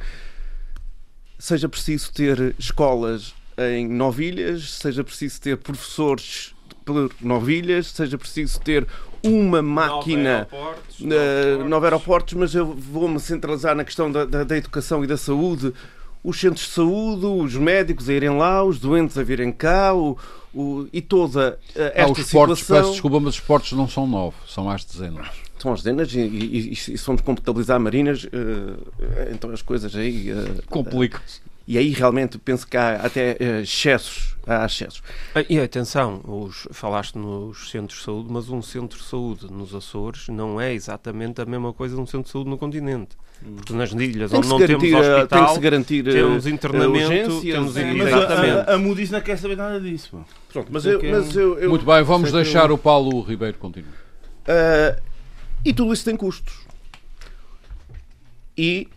seja 1.38 1.68
preciso 1.68 2.12
ter 2.14 2.56
escolas 2.58 3.34
em 3.58 3.88
novilhas, 3.88 4.72
seja 4.76 5.04
preciso 5.04 5.42
ter 5.42 5.58
professores 5.58 6.54
por 6.86 7.12
novilhas, 7.22 7.88
seja 7.88 8.18
preciso 8.18 8.60
ter 8.62 8.88
uma 9.24 9.62
máquina 9.62 10.48
uh, 11.00 11.64
nove 11.70 11.86
aeroportos, 11.86 12.34
mas 12.34 12.54
eu 12.56 12.66
vou-me 12.74 13.20
centralizar 13.20 13.76
na 13.76 13.84
questão 13.84 14.12
da, 14.12 14.26
da- 14.26 14.44
da 14.44 14.58
educação 14.58 15.04
e 15.04 15.08
da 15.08 15.18
saúde. 15.18 15.74
Os 16.24 16.40
centros 16.40 16.66
de 16.68 16.72
saúde, 16.74 17.26
os 17.26 17.56
médicos 17.56 18.08
a 18.10 18.14
irem 18.14 18.38
lá, 18.38 18.64
os 18.64 18.80
doentes 18.80 19.18
a 19.18 19.24
virem 19.24 19.52
cá, 19.52 19.94
o, 19.94 20.18
o- 20.54 20.88
e 20.94 21.02
toda 21.02 21.58
uh, 21.76 21.80
Ah, 21.82 21.92
esta 21.96 22.12
os 22.12 22.20
esportes, 22.20 22.60
situação. 22.60 22.78
peço 22.84 22.92
desculpa, 22.92 23.20
mas 23.20 23.30
os 23.30 23.36
esportes 23.36 23.72
não 23.74 23.88
são 23.88 24.06
nove, 24.08 24.36
são 24.48 24.66
mais 24.66 24.84
dezenas. 24.86 25.28
São 25.60 25.74
as 25.74 25.84
dezenas 25.84 26.12
e, 26.14 26.20
e, 26.20 26.24
e, 26.24 26.72
e 26.74 26.76
se 26.76 26.98
formos 26.98 27.22
computabilizar 27.22 27.80
marinas, 27.80 28.28
eh, 28.34 29.30
então 29.32 29.52
as 29.52 29.62
coisas 29.62 29.96
aí. 29.96 30.32
eh, 30.32 30.62
Complica-se. 30.68 31.40
E 31.72 31.78
aí 31.78 31.90
realmente 31.92 32.38
penso 32.38 32.68
que 32.68 32.76
há 32.76 32.96
até 32.96 33.38
eh, 33.40 33.62
excessos. 33.62 34.36
Há 34.46 34.66
excessos. 34.66 35.02
E 35.48 35.58
atenção, 35.58 36.20
os, 36.26 36.68
falaste 36.74 37.18
nos 37.18 37.70
centros 37.72 38.00
de 38.00 38.06
saúde, 38.06 38.28
mas 38.30 38.50
um 38.50 38.62
centro 38.62 38.98
de 39.00 39.06
saúde 39.06 39.48
nos 39.50 39.74
Açores 39.74 40.28
não 40.28 40.60
é 40.60 40.74
exatamente 40.74 41.42
a 41.42 41.46
mesma 41.46 41.72
coisa 41.72 41.96
de 41.96 42.02
um 42.02 42.06
centro 42.06 42.24
de 42.26 42.32
saúde 42.32 42.50
no 42.50 42.58
continente. 42.58 43.16
Porque 43.56 43.72
nas 43.72 43.92
ilhas 43.94 44.34
onde 44.34 44.50
não 44.50 44.60
se 44.60 44.68
temos 44.68 44.84
garantir, 44.84 44.96
eh, 44.96 45.00
tem 45.00 45.18
que 45.18 45.24
hospital, 45.24 45.54
se 45.56 45.60
garantir 45.62 46.08
eh, 46.08 46.12
temos 46.12 46.46
internamento, 46.46 47.06
urgências, 47.32 47.42
temos 47.54 47.78
É, 47.78 47.94
mas 47.94 48.08
Exatamente. 48.10 48.52
a, 48.52 48.62
a, 48.64 48.74
a 48.74 48.78
Moody's 48.78 49.10
não 49.12 49.22
quer 49.22 49.38
saber 49.38 49.56
nada 49.56 49.80
disso. 49.80 50.26
Pronto, 50.52 50.68
mas 50.72 50.86
eu, 50.86 51.02
mas 51.10 51.36
eu, 51.36 51.58
eu- 51.58 51.70
Muito 51.70 51.86
bem, 51.86 52.04
vamos 52.04 52.34
deixar 52.34 52.68
eu- 52.70 52.76
o 52.76 52.78
Paulo 52.78 53.22
Ribeiro 53.22 53.58
continuar. 53.58 53.94
Ah, 54.46 55.00
e 55.64 55.74
tudo 55.74 55.94
isso 55.94 56.04
tem 56.04 56.18
custos. 56.18 56.54
E 58.58 58.90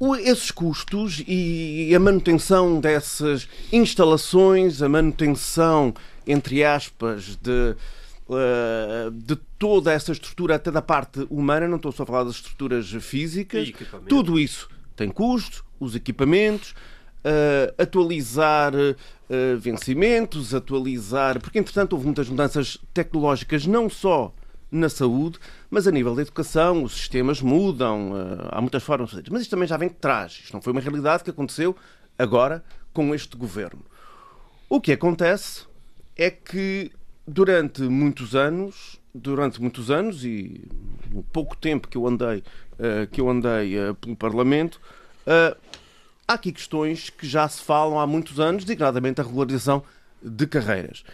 o- 0.00 0.16
esses 0.16 0.50
custos 0.50 1.22
e 1.28 1.92
a 1.94 2.00
manutenção 2.00 2.80
dessas 2.80 3.46
instalações, 3.70 4.80
a 4.82 4.88
manutenção, 4.88 5.94
entre 6.26 6.64
aspas, 6.64 7.36
de 7.40 7.76
uh, 8.28 9.10
de 9.10 9.36
toda 9.58 9.92
essa 9.92 10.12
estrutura, 10.12 10.54
até 10.54 10.70
da 10.70 10.80
parte 10.82 11.26
humana, 11.28 11.68
não 11.68 11.76
estou 11.76 11.92
só 11.92 12.02
a 12.02 12.06
falar 12.06 12.24
das 12.24 12.36
estruturas 12.36 12.88
físicas, 13.00 13.68
tudo 14.08 14.38
isso 14.38 14.68
tem 14.96 15.10
custos, 15.10 15.62
os 15.78 15.94
equipamentos, 15.94 16.70
uh, 17.24 17.74
atualizar 17.76 18.72
uh, 18.74 19.58
vencimentos, 19.58 20.54
atualizar. 20.54 21.40
Porque, 21.40 21.58
entretanto, 21.58 21.92
houve 21.94 22.06
muitas 22.06 22.28
mudanças 22.28 22.78
tecnológicas, 22.94 23.66
não 23.66 23.88
só 23.90 24.32
na 24.70 24.88
saúde, 24.88 25.38
mas 25.68 25.86
a 25.86 25.90
nível 25.90 26.14
da 26.14 26.22
educação, 26.22 26.84
os 26.84 26.92
sistemas 26.92 27.40
mudam, 27.40 28.12
uh, 28.12 28.48
há 28.50 28.60
muitas 28.60 28.82
formas 28.82 29.10
de 29.10 29.16
fazer. 29.16 29.30
Mas 29.30 29.42
isto 29.42 29.50
também 29.50 29.66
já 29.66 29.76
vem 29.76 29.88
de 29.88 29.94
trás. 29.94 30.32
Isto 30.32 30.52
não 30.52 30.62
foi 30.62 30.72
uma 30.72 30.80
realidade 30.80 31.24
que 31.24 31.30
aconteceu 31.30 31.76
agora 32.18 32.62
com 32.92 33.14
este 33.14 33.36
governo. 33.36 33.84
O 34.68 34.80
que 34.80 34.92
acontece 34.92 35.64
é 36.16 36.30
que 36.30 36.92
durante 37.26 37.82
muitos 37.82 38.34
anos, 38.36 39.00
durante 39.12 39.60
muitos 39.60 39.90
anos 39.90 40.24
e 40.24 40.68
no 41.12 41.22
pouco 41.22 41.56
tempo 41.56 41.88
que 41.88 41.96
eu 41.96 42.06
andei, 42.06 42.38
uh, 42.38 43.06
que 43.10 43.20
eu 43.20 43.28
andei 43.28 43.76
uh, 43.78 43.94
pelo 43.94 44.16
Parlamento, 44.16 44.80
há 46.26 46.32
aqui 46.32 46.50
questões 46.50 47.10
que 47.10 47.26
já 47.26 47.46
se 47.48 47.62
falam 47.62 48.00
há 48.00 48.06
muitos 48.06 48.40
anos, 48.40 48.64
designadamente 48.64 49.20
a 49.20 49.24
regularização 49.24 49.82
de 50.22 50.46
carreiras. 50.46 51.04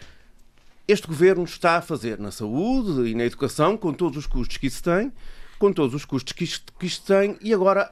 Este 0.88 1.06
governo 1.06 1.44
está 1.44 1.76
a 1.76 1.82
fazer 1.82 2.18
na 2.18 2.30
saúde 2.30 3.10
e 3.10 3.14
na 3.14 3.24
educação, 3.24 3.76
com 3.76 3.92
todos 3.92 4.18
os 4.18 4.26
custos 4.26 4.56
que 4.56 4.66
isso 4.66 4.82
tem, 4.82 5.12
com 5.58 5.72
todos 5.72 5.94
os 5.94 6.04
custos 6.04 6.32
que 6.32 6.44
isto, 6.44 6.72
que 6.78 6.86
isto 6.86 7.06
tem, 7.06 7.36
e 7.40 7.52
agora 7.52 7.90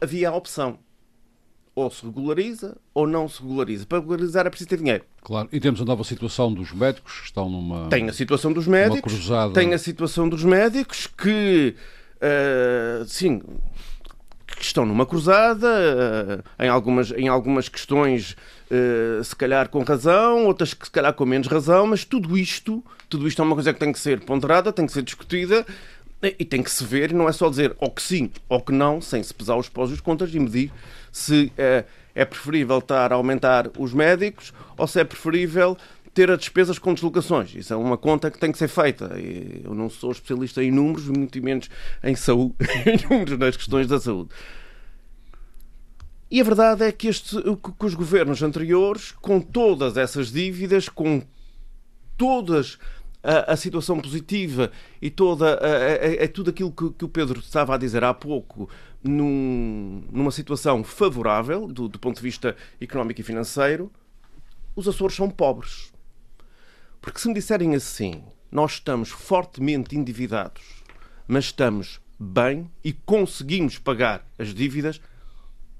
havia 0.00 0.30
a 0.30 0.34
opção 0.34 0.78
ou 1.74 1.90
se 1.90 2.04
regulariza 2.06 2.76
ou 2.92 3.06
não 3.06 3.28
se 3.28 3.42
regulariza. 3.42 3.86
Para 3.86 3.98
regularizar 3.98 4.46
é 4.46 4.50
preciso 4.50 4.70
ter 4.70 4.78
dinheiro. 4.78 5.04
Claro, 5.22 5.48
e 5.50 5.58
temos 5.58 5.80
a 5.80 5.84
nova 5.84 6.04
situação 6.04 6.52
dos 6.52 6.72
médicos 6.72 7.20
que 7.20 7.26
estão 7.26 7.48
numa. 7.48 7.88
Tem 7.88 8.08
a 8.08 8.12
situação 8.12 8.52
dos 8.52 8.66
médicos. 8.66 9.12
Cruzada... 9.12 9.52
Tem 9.52 9.74
a 9.74 9.78
situação 9.78 10.28
dos 10.28 10.44
médicos 10.44 11.06
que. 11.06 11.74
Uh, 12.16 13.04
sim. 13.06 13.42
Que 14.56 14.64
estão 14.64 14.86
numa 14.86 15.04
cruzada, 15.04 15.68
uh, 15.68 16.62
em, 16.62 16.68
algumas, 16.68 17.10
em 17.10 17.28
algumas 17.28 17.68
questões, 17.68 18.36
uh, 18.70 19.22
se 19.22 19.34
calhar 19.34 19.68
com 19.68 19.82
razão, 19.82 20.46
outras 20.46 20.72
que 20.72 20.86
se 20.86 20.90
calhar 20.90 21.12
com 21.12 21.26
menos 21.26 21.48
razão, 21.48 21.86
mas 21.86 22.04
tudo 22.04 22.38
isto, 22.38 22.82
tudo 23.08 23.26
isto 23.26 23.42
é 23.42 23.44
uma 23.44 23.54
coisa 23.54 23.72
que 23.72 23.80
tem 23.80 23.92
que 23.92 23.98
ser 23.98 24.20
ponderada, 24.20 24.72
tem 24.72 24.86
que 24.86 24.92
ser 24.92 25.02
discutida 25.02 25.66
e 26.38 26.44
tem 26.44 26.62
que 26.62 26.70
se 26.70 26.84
ver, 26.84 27.12
não 27.12 27.28
é 27.28 27.32
só 27.32 27.50
dizer 27.50 27.74
ou 27.78 27.90
que 27.90 28.02
sim 28.02 28.30
ou 28.48 28.60
que 28.60 28.72
não, 28.72 29.00
sem 29.00 29.22
se 29.22 29.34
pesar 29.34 29.56
os 29.56 29.68
pós 29.68 29.90
e 29.90 29.94
os 29.94 30.00
contras 30.00 30.34
e 30.34 30.38
medir 30.38 30.72
se 31.12 31.52
é, 31.58 31.84
é 32.14 32.24
preferível 32.24 32.78
estar 32.78 33.12
a 33.12 33.16
aumentar 33.16 33.70
os 33.78 33.92
médicos 33.92 34.52
ou 34.76 34.86
se 34.86 35.00
é 35.00 35.04
preferível 35.04 35.76
ter 36.14 36.30
as 36.30 36.38
despesas 36.38 36.78
com 36.78 36.94
deslocações. 36.94 37.54
Isso 37.54 37.72
é 37.72 37.76
uma 37.76 37.98
conta 37.98 38.30
que 38.30 38.38
tem 38.38 38.52
que 38.52 38.58
ser 38.58 38.68
feita. 38.68 39.12
Eu 39.62 39.74
não 39.74 39.90
sou 39.90 40.12
especialista 40.12 40.62
em 40.62 40.70
números, 40.70 41.08
muito 41.08 41.42
menos 41.42 41.68
em 42.02 42.14
saúde, 42.14 42.54
em 42.86 43.08
números 43.08 43.38
nas 43.38 43.56
questões 43.56 43.86
da 43.86 43.98
saúde. 43.98 44.30
E 46.30 46.40
a 46.40 46.44
verdade 46.44 46.84
é 46.84 46.92
que, 46.92 47.08
este, 47.08 47.36
que 47.78 47.86
os 47.86 47.94
governos 47.94 48.42
anteriores, 48.42 49.12
com 49.12 49.40
todas 49.40 49.96
essas 49.96 50.32
dívidas, 50.32 50.88
com 50.88 51.22
todas 52.16 52.78
a, 53.22 53.52
a 53.52 53.56
situação 53.56 53.98
positiva 53.98 54.70
e 55.00 55.10
toda 55.10 55.54
a, 55.54 56.28
tudo 56.28 56.50
aquilo 56.50 56.70
que, 56.70 56.90
que, 56.90 57.04
o 57.04 57.08
Pedro 57.08 57.40
estava 57.40 57.74
a 57.74 57.78
dizer 57.78 58.04
há 58.04 58.12
pouco 58.12 58.68
num, 59.02 60.02
numa 60.12 60.30
situação 60.30 60.84
favorável 60.84 61.66
do, 61.66 61.88
do 61.88 61.98
ponto 61.98 62.16
de 62.16 62.22
vista 62.22 62.56
económico 62.80 63.20
e 63.20 63.24
financeiro, 63.24 63.90
os 64.76 64.88
Açores 64.88 65.16
são 65.16 65.30
pobres. 65.30 65.93
Porque 67.04 67.20
se 67.20 67.28
me 67.28 67.34
disserem 67.34 67.74
assim, 67.74 68.22
nós 68.50 68.72
estamos 68.72 69.10
fortemente 69.10 69.94
endividados, 69.94 70.62
mas 71.28 71.44
estamos 71.44 72.00
bem 72.18 72.70
e 72.82 72.94
conseguimos 72.94 73.76
pagar 73.76 74.26
as 74.38 74.54
dívidas, 74.54 75.02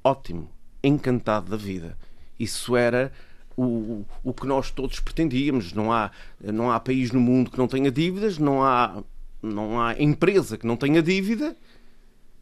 ótimo, 0.05 0.51
encantado 0.83 1.51
da 1.51 1.57
vida. 1.57 1.97
Isso 2.39 2.77
era 2.77 3.11
o, 3.57 4.05
o 4.23 4.35
que 4.35 4.47
nós 4.47 4.71
todos 4.71 5.01
pretendíamos. 5.01 5.73
Não 5.73 5.91
há, 5.91 6.11
não 6.39 6.71
há 6.71 6.79
país 6.79 7.11
no 7.11 7.21
mundo 7.21 7.51
que 7.51 7.57
não 7.57 7.69
tenha 7.69 7.91
dívidas, 7.91 8.37
não 8.37 8.63
há, 8.63 9.03
não 9.41 9.81
há 9.81 9.99
empresa 9.99 10.59
que 10.59 10.67
não 10.67 10.77
tenha 10.77 11.03
dívida. 11.03 11.57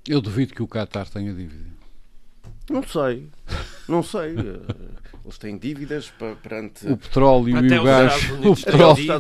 Eu 0.09 0.21
duvido 0.21 0.55
que 0.55 0.63
o 0.63 0.67
Qatar 0.67 1.09
tenha 1.09 1.33
dívida. 1.33 1.71
Não 2.69 2.83
sei. 2.83 3.31
Não 3.89 4.03
sei. 4.03 4.35
Eles 5.25 5.39
têm 5.39 5.57
dívidas 5.57 6.13
perante. 6.43 6.87
O 6.87 6.97
petróleo 6.97 7.57
Até 7.57 7.75
e 7.75 7.79
o 7.79 7.85
gás. 7.85 8.31
O 8.43 8.57
petróleo, 8.57 9.13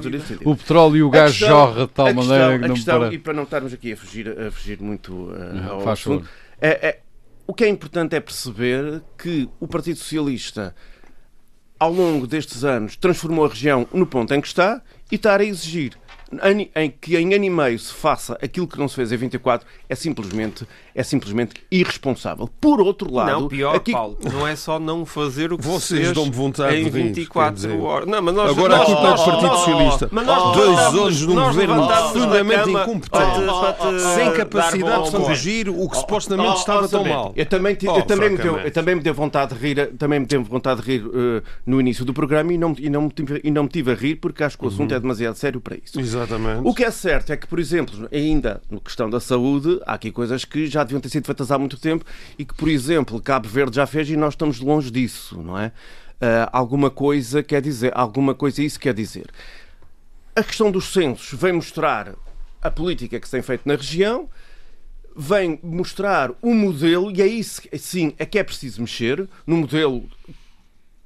o 0.44 0.56
petróleo 0.56 0.96
e 0.96 1.02
o 1.02 1.10
gás 1.10 1.30
questão, 1.30 1.48
jorra 1.48 1.86
de 1.86 1.92
tal 1.92 2.06
questão, 2.06 2.24
maneira 2.24 2.58
que 2.58 2.68
não 2.68 2.74
questão, 2.74 3.00
para... 3.00 3.14
E 3.14 3.18
para 3.18 3.32
não 3.32 3.42
estarmos 3.44 3.72
aqui 3.72 3.92
a 3.92 3.96
fugir, 3.96 4.28
a 4.28 4.50
fugir 4.50 4.80
muito 4.80 5.12
uh, 5.12 5.70
ao 5.70 5.88
assunto, 5.88 6.28
é, 6.60 6.88
é, 6.88 7.00
o 7.46 7.54
que 7.54 7.64
é 7.64 7.68
importante 7.68 8.16
é 8.16 8.20
perceber 8.20 9.02
que 9.16 9.48
o 9.60 9.68
Partido 9.68 9.98
Socialista 9.98 10.74
ao 11.82 11.92
longo 11.92 12.28
destes 12.28 12.62
anos, 12.62 12.94
transformou 12.94 13.44
a 13.44 13.48
região 13.48 13.88
no 13.92 14.06
ponto 14.06 14.32
em 14.32 14.40
que 14.40 14.46
está 14.46 14.80
e 15.10 15.16
estar 15.16 15.40
a 15.40 15.44
exigir 15.44 15.98
em 16.74 16.90
que 16.90 17.16
em 17.16 17.34
ano 17.34 17.44
e 17.44 17.50
meio 17.50 17.78
se 17.78 17.92
faça 17.92 18.38
aquilo 18.42 18.66
que 18.66 18.78
não 18.78 18.88
se 18.88 18.96
fez 18.96 19.12
em 19.12 19.16
24 19.16 19.66
é 19.88 19.94
simplesmente, 19.94 20.66
é 20.94 21.02
simplesmente 21.02 21.54
irresponsável. 21.70 22.48
Por 22.60 22.80
outro 22.80 23.12
lado... 23.12 23.32
Não, 23.32 23.48
pior, 23.48 23.74
aqui... 23.74 23.92
Paulo, 23.92 24.18
não 24.32 24.46
é 24.46 24.56
só 24.56 24.78
não 24.78 25.04
fazer 25.04 25.52
o 25.52 25.58
que 25.58 25.64
Vocês 25.64 26.08
se 26.08 26.14
dão 26.14 26.30
vontade 26.30 26.76
em 26.76 26.88
24 26.88 27.82
horas. 27.82 28.08
Não, 28.08 28.22
mas 28.22 28.34
nós, 28.34 28.50
Agora 28.50 28.76
nós, 28.76 28.82
aqui 28.82 29.00
para 29.00 29.14
o 29.14 29.24
Partido 29.24 29.56
Socialista. 29.56 30.10
Dois 30.54 30.78
anos 30.78 31.18
de 31.18 31.26
um 31.26 31.34
governo 31.34 31.86
profundamente 31.86 32.70
incompetente, 32.70 34.00
sem 34.14 34.32
capacidade 34.32 35.04
de 35.04 35.16
corrigir 35.16 35.68
o 35.68 35.88
que 35.88 35.96
supostamente 35.96 36.58
estava 36.58 36.88
tão 36.88 37.04
mal. 37.04 37.32
Eu 37.36 37.46
também, 37.46 37.76
oh, 37.86 37.96
eu, 37.96 38.02
também 38.02 38.30
me 38.30 38.38
deu, 38.38 38.58
eu 38.58 38.70
também 38.70 38.94
me 38.94 39.00
deu 39.00 39.14
vontade 39.14 39.54
de 39.54 39.60
rir, 39.60 39.92
também 39.98 40.20
me 40.20 40.26
deu 40.26 40.42
vontade 40.42 40.82
de 40.82 40.86
rir 40.86 41.06
uh, 41.06 41.42
no 41.66 41.80
início 41.80 42.04
do 42.04 42.14
programa 42.14 42.52
e 42.52 42.58
não, 42.58 42.74
e, 42.78 42.88
não 42.88 43.02
me 43.02 43.10
tive, 43.10 43.40
e 43.44 43.50
não 43.50 43.64
me 43.64 43.68
tive 43.68 43.92
a 43.92 43.94
rir 43.94 44.16
porque 44.16 44.42
acho 44.42 44.58
que 44.58 44.64
o 44.64 44.68
assunto 44.68 44.90
uhum. 44.90 44.96
é 44.96 45.00
demasiado 45.00 45.34
sério 45.34 45.60
para 45.60 45.76
isso. 45.76 45.98
Exatamente. 46.22 46.60
O 46.64 46.74
que 46.74 46.84
é 46.84 46.90
certo 46.90 47.32
é 47.32 47.36
que, 47.36 47.46
por 47.46 47.58
exemplo, 47.58 48.08
ainda 48.12 48.62
no 48.70 48.80
questão 48.80 49.10
da 49.10 49.20
saúde, 49.20 49.80
há 49.86 49.94
aqui 49.94 50.10
coisas 50.10 50.44
que 50.44 50.66
já 50.66 50.84
deviam 50.84 51.00
ter 51.00 51.08
sido 51.08 51.26
feitas 51.26 51.50
há 51.50 51.58
muito 51.58 51.78
tempo 51.78 52.04
e 52.38 52.44
que, 52.44 52.54
por 52.54 52.68
exemplo, 52.68 53.20
Cabo 53.20 53.48
Verde 53.48 53.76
já 53.76 53.86
fez 53.86 54.08
e 54.08 54.16
nós 54.16 54.34
estamos 54.34 54.60
longe 54.60 54.90
disso, 54.90 55.42
não 55.42 55.58
é? 55.58 55.68
Uh, 56.22 56.48
alguma 56.52 56.90
coisa 56.90 57.42
quer 57.42 57.60
dizer, 57.60 57.92
alguma 57.94 58.34
coisa 58.34 58.62
isso 58.62 58.78
quer 58.78 58.94
dizer. 58.94 59.26
A 60.36 60.42
questão 60.42 60.70
dos 60.70 60.92
censos 60.92 61.38
vem 61.38 61.52
mostrar 61.52 62.14
a 62.60 62.70
política 62.70 63.18
que 63.18 63.26
se 63.26 63.32
tem 63.32 63.42
feito 63.42 63.62
na 63.66 63.74
região, 63.74 64.30
vem 65.16 65.58
mostrar 65.62 66.30
o 66.40 66.54
modelo, 66.54 67.10
e 67.10 67.20
é 67.20 67.26
isso 67.26 67.62
sim 67.76 68.14
é 68.18 68.24
que 68.24 68.38
é 68.38 68.44
preciso 68.44 68.80
mexer, 68.80 69.28
no 69.46 69.56
modelo, 69.56 70.08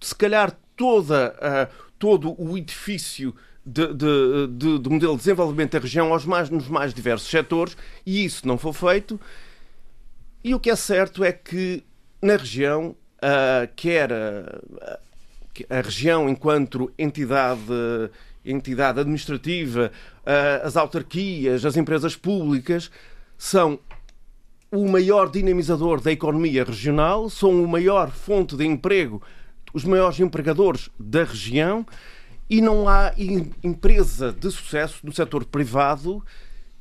se 0.00 0.14
calhar 0.14 0.56
toda, 0.76 1.34
uh, 1.38 1.74
todo 1.98 2.34
o 2.38 2.58
edifício 2.58 3.34
de, 3.66 3.92
de, 3.92 4.46
de, 4.48 4.78
de, 4.78 4.88
modelo 4.88 5.14
de 5.14 5.18
desenvolvimento 5.18 5.72
da 5.72 5.80
região 5.80 6.12
aos 6.12 6.24
mais, 6.24 6.48
nos 6.48 6.68
mais 6.68 6.94
diversos 6.94 7.28
setores 7.28 7.76
e 8.06 8.24
isso 8.24 8.46
não 8.46 8.56
foi 8.56 8.72
feito. 8.72 9.20
E 10.44 10.54
o 10.54 10.60
que 10.60 10.70
é 10.70 10.76
certo 10.76 11.24
é 11.24 11.32
que 11.32 11.82
na 12.22 12.36
região, 12.36 12.94
uh, 13.16 13.68
quer 13.74 14.12
a, 14.12 14.98
a 15.68 15.80
região 15.80 16.28
enquanto 16.28 16.92
entidade, 16.96 17.60
entidade 18.44 19.00
administrativa, 19.00 19.90
uh, 20.22 20.66
as 20.66 20.76
autarquias, 20.76 21.64
as 21.64 21.76
empresas 21.76 22.14
públicas, 22.14 22.90
são 23.36 23.80
o 24.70 24.88
maior 24.88 25.28
dinamizador 25.28 26.00
da 26.00 26.12
economia 26.12 26.62
regional, 26.62 27.28
são 27.28 27.62
o 27.62 27.66
maior 27.66 28.10
fonte 28.10 28.56
de 28.56 28.64
emprego, 28.64 29.20
os 29.74 29.84
maiores 29.84 30.20
empregadores 30.20 30.88
da 30.98 31.24
região 31.24 31.84
e 32.48 32.60
não 32.60 32.88
há 32.88 33.12
empresa 33.62 34.32
de 34.32 34.50
sucesso 34.50 35.04
no 35.04 35.12
setor 35.12 35.44
privado 35.44 36.24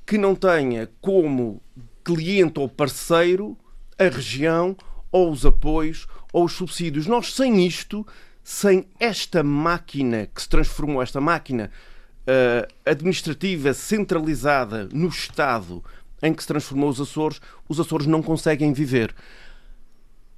que 0.05 0.18
não 0.18 0.36
tenha 0.36 0.89
como 1.01 1.61
cliente 2.03 2.59
ou 2.59 2.70
parceiro 2.70 3.57
a 3.97 4.03
região 4.03 4.78
ou 5.11 5.32
os 5.32 5.45
apoios 5.45 6.07
ou 6.32 6.45
os 6.45 6.53
subsídios. 6.53 7.07
Nós, 7.07 7.34
sem 7.34 7.66
isto, 7.66 8.05
sem 8.43 8.86
esta 8.99 9.41
máquina 9.41 10.28
que 10.28 10.41
se 10.41 10.47
transformou, 10.49 11.01
esta 11.01 11.20
máquina 11.20 11.72
uh, 12.22 12.72
administrativa 12.86 13.74
centralizada 13.74 14.88
no 14.91 15.07
Estado 15.07 15.84
em 16.22 16.34
que 16.34 16.41
se 16.41 16.47
transformou 16.47 16.89
os 16.89 17.01
Açores, 17.01 17.41
os 17.68 17.80
Açores 17.80 18.07
não 18.07 18.22
conseguem 18.22 18.72
viver. 18.74 19.16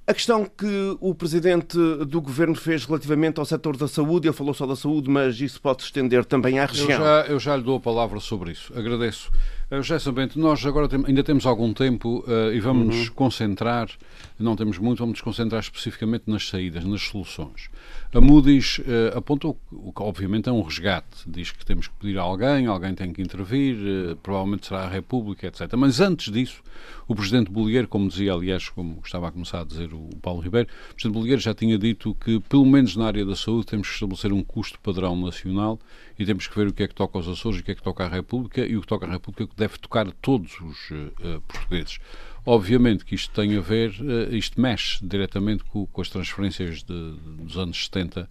A 0.08 0.14
questão 0.14 0.46
que 0.46 0.96
o 1.00 1.14
presidente 1.14 1.76
do 2.06 2.22
governo 2.22 2.54
fez 2.54 2.86
relativamente 2.86 3.38
ao 3.38 3.44
setor 3.44 3.76
da 3.76 3.86
saúde, 3.86 4.26
ele 4.26 4.34
falou 4.34 4.54
só 4.54 4.64
da 4.66 4.74
saúde, 4.74 5.10
mas 5.10 5.38
isso 5.38 5.60
pode 5.60 5.82
se 5.82 5.88
estender 5.88 6.24
também 6.24 6.58
à 6.58 6.64
região. 6.64 6.90
Eu 6.90 6.96
já, 6.96 7.26
eu 7.26 7.38
já 7.38 7.54
lhe 7.54 7.62
dou 7.62 7.76
a 7.76 7.80
palavra 7.80 8.18
sobre 8.18 8.52
isso. 8.52 8.72
Agradeço. 8.74 9.30
Uh, 9.70 9.82
José 9.82 10.10
Bento, 10.10 10.38
nós 10.38 10.64
agora 10.64 10.88
tem, 10.88 11.04
ainda 11.06 11.22
temos 11.22 11.44
algum 11.44 11.74
tempo 11.74 12.24
uh, 12.26 12.50
e 12.54 12.58
vamos 12.58 12.86
nos 12.86 13.08
uhum. 13.08 13.14
concentrar, 13.14 13.90
não 14.38 14.56
temos 14.56 14.78
muito, 14.78 15.00
vamos 15.00 15.12
nos 15.12 15.20
concentrar 15.20 15.60
especificamente 15.60 16.24
nas 16.26 16.48
saídas, 16.48 16.86
nas 16.86 17.02
soluções. 17.02 17.68
A 18.14 18.18
Moody's 18.18 18.78
uh, 18.78 19.18
apontou 19.18 19.58
o 19.70 19.92
que 19.92 20.02
obviamente 20.02 20.48
é 20.48 20.52
um 20.52 20.62
resgate, 20.62 21.18
diz 21.26 21.50
que 21.50 21.66
temos 21.66 21.86
que 21.86 21.94
pedir 22.00 22.18
a 22.18 22.22
alguém, 22.22 22.64
alguém 22.64 22.94
tem 22.94 23.12
que 23.12 23.20
intervir, 23.20 23.76
uh, 23.76 24.16
provavelmente 24.16 24.66
será 24.66 24.84
a 24.84 24.88
República, 24.88 25.46
etc. 25.46 25.70
Mas 25.76 26.00
antes 26.00 26.32
disso, 26.32 26.62
o 27.06 27.14
Presidente 27.14 27.50
Bolieiro, 27.50 27.88
como 27.88 28.08
dizia, 28.08 28.32
aliás, 28.32 28.70
como 28.70 29.02
estava 29.04 29.28
a 29.28 29.30
começar 29.30 29.60
a 29.60 29.64
dizer 29.64 29.92
o 29.92 30.08
Paulo 30.22 30.40
Ribeiro, 30.40 30.66
o 30.90 30.94
Presidente 30.94 31.14
Bolieiro 31.14 31.42
já 31.42 31.52
tinha 31.52 31.76
dito 31.76 32.14
que, 32.14 32.40
pelo 32.40 32.64
menos 32.64 32.96
na 32.96 33.06
área 33.06 33.26
da 33.26 33.36
saúde, 33.36 33.66
temos 33.66 33.86
que 33.88 33.94
estabelecer 33.94 34.32
um 34.32 34.42
custo 34.42 34.80
padrão 34.80 35.14
nacional 35.14 35.78
e 36.18 36.26
temos 36.26 36.46
que 36.46 36.58
ver 36.58 36.66
o 36.66 36.72
que 36.72 36.82
é 36.82 36.88
que 36.88 36.94
toca 36.94 37.18
aos 37.18 37.28
Açores 37.28 37.60
o 37.60 37.62
que 37.62 37.70
é 37.70 37.74
que 37.74 37.82
toca 37.82 38.04
à 38.04 38.08
República 38.08 38.66
e 38.66 38.76
o 38.76 38.80
que 38.80 38.86
toca 38.86 39.06
à 39.06 39.10
República 39.10 39.52
deve 39.56 39.78
tocar 39.78 40.08
a 40.08 40.12
todos 40.20 40.60
os 40.60 40.90
uh, 40.90 41.40
portugueses. 41.46 41.98
Obviamente 42.44 43.04
que 43.04 43.14
isto 43.14 43.32
tem 43.32 43.56
a 43.56 43.60
ver, 43.60 43.90
uh, 44.00 44.34
isto 44.34 44.60
mexe 44.60 44.98
diretamente 45.06 45.64
com, 45.64 45.86
com 45.86 46.00
as 46.00 46.08
transferências 46.08 46.82
de, 46.82 47.12
dos 47.38 47.56
anos 47.56 47.84
70 47.84 48.22
uh, 48.22 48.26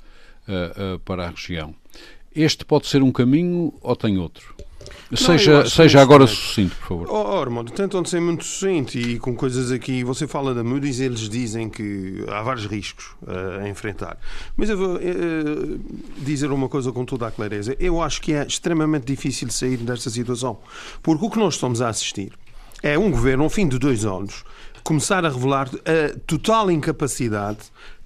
uh, 0.96 1.00
para 1.00 1.28
a 1.28 1.30
região. 1.30 1.74
Este 2.36 2.66
pode 2.66 2.88
ser 2.88 3.02
um 3.02 3.12
caminho 3.12 3.74
ou 3.82 3.96
tem 3.96 4.18
outro? 4.18 4.56
Seja, 5.16 5.70
seja 5.70 6.02
agora 6.02 6.24
é... 6.24 6.28
sucinto, 6.28 6.76
por 6.78 6.88
favor. 6.88 7.08
Oh, 7.10 7.40
Armando, 7.40 7.72
tentam 7.72 8.04
ser 8.06 8.20
muito 8.20 8.44
sucinto 8.44 8.98
e 8.98 9.20
com 9.20 9.36
coisas 9.36 9.72
aqui. 9.72 10.04
Você 10.04 10.28
fala 10.28 10.54
da 10.54 10.64
Moody's, 10.64 11.00
eles 11.00 11.30
dizem 11.30 11.70
que 11.70 12.24
há 12.28 12.42
vários 12.42 12.66
riscos 12.66 13.06
uh, 13.24 13.64
a 13.64 13.70
enfrentar. 13.70 14.18
Mas 14.56 14.70
eu 14.70 14.78
vou 14.78 14.96
uh, 14.96 15.80
dizer 16.18 16.52
uma 16.52 16.70
coisa 16.70 16.92
com 16.92 17.06
toda 17.06 17.28
a 17.28 17.32
clareza. 17.32 17.76
Eu 17.80 18.02
acho 18.02 18.22
que 18.22 18.34
é 18.34 18.46
extremamente 18.46 19.06
difícil 19.06 19.50
sair 19.50 19.78
desta 19.78 20.10
situação. 20.10 20.60
Porque 21.02 21.26
o 21.26 21.30
que 21.30 21.40
nós 21.40 21.56
estamos 21.56 21.82
a 21.82 21.90
assistir 21.90 22.32
é 22.84 22.98
um 22.98 23.10
governo, 23.10 23.44
ao 23.44 23.50
fim 23.50 23.68
de 23.68 23.80
dois 23.80 24.06
anos, 24.06 24.44
começar 24.84 25.26
a 25.26 25.30
revelar 25.30 25.70
a 25.70 26.18
total 26.26 26.72
incapacidade, 26.72 27.60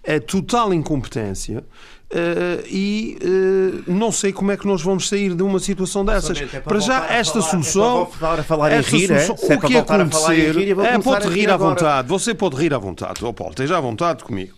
a 0.07 0.19
total 0.19 0.73
incompetência 0.73 1.63
Uh, 2.11 2.67
e 2.67 3.17
uh, 3.23 3.83
não 3.87 4.11
sei 4.11 4.33
como 4.33 4.51
é 4.51 4.57
que 4.57 4.67
nós 4.67 4.81
vamos 4.81 5.07
sair 5.07 5.33
de 5.33 5.41
uma 5.41 5.59
situação 5.59 6.03
dessas. 6.03 6.41
É 6.41 6.45
para, 6.45 6.61
para 6.61 6.79
já, 6.79 7.07
esta 7.07 7.39
falar, 7.39 7.51
solução. 7.51 8.09
É 8.13 8.17
para 8.19 8.43
falar 8.43 8.73
em 8.73 8.81
rir, 8.81 9.11
é? 9.11 9.19
solução, 9.19 9.51
é? 9.51 9.55
o 9.55 9.61
que 9.61 9.77
acontecer. 9.77 10.51
Rir, 10.53 10.77
é, 10.81 10.99
pode 10.99 11.29
rir 11.29 11.49
à 11.49 11.55
vontade. 11.55 12.09
Você 12.09 12.33
pode 12.33 12.57
rir 12.57 12.73
à 12.73 12.77
vontade. 12.77 13.23
Oh, 13.23 13.31
Paulo, 13.31 13.51
esteja 13.51 13.77
à 13.77 13.79
vontade 13.79 14.25
comigo. 14.25 14.53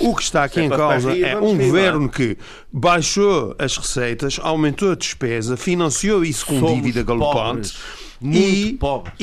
O 0.00 0.16
que 0.16 0.22
está 0.22 0.42
aqui 0.42 0.60
em 0.60 0.68
causa 0.68 1.12
rir, 1.12 1.22
é 1.22 1.36
um 1.38 1.56
governo 1.56 2.08
que 2.08 2.36
baixou 2.72 3.54
as 3.56 3.76
receitas, 3.76 4.40
aumentou 4.42 4.90
a 4.90 4.96
despesa, 4.96 5.56
financiou 5.56 6.24
isso 6.24 6.44
com 6.44 6.58
Somos 6.58 6.74
dívida 6.74 7.04
galopante. 7.04 7.72
Muito 8.20 8.36
e, 8.36 8.72
pobres. 8.72 9.14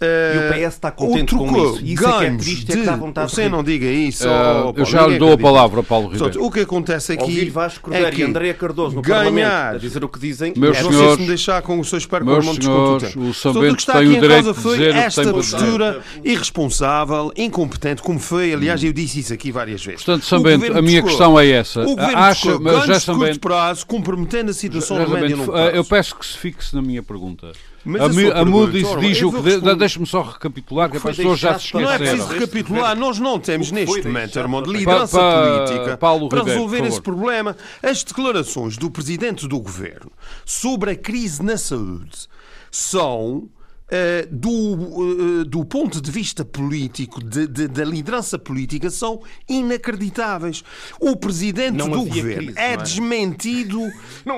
E 0.00 0.30
e 0.34 0.38
o 0.38 0.66
PS 0.66 0.74
está 0.74 0.90
contente 0.90 1.34
com 1.34 1.46
isso. 1.46 1.84
Isso 1.84 2.06
é 2.06 2.18
que 2.18 2.24
é 2.24 2.36
triste, 2.36 2.72
é 2.72 2.76
que 2.76 2.82
dá 2.82 2.96
vontade 2.96 3.30
Você 3.30 3.48
não 3.48 3.62
diga 3.62 3.86
isso. 3.86 4.26
Uh, 4.26 4.72
eu 4.74 4.84
já 4.86 5.06
lhe 5.06 5.18
dou 5.18 5.32
a 5.32 5.38
palavra, 5.38 5.82
Paulo 5.82 6.06
Ribeiro. 6.06 6.24
Portanto, 6.24 6.46
o 6.46 6.50
que 6.50 6.60
acontece 6.60 7.12
aqui 7.12 7.22
Ouvir 7.22 7.50
Vasco 7.50 7.82
Cordeiro 7.82 8.06
é 8.06 8.10
que 8.10 8.20
e 8.22 8.24
Andréa 8.24 8.54
Cardoso 8.54 8.96
no 8.96 9.02
ganhar, 9.02 9.24
Parlamento 9.24 9.76
a 9.76 9.78
dizer 9.78 10.04
o 10.04 10.08
que 10.08 10.18
dizem. 10.18 10.54
Meus 10.56 10.76
é 10.76 10.82
senhores, 10.82 11.14
se 11.14 11.20
me 11.20 11.26
deixar 11.26 11.62
com 11.62 11.78
o 11.78 11.84
seu 11.84 11.98
espero 11.98 12.24
que 12.24 12.30
irmão 12.30 12.54
desconto 12.54 13.20
o 13.20 13.34
Sambento 13.34 13.76
que 13.76 13.86
tem 13.86 14.08
o 14.08 14.20
direito 14.20 14.52
de 14.54 14.62
dizer 14.62 14.94
esta 14.94 15.32
postura 15.32 16.00
irresponsável, 16.24 17.32
incompetente, 17.36 18.02
como 18.02 18.18
foi. 18.18 18.54
Aliás, 18.54 18.82
eu 18.82 18.92
disse 18.92 19.20
isso 19.20 19.34
aqui 19.34 19.52
várias 19.52 19.84
vezes. 19.84 20.02
Portanto, 20.02 20.24
Sambento, 20.24 20.78
a 20.78 20.82
minha 20.82 21.02
questão 21.02 21.38
é 21.38 21.48
essa. 21.48 21.82
O 21.82 21.96
governo 21.96 22.18
acha, 22.18 22.58
mas 22.58 22.86
já 22.86 23.00
Sambento, 23.00 23.26
curto 23.26 23.40
prazo, 23.40 23.86
comprometendo 23.86 24.50
a 24.50 24.54
situação 24.54 24.98
no 24.98 25.08
médio 25.10 25.30
e 25.30 25.34
longo 25.34 25.52
prazo. 25.52 25.76
Eu 25.76 25.84
peço 25.84 26.16
que 26.16 26.26
se 26.26 26.38
fixe 26.38 26.74
na 26.74 26.80
minha 26.80 27.02
pergunta. 27.02 27.52
Mas 27.84 28.18
a, 28.18 28.38
a, 28.38 28.40
a 28.40 28.44
Moody's 28.44 28.88
diz 29.00 29.22
o 29.22 29.32
que. 29.32 29.60
De, 29.60 29.74
Deixe-me 29.74 30.06
só 30.06 30.22
recapitular, 30.22 30.90
que 30.90 30.98
as 30.98 31.02
pessoas 31.02 31.38
já 31.38 31.58
se 31.58 31.66
esqueceram. 31.66 31.88
Não 31.88 31.92
é 31.92 31.98
preciso 31.98 32.26
recapitular, 32.26 32.96
nós 32.96 33.18
não 33.18 33.38
temos 33.38 33.70
neste 33.70 34.06
momento, 34.06 34.62
de 34.64 34.72
liderança 34.72 35.18
pa, 35.18 35.32
pa, 35.32 35.66
política 35.66 35.96
Paulo 35.96 36.28
para 36.28 36.40
Ribeiro, 36.40 36.60
resolver 36.60 36.86
esse 36.86 37.00
problema. 37.00 37.56
As 37.82 38.04
declarações 38.04 38.76
do 38.76 38.90
presidente 38.90 39.48
do 39.48 39.58
governo 39.58 40.12
sobre 40.44 40.90
a 40.90 40.96
crise 40.96 41.42
na 41.42 41.56
saúde 41.56 42.28
são. 42.70 43.48
Uh, 43.92 44.24
do, 44.30 44.50
uh, 44.50 45.44
do 45.46 45.64
ponto 45.64 46.00
de 46.00 46.12
vista 46.12 46.44
político, 46.44 47.20
de, 47.20 47.48
de, 47.48 47.66
da 47.66 47.84
liderança 47.84 48.38
política, 48.38 48.88
são 48.88 49.20
inacreditáveis. 49.48 50.62
O 51.00 51.16
presidente 51.16 51.76
não 51.76 51.88
do 51.88 52.04
governo 52.04 52.52
crise, 52.52 52.54
é, 52.56 52.74
é 52.74 52.76
desmentido 52.76 53.80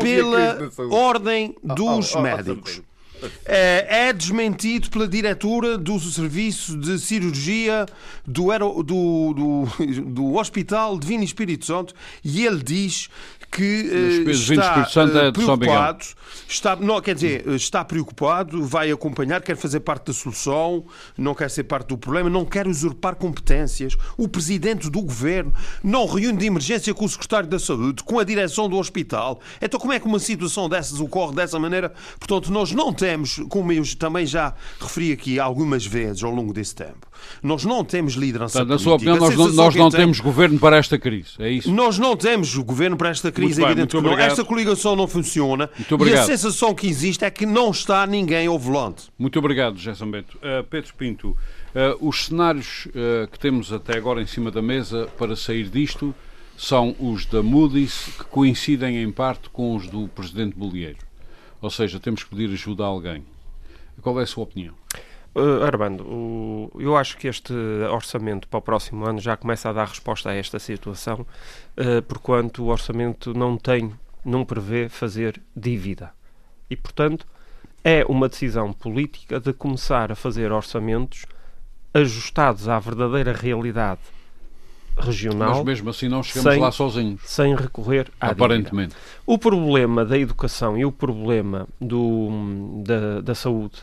pela 0.01 0.71
ordem 0.91 1.55
dos 1.63 2.15
oh, 2.15 2.17
oh, 2.17 2.19
oh, 2.19 2.23
médicos. 2.23 2.81
É, 3.45 4.09
é 4.09 4.13
desmentido 4.13 4.91
pela 4.91 5.07
diretora 5.07 5.79
do 5.79 5.99
Serviço 5.99 6.77
de 6.77 6.99
Cirurgia 6.99 7.87
do, 8.27 8.83
do, 8.83 9.33
do, 9.33 9.67
do 10.07 10.35
Hospital 10.35 10.99
Divino 10.99 11.25
Espírito 11.25 11.67
Santo 11.67 11.95
e 12.25 12.47
ele 12.47 12.63
diz 12.63 13.09
que 13.53 14.25
uh, 14.27 14.31
está 14.31 14.89
uh, 15.05 15.33
preocupado, 15.33 16.05
está, 16.49 16.75
não, 16.75 17.01
quer 17.03 17.15
dizer, 17.15 17.47
está 17.49 17.85
preocupado, 17.85 18.65
vai 18.65 18.91
acompanhar, 18.91 19.43
quer 19.43 19.57
fazer 19.57 19.81
parte 19.81 20.07
da 20.07 20.13
solução, 20.15 20.87
não 21.19 21.35
quer 21.35 21.51
ser 21.51 21.65
parte 21.65 21.89
do 21.89 21.99
problema, 21.99 22.31
não 22.31 22.47
quer 22.47 22.67
usurpar 22.67 23.15
competências. 23.15 23.95
O 24.17 24.27
presidente 24.27 24.89
do 24.89 25.03
governo 25.03 25.53
não 25.85 26.07
reúne 26.07 26.39
de 26.39 26.47
emergência 26.47 26.95
com 26.95 27.05
o 27.05 27.09
secretário 27.09 27.49
da 27.49 27.59
Saúde, 27.59 28.03
com 28.03 28.19
a 28.19 28.25
direção 28.25 28.71
do 28.71 28.79
hospital. 28.79 29.39
Então, 29.61 29.79
como 29.79 29.93
é 29.93 30.01
que 30.01 30.07
uma 30.07 30.19
situação 30.19 30.67
dessas 30.67 30.99
ocorre 30.99 31.35
dessa 31.35 31.59
maneira? 31.59 31.93
Portanto, 32.19 32.51
nós 32.51 32.73
não 32.73 32.91
temos, 32.91 33.39
como 33.51 33.71
eu 33.71 33.83
também 33.99 34.25
já 34.25 34.55
referi 34.81 35.13
aqui 35.13 35.39
algumas 35.39 35.85
vezes 35.85 36.25
ao 36.25 36.31
longo 36.31 36.55
desse 36.55 36.75
tempo, 36.75 37.07
nós 37.43 37.65
não 37.65 37.85
temos 37.85 38.15
liderança 38.15 38.59
Portanto, 38.59 38.71
Na 38.71 38.79
sua 38.79 38.95
opinião, 38.95 39.17
nós 39.17 39.37
não, 39.37 39.53
nós 39.53 39.75
não 39.75 39.91
temos 39.91 40.21
governo 40.21 40.59
para 40.59 40.77
esta 40.77 40.99
crise, 40.99 41.31
é 41.39 41.51
isso? 41.51 41.73
Nós 41.73 41.99
não 41.99 42.17
temos 42.17 42.55
governo 42.55 42.97
para 42.97 43.11
esta 43.11 43.31
crise, 43.33 43.61
muito 43.61 43.87
que 43.87 44.01
não. 44.01 44.19
Esta 44.19 44.45
coligação 44.45 44.95
não 44.95 45.07
funciona 45.07 45.71
e 46.07 46.15
a 46.15 46.23
sensação 46.25 46.75
que 46.75 46.87
existe 46.87 47.25
é 47.25 47.31
que 47.31 47.47
não 47.47 47.71
está 47.71 48.07
ninguém 48.07 48.47
ao 48.47 48.59
volante. 48.59 49.05
Muito 49.19 49.39
obrigado, 49.39 49.79
Gerson 49.79 50.11
Bento. 50.11 50.37
Uh, 50.39 50.65
Pedro 50.65 50.95
Pinto, 50.95 51.31
uh, 51.31 52.09
os 52.09 52.27
cenários 52.27 52.87
uh, 52.87 53.29
que 53.31 53.39
temos 53.39 53.73
até 53.73 53.97
agora 53.97 54.23
em 54.23 54.27
cima 54.27 54.51
da 54.51 54.63
mesa 54.63 55.09
para 55.19 55.37
sair 55.37 55.69
disto 55.69 56.15
são 56.57 56.95
os 57.01 57.27
da 57.27 57.43
Moody's, 57.43 58.11
que 58.19 58.25
coincidem 58.25 59.03
em 59.03 59.11
parte 59.11 59.49
com 59.51 59.75
os 59.75 59.89
do 59.89 60.07
Presidente 60.09 60.57
Bolieiro. 60.57 60.99
Ou 61.61 61.71
seja, 61.71 61.99
temos 61.99 62.23
que 62.23 62.31
pedir 62.31 62.53
ajuda 62.53 62.85
a 62.85 62.87
alguém. 62.87 63.25
Qual 64.01 64.19
é 64.21 64.23
a 64.23 64.27
sua 64.27 64.45
opinião? 64.45 64.75
Uh, 65.35 65.65
Armando, 65.65 66.05
o, 66.05 66.71
eu 66.79 66.95
acho 66.95 67.17
que 67.17 67.27
este 67.27 67.55
orçamento 67.91 68.47
para 68.47 68.59
o 68.59 68.63
próximo 68.63 69.07
ano 69.07 69.19
já 69.19 69.35
começa 69.37 69.71
a 69.71 69.73
dar 69.73 69.89
resposta 69.89 70.29
a 70.29 70.35
esta 70.35 70.59
situação, 70.59 71.21
uh, 71.21 72.03
porquanto 72.03 72.65
o 72.65 72.67
orçamento 72.69 73.33
não 73.33 73.57
tem, 73.57 73.93
não 74.25 74.45
prevê 74.45 74.91
fazer 74.91 75.41
dívida. 75.57 76.13
E, 76.69 76.77
portanto, 76.77 77.27
é 77.83 78.05
uma 78.07 78.29
decisão 78.29 78.73
política 78.73 79.41
de 79.41 79.53
começar 79.53 80.13
a 80.13 80.15
fazer 80.15 80.53
orçamentos 80.53 81.25
ajustados 81.95 82.69
à 82.69 82.79
verdadeira 82.79 83.33
realidade 83.33 84.01
regional. 84.99 85.57
Mas 85.57 85.65
mesmo 85.65 85.91
assim 85.91 86.09
não 86.09 86.23
chegamos 86.23 86.53
sem, 86.53 86.61
lá 86.61 86.71
sozinhos. 86.71 87.23
Sem 87.25 87.55
recorrer 87.55 88.11
à 88.21 88.29
Aparentemente. 88.29 88.95
Dívida. 88.95 88.97
O 89.27 89.39
problema 89.39 90.05
da 90.05 90.19
educação 90.19 90.77
e 90.77 90.85
o 90.85 90.93
problema 90.93 91.67
do, 91.81 92.29
da, 92.85 93.21
da 93.21 93.35
saúde 93.35 93.83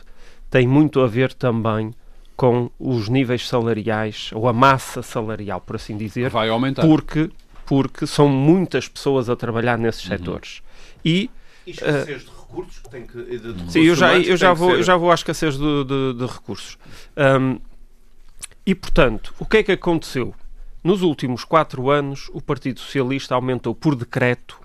tem 0.50 0.66
muito 0.66 1.00
a 1.00 1.06
ver 1.06 1.32
também 1.32 1.94
com 2.36 2.70
os 2.78 3.08
níveis 3.08 3.46
salariais, 3.46 4.30
ou 4.34 4.48
a 4.48 4.52
massa 4.52 5.02
salarial, 5.02 5.60
por 5.60 5.76
assim 5.76 5.96
dizer. 5.96 6.30
Vai 6.30 6.48
aumentar. 6.48 6.82
Porque, 6.82 7.30
porque 7.66 8.06
são 8.06 8.28
muitas 8.28 8.88
pessoas 8.88 9.28
a 9.28 9.36
trabalhar 9.36 9.76
nesses 9.76 10.04
uhum. 10.04 10.16
setores. 10.16 10.62
E, 11.04 11.30
e 11.66 11.70
escassez 11.70 12.22
uh, 12.22 12.24
de 12.24 12.30
recursos 12.30 12.78
que 12.78 12.88
tem 12.88 13.06
que. 13.06 13.38
De, 13.38 13.70
sim, 13.72 13.80
eu 13.80 13.94
já, 13.94 14.18
eu, 14.18 14.36
já 14.36 14.52
vou, 14.54 14.74
eu 14.74 14.82
já 14.82 14.96
vou 14.96 15.10
à 15.10 15.14
escassez 15.14 15.58
de, 15.58 15.84
de, 15.84 16.14
de 16.14 16.26
recursos. 16.26 16.78
Um, 17.16 17.58
e, 18.64 18.74
portanto, 18.74 19.34
o 19.38 19.44
que 19.44 19.58
é 19.58 19.62
que 19.62 19.72
aconteceu? 19.72 20.34
Nos 20.82 21.02
últimos 21.02 21.44
quatro 21.44 21.90
anos, 21.90 22.30
o 22.32 22.40
Partido 22.40 22.80
Socialista 22.80 23.34
aumentou 23.34 23.74
por 23.74 23.94
decreto 23.94 24.58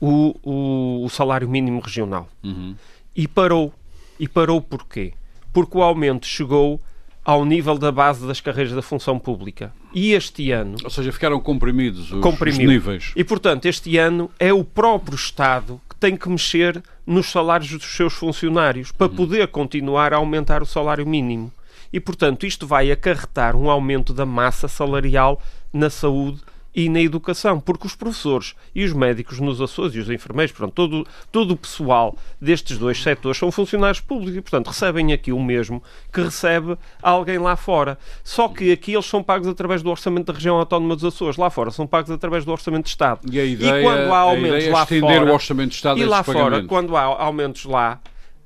o, 0.00 0.36
o, 0.44 1.04
o 1.04 1.10
salário 1.10 1.48
mínimo 1.48 1.80
regional. 1.80 2.28
Uhum. 2.44 2.76
E 3.16 3.26
parou. 3.26 3.74
E 4.18 4.28
parou 4.28 4.60
porquê? 4.62 5.12
Porque 5.56 5.78
o 5.78 5.82
aumento 5.82 6.26
chegou 6.26 6.78
ao 7.24 7.42
nível 7.42 7.78
da 7.78 7.90
base 7.90 8.26
das 8.26 8.42
carreiras 8.42 8.74
da 8.74 8.82
função 8.82 9.18
pública. 9.18 9.72
E 9.94 10.12
este 10.12 10.52
ano. 10.52 10.76
Ou 10.84 10.90
seja, 10.90 11.10
ficaram 11.10 11.40
comprimidos 11.40 12.12
os, 12.12 12.22
os 12.22 12.58
níveis. 12.58 13.12
E, 13.16 13.24
portanto, 13.24 13.64
este 13.64 13.96
ano 13.96 14.30
é 14.38 14.52
o 14.52 14.62
próprio 14.62 15.14
Estado 15.14 15.80
que 15.88 15.96
tem 15.96 16.14
que 16.14 16.28
mexer 16.28 16.82
nos 17.06 17.30
salários 17.30 17.70
dos 17.70 17.96
seus 17.96 18.12
funcionários 18.12 18.92
para 18.92 19.06
uhum. 19.06 19.16
poder 19.16 19.48
continuar 19.48 20.12
a 20.12 20.18
aumentar 20.18 20.62
o 20.62 20.66
salário 20.66 21.06
mínimo. 21.06 21.50
E, 21.90 21.98
portanto, 21.98 22.44
isto 22.44 22.66
vai 22.66 22.90
acarretar 22.90 23.56
um 23.56 23.70
aumento 23.70 24.12
da 24.12 24.26
massa 24.26 24.68
salarial 24.68 25.40
na 25.72 25.88
saúde 25.88 26.42
e 26.76 26.90
na 26.90 27.00
educação, 27.00 27.58
porque 27.58 27.86
os 27.86 27.96
professores 27.96 28.54
e 28.74 28.84
os 28.84 28.92
médicos 28.92 29.40
nos 29.40 29.62
Açores 29.62 29.94
e 29.94 29.98
os 29.98 30.10
enfermeiros, 30.10 30.52
portanto, 30.52 30.74
todo, 30.74 31.06
todo 31.32 31.52
o 31.52 31.56
pessoal 31.56 32.14
destes 32.38 32.76
dois 32.76 33.02
setores 33.02 33.38
são 33.38 33.50
funcionários 33.50 33.98
públicos 33.98 34.36
e, 34.36 34.42
portanto, 34.42 34.66
recebem 34.66 35.10
aqui 35.10 35.32
o 35.32 35.42
mesmo 35.42 35.82
que 36.12 36.20
recebe 36.20 36.76
alguém 37.00 37.38
lá 37.38 37.56
fora. 37.56 37.98
Só 38.22 38.46
que 38.48 38.70
aqui 38.70 38.92
eles 38.92 39.06
são 39.06 39.22
pagos 39.22 39.48
através 39.48 39.82
do 39.82 39.88
orçamento 39.88 40.26
da 40.26 40.34
região 40.34 40.58
autónoma 40.58 40.94
dos 40.94 41.06
Açores, 41.06 41.38
lá 41.38 41.48
fora 41.48 41.70
são 41.70 41.86
pagos 41.86 42.10
através 42.10 42.44
do 42.44 42.52
orçamento 42.52 42.84
de 42.84 42.90
Estado. 42.90 43.20
E, 43.32 43.40
a 43.40 43.44
ideia, 43.44 43.80
e 43.80 43.82
quando 43.82 44.12
há 44.12 44.18
aumentos 44.18 44.64
é 44.64 44.70
lá 44.70 44.82
estender 44.82 45.18
fora, 45.18 45.30
o 45.30 45.34
orçamento 45.34 45.68
de 45.70 45.76
Estado 45.76 45.98
e 45.98 46.04
lá 46.04 46.22
fora, 46.22 46.38
pagamentos. 46.38 46.68
quando 46.68 46.94
há 46.94 47.02
aumentos 47.02 47.64
lá, 47.64 48.02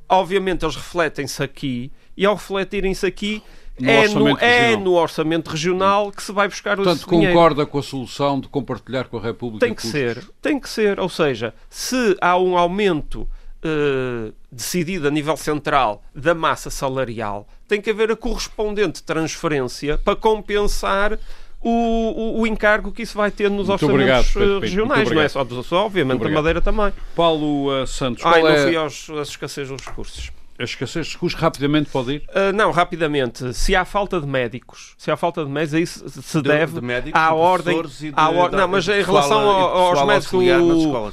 obviamente 0.08 0.64
eles 0.64 0.76
refletem-se 0.76 1.42
aqui 1.42 1.90
e 2.16 2.24
ao 2.24 2.36
refletirem-se 2.36 3.04
aqui 3.04 3.42
No 3.80 3.90
é, 3.90 4.08
no, 4.08 4.20
orçamento 4.24 4.42
é 4.44 4.60
regional. 4.60 4.80
no 4.84 4.92
orçamento 4.94 5.48
regional 5.50 6.12
que 6.12 6.22
se 6.22 6.32
vai 6.32 6.48
buscar 6.48 6.78
o 6.78 6.82
Portanto, 6.82 7.08
dinheiro. 7.08 7.32
concorda 7.34 7.64
com 7.66 7.78
a 7.78 7.82
solução 7.82 8.38
de 8.40 8.48
compartilhar 8.48 9.04
com 9.04 9.16
a 9.18 9.20
República 9.22 9.64
Tem 9.66 9.74
que 9.74 9.82
custos? 9.82 10.00
ser, 10.00 10.24
tem 10.42 10.58
que 10.60 10.68
ser. 10.68 11.00
Ou 11.00 11.08
seja, 11.08 11.54
se 11.68 12.16
há 12.20 12.36
um 12.38 12.56
aumento 12.58 13.26
eh, 13.62 14.32
decidido 14.50 15.08
a 15.08 15.10
nível 15.10 15.36
central 15.36 16.02
da 16.14 16.34
massa 16.34 16.70
salarial, 16.70 17.46
tem 17.68 17.80
que 17.80 17.90
haver 17.90 18.10
a 18.10 18.16
correspondente 18.16 19.02
transferência 19.02 19.98
para 19.98 20.16
compensar 20.16 21.18
o, 21.62 21.68
o, 21.68 22.40
o 22.40 22.46
encargo 22.46 22.90
que 22.90 23.02
isso 23.02 23.16
vai 23.18 23.30
ter 23.30 23.50
nos 23.50 23.68
Muito 23.68 23.84
orçamentos 23.84 24.34
obrigado, 24.34 24.56
eh, 24.56 24.60
regionais, 24.60 25.10
não 25.10 25.20
é 25.20 25.28
só 25.28 25.44
dos 25.44 25.58
Açores, 25.58 25.84
obviamente, 25.84 26.18
Muito 26.18 26.22
a 26.22 26.40
obrigado. 26.40 26.42
Madeira 26.42 26.60
também. 26.62 26.92
Paulo 27.14 27.82
eh, 27.82 27.86
Santos, 27.86 28.24
Ai, 28.24 28.40
qual 28.40 28.42
não 28.44 28.58
é 28.58 28.64
fui 28.64 28.76
aos, 28.76 29.10
às 29.10 29.28
escassez 29.28 29.68
dos 29.68 29.84
recursos. 29.84 30.30
A 30.60 30.64
escassez 30.64 31.06
de 31.06 31.12
recursos? 31.14 31.40
Rapidamente 31.40 31.90
pode 31.90 32.12
ir? 32.12 32.22
Uh, 32.28 32.52
não, 32.54 32.70
rapidamente. 32.70 33.52
Se 33.54 33.74
há 33.74 33.84
falta 33.84 34.20
de 34.20 34.26
médicos, 34.26 34.94
se 34.98 35.10
há 35.10 35.16
falta 35.16 35.44
de 35.44 35.50
médicos, 35.50 35.74
aí 35.74 35.86
se, 35.86 36.22
se 36.22 36.36
De- 36.42 36.48
deve 36.48 36.74
de 36.74 36.80
médicos, 36.80 37.20
à 37.20 37.28
de 37.28 37.34
ordem. 37.34 37.78
e 37.80 37.82
de- 37.82 38.12
à 38.14 38.30
or- 38.30 38.50
Não, 38.52 38.68
mas 38.68 38.86
em 38.88 39.02
relação 39.02 39.38
pessoal 39.38 39.96
aos 39.96 40.06
médicos, 40.06 40.32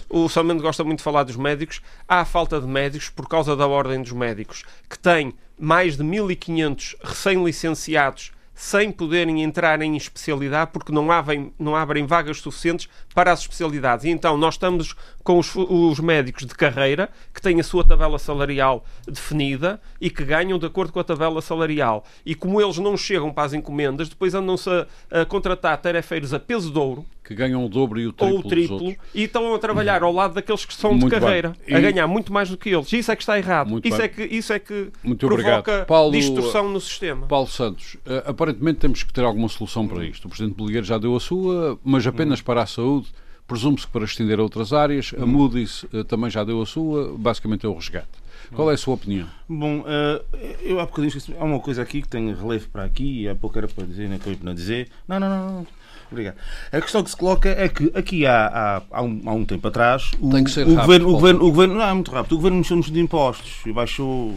o, 0.09 0.23
o 0.25 0.29
Salmendo 0.29 0.61
gosta 0.61 0.83
muito 0.83 0.99
de 0.99 1.03
falar 1.03 1.23
dos 1.23 1.35
médicos. 1.35 1.81
Há 2.07 2.23
falta 2.25 2.59
de 2.59 2.67
médicos 2.67 3.09
por 3.09 3.27
causa 3.27 3.55
da 3.55 3.65
ordem 3.67 4.01
dos 4.01 4.11
médicos, 4.11 4.63
que 4.89 4.97
tem 4.99 5.33
mais 5.59 5.97
de 5.97 6.03
1.500 6.03 6.95
recém-licenciados 7.03 8.31
sem 8.59 8.91
poderem 8.91 9.43
entrar 9.43 9.79
em 9.83 9.95
especialidade 9.95 10.71
porque 10.73 10.91
não 10.91 11.11
abrem, 11.11 11.53
não 11.59 11.75
abrem 11.75 12.07
vagas 12.07 12.41
suficientes 12.41 12.89
para 13.13 13.31
as 13.31 13.41
especialidades. 13.41 14.03
E 14.03 14.09
então 14.09 14.35
nós 14.35 14.55
estamos 14.55 14.95
com 15.23 15.37
os, 15.37 15.55
os 15.55 15.99
médicos 15.99 16.43
de 16.47 16.55
carreira 16.55 17.07
que 17.31 17.39
têm 17.41 17.59
a 17.59 17.63
sua 17.63 17.83
tabela 17.83 18.17
salarial 18.17 18.83
definida 19.07 19.79
e 20.01 20.09
que 20.09 20.23
ganham 20.25 20.57
de 20.57 20.65
acordo 20.65 20.91
com 20.91 20.99
a 20.99 21.03
tabela 21.03 21.39
salarial. 21.41 22.03
E 22.25 22.33
como 22.33 22.59
eles 22.59 22.77
não 22.79 22.97
chegam 22.97 23.31
para 23.31 23.43
as 23.43 23.53
encomendas, 23.53 24.09
depois 24.09 24.33
andam-se 24.33 24.69
a, 25.11 25.21
a 25.21 25.25
contratar 25.25 25.77
tarefeiros 25.77 26.33
a 26.33 26.39
peso 26.39 26.71
de 26.71 26.79
ouro 26.79 27.05
Que 27.23 27.35
ganham 27.35 27.63
o 27.63 27.69
dobro 27.69 27.99
e 27.99 28.07
o 28.07 28.13
triplo 28.13 28.33
ou 28.35 28.39
o 28.39 28.43
triplo 28.47 28.95
e 29.13 29.23
estão 29.23 29.53
a 29.53 29.59
trabalhar 29.59 30.01
ao 30.01 30.11
lado 30.13 30.33
daqueles 30.33 30.65
que 30.65 30.73
são 30.73 30.91
Muito 30.93 31.13
de 31.13 31.19
carreira, 31.19 31.53
E- 31.67 31.75
a 31.75 31.79
ganhar 31.79 32.07
muito 32.07 32.33
mais 32.33 32.49
do 32.49 32.57
que 32.57 32.69
eles. 32.69 32.91
Isso 32.91 33.11
é 33.11 33.15
que 33.15 33.21
está 33.21 33.37
errado. 33.37 33.69
Muito 33.69 33.87
Isso 33.87 33.97
bem. 33.97 34.05
é, 34.05 34.09
que, 34.09 34.23
isso 34.23 34.53
é 34.53 34.57
que 34.59 34.89
Muito 35.03 35.27
provoca 35.27 35.59
obrigado. 35.59 35.85
Paulo- 35.85 36.11
distorção 36.11 36.69
no 36.69 36.79
sistema. 36.79 37.27
Paulo 37.27 37.47
Santos, 37.47 37.97
eh, 38.05 38.23
aparentemente 38.47 38.79
temos 38.79 39.03
que 39.03 39.11
ter 39.11 39.23
alguma 39.23 39.49
solução 39.49 39.87
para 39.87 40.05
isto. 40.05 40.25
O 40.25 40.29
Presidente 40.29 40.55
Boligueiro 40.55 40.85
já 40.85 40.97
deu 40.97 41.15
a 41.15 41.19
sua, 41.19 41.77
mas 41.83 42.07
apenas 42.07 42.41
para 42.41 42.63
a 42.63 42.65
saúde. 42.65 43.07
Presume-se 43.45 43.85
que 43.85 43.93
para 43.93 44.03
estender 44.03 44.39
a 44.39 44.43
outras 44.43 44.73
áreas. 44.73 45.13
A 45.17 45.25
Moody's 45.25 45.85
eh, 45.93 46.03
também 46.03 46.29
já 46.29 46.43
deu 46.43 46.61
a 46.61 46.65
sua. 46.65 47.15
Basicamente 47.17 47.65
é 47.65 47.69
o 47.69 47.73
resgate. 47.73 48.07
Qual 48.53 48.69
é 48.69 48.73
a 48.73 48.77
sua 48.77 48.95
opinião? 48.95 49.27
Bom, 49.47 49.85
eh, 49.87 50.21
eu 50.61 50.79
há 50.81 50.85
bocadinho 50.85 51.07
esqueci. 51.07 51.33
Há 51.39 51.45
uma 51.45 51.59
coisa 51.59 51.81
aqui 51.81 52.01
que 52.01 52.09
tem 52.09 52.33
relevo 52.33 52.67
para 52.67 52.83
aqui 52.83 53.21
e 53.21 53.29
há 53.29 53.35
pouco 53.35 53.57
era 53.57 53.67
para 53.67 53.85
dizer, 53.85 54.09
não 54.09 54.17
por 54.19 54.35
não 54.43 54.53
dizer. 54.53 54.89
Não, 55.07 55.17
não, 55.17 55.29
não, 55.29 55.51
não. 55.53 55.67
Obrigado. 56.11 56.35
A 56.71 56.81
questão 56.81 57.03
que 57.03 57.09
se 57.09 57.15
coloca 57.15 57.49
é 57.49 57.69
que 57.69 57.91
aqui 57.93 58.25
há, 58.25 58.47
há, 58.47 58.81
há, 58.91 59.01
um, 59.01 59.21
há 59.25 59.33
um 59.33 59.45
tempo 59.45 59.67
atrás 59.67 60.11
o, 60.19 60.29
Tem 60.29 60.43
que 60.43 60.51
ser 60.51 60.67
o, 60.67 60.75
rápido, 60.75 61.05
governo, 61.05 61.07
o, 61.07 61.13
governo, 61.13 61.39
o 61.39 61.49
governo. 61.51 61.75
Não, 61.75 61.83
é 61.83 61.93
muito 61.93 62.11
rápido. 62.11 62.33
O 62.33 62.35
governo 62.35 62.57
mexeu-nos 62.57 62.91
de 62.91 62.99
impostos 62.99 63.65
e 63.65 63.71
baixou 63.71 64.35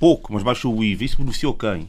pouco, 0.00 0.32
mas 0.32 0.42
baixou 0.42 0.76
o 0.76 0.82
IVA. 0.82 1.04
Isso 1.04 1.16
beneficiou 1.16 1.54
quem? 1.54 1.88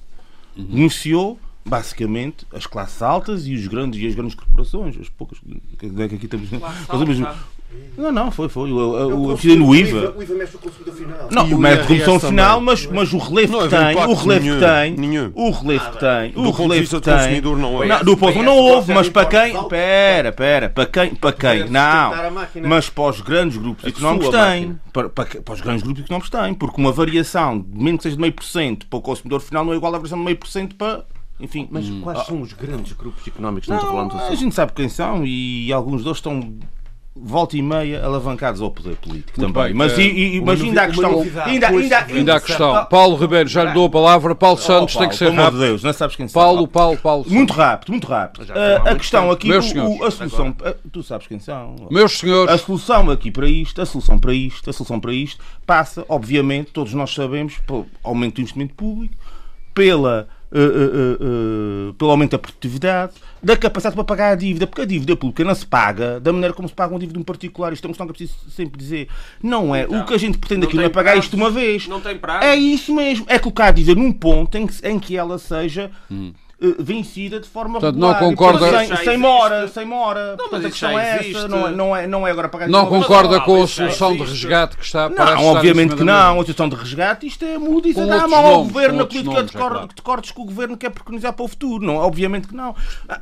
Uhum. 0.55 0.65
Beneficiou 0.65 1.39
basicamente 1.65 2.45
as 2.53 2.67
classes 2.67 3.01
altas 3.01 3.47
e 3.47 3.55
os 3.55 3.67
grandes 3.67 3.99
e 3.99 4.07
as 4.07 4.13
grandes 4.13 4.35
corporações, 4.35 4.97
as 4.99 5.09
poucas 5.09 5.39
que 5.79 5.85
é 5.85 6.07
que 6.07 6.15
aqui 6.15 6.25
estamos. 6.25 6.49
Não, 7.97 8.11
não, 8.11 8.29
foi, 8.29 8.49
foi. 8.49 8.71
O, 8.71 8.75
o, 8.75 9.29
o, 9.29 9.33
o 9.33 9.75
IVA. 9.75 10.13
O 10.17 10.21
IVA 10.21 10.35
mexe 10.35 10.57
com 10.57 10.67
o 10.67 10.71
consumidor 10.71 10.95
final. 10.95 11.27
Não, 11.31 11.49
o 11.49 11.55
o 11.55 11.57
método 11.57 11.87
de 11.87 11.93
IRS 11.93 12.05
redução 12.05 12.19
também. 12.19 12.29
final, 12.29 12.61
mas, 12.61 12.85
mas 12.87 13.13
o 13.13 13.17
relevo 13.17 13.53
que 13.53 13.55
houve 13.55 13.69
tem, 13.69 13.95
o 13.95 14.13
relevo 14.13 14.45
que 14.45 14.59
tem, 14.59 15.31
o 15.33 15.51
relevo 15.51 15.91
que 15.91 15.99
tem, 15.99 16.31
Do 16.31 16.41
o 16.41 16.51
relevo 16.51 16.83
que 16.83 16.89
do 16.89 17.01
tem. 17.01 17.13
consumidor, 17.13 17.57
não 17.57 17.83
é. 17.83 18.03
Do 18.03 18.17
ponto, 18.17 18.43
não 18.43 18.57
houve, 18.57 18.93
mas 18.93 19.09
para 19.09 19.25
quem, 19.25 19.63
pera, 19.69 20.31
pera, 20.31 20.69
para 20.69 20.85
quem, 20.85 21.15
para 21.15 21.31
quem, 21.33 21.61
a 21.63 21.67
não, 21.67 22.11
mas 22.67 22.89
para 22.89 23.09
os 23.09 23.21
grandes 23.21 23.57
grupos 23.57 23.85
económicos 23.85 24.29
tem, 24.29 24.79
para, 24.91 25.09
para, 25.09 25.53
os 25.53 25.61
grandes 25.61 25.83
grupos 25.83 26.03
económicos 26.03 26.29
tem, 26.29 26.53
porque 26.53 26.81
uma 26.81 26.91
variação, 26.91 27.59
de 27.59 27.83
menos 27.83 27.99
que 27.99 28.03
seja 28.03 28.15
de 28.15 28.21
meio 28.21 28.33
por 28.33 28.43
cento 28.43 28.87
para 28.87 28.99
o 28.99 29.01
consumidor 29.01 29.39
final, 29.39 29.63
não 29.63 29.73
é 29.73 29.77
igual 29.77 29.93
à 29.93 29.97
variação 29.97 30.17
de 30.17 30.25
meio 30.25 30.37
por 30.37 30.47
cento 30.47 30.75
para, 30.75 31.05
enfim, 31.39 31.67
Mas 31.71 31.89
quais 32.01 32.25
são 32.25 32.41
os 32.41 32.53
grandes 32.53 32.93
grupos 32.93 33.25
económicos 33.25 33.67
que 33.67 33.73
estamos 33.73 33.83
a 33.83 33.87
falar 33.87 34.07
não, 34.07 34.27
dos 34.27 34.29
a 34.29 34.35
gente 34.35 34.55
sabe 34.55 34.73
quem 34.73 34.89
são 34.89 35.25
e 35.25 35.71
alguns 35.71 36.03
deles 36.03 36.17
estão 36.17 36.57
volta 37.17 37.55
e 37.55 37.61
meia 37.61 38.03
alavancados 38.03 38.59
ao 38.61 38.69
poder 38.69 38.97
político 38.97 39.39
Muito 39.39 39.53
também. 39.53 39.69
bem, 39.69 39.73
Mas, 39.73 39.97
eh, 39.97 40.01
e, 40.01 40.35
e, 40.35 40.41
mas 40.41 40.61
ainda 40.61 40.81
há 40.83 40.87
questão. 40.87 41.21
Ainda, 41.45 41.67
ainda, 41.69 41.97
Ainda 42.09 42.35
há 42.35 42.41
questão. 42.41 42.85
Paulo 42.87 43.15
Ribeiro, 43.15 43.47
já 43.47 43.63
lhe 43.63 43.71
dou 43.71 43.85
a 43.85 43.89
palavra. 43.89 44.35
Paulo 44.35 44.57
Santos 44.57 44.95
tem 44.97 45.07
que 45.07 45.15
ser 45.15 45.25
Pelo 45.31 45.39
amor 45.39 45.43
de 45.51 45.55
rápido. 45.57 45.67
Deus, 45.69 45.83
não 45.83 45.93
sabes 45.93 46.15
quem 46.17 46.27
são. 46.27 46.41
Paulo, 46.41 46.67
Paulo, 46.67 46.97
Paulo. 46.97 47.25
Muito 47.27 47.53
rápido, 47.53 47.91
muito 47.91 48.05
rápido. 48.05 48.45
Há 48.51 48.91
a 48.91 48.95
questão 48.95 49.31
aqui, 49.31 49.47
Meus 49.47 49.65
o- 49.65 49.69
senhores. 49.69 49.99
o- 49.99 50.03
a 50.03 50.11
solução. 50.11 50.55
ah, 50.65 50.75
Tu 50.91 51.03
sabes 51.03 51.25
quem 51.27 51.39
são. 51.39 51.87
Meus 51.89 52.13
A 52.13 52.17
senhores, 52.17 52.61
solução 52.61 53.09
aqui 53.09 53.31
para 53.31 53.47
isto, 53.47 53.81
a 53.81 53.85
solução 53.85 54.19
para 54.19 54.33
isto, 54.33 54.69
a 54.69 54.73
solução 54.73 54.99
para 54.99 55.13
isto 55.13 55.41
passa, 55.65 56.03
obviamente, 56.09 56.71
todos 56.71 56.93
nós 56.93 57.13
sabemos, 57.13 57.57
pelo 57.65 57.85
aumento 58.03 58.35
do 58.35 58.41
investimento 58.41 58.73
público, 58.73 59.15
pela, 59.73 60.27
eh, 60.57 60.59
eh, 60.59 61.17
eh, 61.89 61.93
pelo 61.97 62.11
aumento 62.11 62.31
da 62.31 62.39
produtividade, 62.39 63.13
da 63.43 63.57
capacidade 63.57 63.93
para 63.95 64.03
pagar 64.05 64.31
a 64.31 64.35
dívida, 64.35 64.65
porque 64.65 64.81
a 64.81 64.85
dívida 64.85 65.15
pública 65.15 65.43
não 65.43 65.53
se 65.53 65.65
paga 65.65 66.19
da 66.19 66.31
maneira 66.31 66.53
como 66.53 66.67
se 66.67 66.73
paga 66.73 66.93
uma 66.93 66.99
dívida 66.99 67.17
de 67.17 67.21
um 67.21 67.25
particular. 67.25 67.73
Isto 67.73 67.85
é 67.85 67.87
uma 67.87 67.93
questão 67.93 68.07
que 68.07 68.11
eu 68.11 68.15
preciso 68.15 68.49
sempre 68.49 68.79
dizer. 68.79 69.09
Não 69.43 69.75
é. 69.75 69.85
o 69.85 70.05
que 70.05 70.13
a 70.13 70.17
gente 70.17 70.37
pretende 70.37 70.65
aqui 70.65 70.77
não 70.77 70.83
é 70.83 70.89
pagar 70.89 71.11
prazos, 71.11 71.25
isto 71.25 71.35
uma 71.35 71.51
vez. 71.51 71.87
não 71.87 71.99
tem 71.99 72.17
prazos. 72.17 72.45
É 72.45 72.55
isso 72.55 72.95
mesmo. 72.95 73.25
É 73.27 73.37
colocar 73.37 73.65
a 73.67 73.71
dívida 73.71 73.99
num 73.99 74.13
ponto 74.13 74.57
em 74.57 74.65
que, 74.65 74.87
em 74.87 74.97
que 74.97 75.17
ela 75.17 75.37
seja. 75.37 75.91
eh, 76.09 76.31
vencida 76.79 77.39
de 77.39 77.47
forma 77.49 77.79
Portanto, 77.79 77.97
não 77.99 78.07
regular. 78.13 78.31
E, 78.31 78.35
concorda- 78.35 78.59
portanto, 78.59 78.89
Mas 78.89 78.99
sem, 78.99 79.07
sem 79.09 79.17
mora, 79.17 79.67
sem 79.67 79.85
mora. 79.85 80.35
mas 80.37 80.37
Portanto, 80.37 80.65
a 80.67 80.69
questão 80.69 80.99
é 80.99 81.19
essa. 81.29 81.47
Não 81.47 81.67
é, 81.67 81.71
não, 81.71 81.95
é, 81.95 82.07
não 82.07 82.27
é 82.27 82.31
agora 82.31 82.47
pagar 82.49 82.69
não 82.69 82.85
concorda 82.85 83.39
com 83.41 83.55
a 83.57 83.59
Mas, 83.59 83.71
solução 83.71 84.15
de 84.15 84.23
resgate 84.23 84.77
que 84.77 84.83
está 84.85 85.09
não, 85.09 85.11
estar 85.11 85.41
em 85.41 85.45
obviamente 85.47 85.95
que 85.95 86.03
não. 86.03 86.39
A 86.39 86.45
situação 86.45 86.69
de 86.69 86.75
resgate, 86.75 87.27
isto 87.27 87.43
é 87.43 87.57
mudo 87.57 87.87
e 87.87 87.93
dá 87.93 88.23
a 88.23 88.27
mão 88.27 88.39
ao 88.45 88.51
nomes, 88.57 88.67
governo 88.71 88.97
na 88.99 89.05
política 89.05 89.33
nomes, 89.35 89.51
de, 89.51 89.57
é 89.57 89.59
cor- 89.59 89.71
claro. 89.71 89.87
de 89.93 90.01
cortes 90.01 90.31
que 90.31 90.41
o 90.41 90.45
governo 90.45 90.77
quer 90.77 90.89
preconizar 90.91 91.33
para 91.33 91.45
o 91.45 91.47
futuro. 91.47 91.85
Não, 91.85 91.95
obviamente 91.97 92.47
que 92.47 92.55
não. 92.55 92.75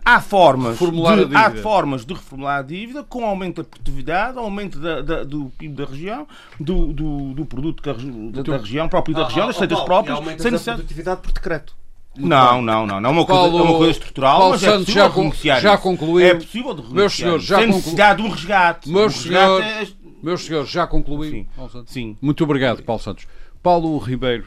Há 0.06 0.22
formas, 0.22 0.72
Reformular 0.74 1.26
de, 1.26 1.36
a 1.36 1.40
há 1.48 1.52
formas 1.56 2.06
de 2.06 2.14
reformular 2.14 2.60
a 2.60 2.62
dívida 2.62 3.04
com 3.04 3.26
aumento 3.26 3.64
da 3.64 3.68
produtividade, 3.68 4.38
aumento 4.38 4.80
da- 4.80 5.02
da- 5.02 5.24
do 5.24 5.52
PIB 5.58 5.76
da 5.76 5.86
região, 5.86 6.28
do, 6.60 6.94
do, 6.94 7.34
do 7.34 7.46
produto 7.46 7.82
que 7.82 7.90
a 7.90 7.94
da, 7.94 8.42
da 8.44 8.58
região, 8.58 8.88
próprio 8.88 9.16
da 9.16 9.26
região, 9.26 9.48
das 9.48 9.56
receitas 9.56 9.80
próprias, 9.82 10.18
sem 10.20 10.28
a 10.28 10.34
necessidade. 10.36 10.64
produtividade 10.78 11.22
por 11.22 11.32
decreto. 11.32 11.76
Não, 12.18 12.62
não, 12.62 12.86
não, 12.86 13.02
não. 13.02 13.10
É 13.10 13.12
uma 13.12 13.26
coisa, 13.26 13.42
Paulo- 13.42 13.58
é 13.60 13.62
uma 13.64 13.78
coisa 13.78 13.92
estrutural, 13.92 14.38
Paulo 14.38 14.52
mas 14.54 14.64
é 14.64 14.66
Santos 14.68 14.86
possível 14.86 15.04
já 15.10 15.16
renunciar 15.16 15.62
já 15.62 15.78
concluiu. 15.78 16.28
É 16.28 16.34
possível 16.36 16.74
de 16.74 16.82
renunciar 16.82 16.96
Meus 16.96 17.14
senhores, 17.14 17.44
já 17.44 17.56
sem 17.58 17.66
conclu- 17.66 17.78
necessidade 17.80 18.22
de 18.22 18.28
um 18.28 18.32
resgate. 18.32 18.90
Meus 18.90 19.14
Um 19.14 19.18
resgate 19.18 19.46
senhores, 19.64 19.90
é- 19.90 20.04
meus 20.24 20.42
senhores, 20.46 20.70
já 20.70 20.88
concluí. 20.88 21.32
Sim. 21.32 21.48
Paulo 21.56 21.72
Santos? 21.72 21.94
Sim. 21.94 22.18
Muito 22.22 22.44
obrigado, 22.44 22.84
Paulo 22.84 23.02
Santos. 23.02 23.26
Paulo 23.64 23.98
Ribeiro, 23.98 24.46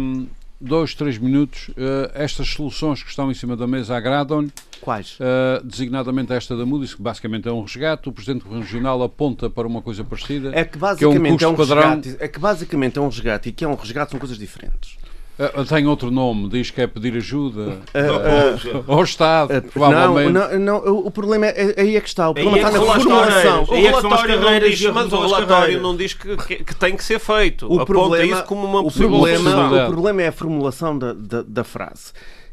hum, 0.00 0.26
dois, 0.60 0.94
três 0.94 1.18
minutos. 1.18 1.68
Uh, 1.70 2.10
estas 2.14 2.48
soluções 2.48 3.02
que 3.02 3.10
estão 3.10 3.30
em 3.30 3.34
cima 3.34 3.54
da 3.56 3.66
mesa 3.66 3.96
agradam-lhe, 3.96 4.50
Quais? 4.80 5.18
uh, 5.20 5.62
designadamente 5.64 6.32
esta 6.32 6.56
da 6.56 6.64
Moody's, 6.64 6.94
que 6.94 7.02
basicamente 7.02 7.46
é 7.48 7.52
um 7.52 7.62
resgate. 7.62 8.08
O 8.08 8.12
Presidente 8.12 8.44
Regional 8.48 9.02
aponta 9.02 9.50
para 9.50 9.66
uma 9.68 9.82
coisa 9.82 10.02
parecida. 10.04 10.52
É 10.54 10.64
que 10.64 10.70
que 10.70 10.76
é 10.76 10.78
um 10.78 10.80
basicamente 10.80 11.44
é 11.44 11.48
um, 11.48 11.54
resgate. 11.54 12.16
É 12.18 12.28
que 12.28 12.38
basicamente 12.38 12.98
é 12.98 13.02
um 13.02 13.08
resgate 13.08 13.48
e 13.48 13.52
que 13.52 13.64
é 13.64 13.68
um 13.68 13.74
resgate 13.74 14.10
são 14.12 14.18
coisas 14.20 14.38
diferentes. 14.38 14.96
Uh, 15.36 15.64
tem 15.64 15.84
outro 15.86 16.12
nome, 16.12 16.48
diz 16.48 16.70
que 16.70 16.80
é 16.80 16.86
pedir 16.86 17.16
ajuda 17.16 17.78
Uh, 17.92 18.84
ao 18.86 19.02
Estado, 19.02 19.52
uh, 19.56 19.62
provavelmente. 19.62 20.32
não, 20.32 20.58
não, 20.58 20.58
não, 20.84 20.96
o- 21.06 21.10
problema 21.10 21.46
é, 21.46 21.72
é 21.76 21.80
aí 21.80 21.96
é 21.96 22.00
que 22.00 22.06
está. 22.08 22.30
O 22.30 22.34
problema 22.34 22.56
Aí 22.56 22.62
é 22.62 22.66
está 22.68 22.78
que 22.78 22.86
na 22.86 22.94
formulação. 22.94 23.64
O 23.68 23.74
é 23.74 23.80
relatório 23.80 24.40
não 24.40 24.60
diz, 24.60 24.82
mas 24.86 25.12
o 25.12 25.20
relatório 25.26 25.80
não 25.82 25.96
diz 25.96 26.14
que, 26.14 26.36
que- 26.36 26.64
que 26.64 26.74
tem 26.76 26.96
que 26.96 27.02
ser 27.02 27.18
feito. 27.18 27.64
O 27.66 27.74
Aponta 27.80 27.86
problema, 27.86 28.32
isso 28.32 28.44
como 28.44 28.64
uma 28.64 28.80
o 28.80 28.90
problema, 28.92 29.20
possibilidade. 29.50 29.74
o 29.74 29.92
problema 29.92 30.22
é 30.22 30.28
a 30.28 30.32
formulação 30.32 30.96
da, 30.96 31.12
da, 31.12 31.42
da 31.42 31.64
frase. 31.64 32.12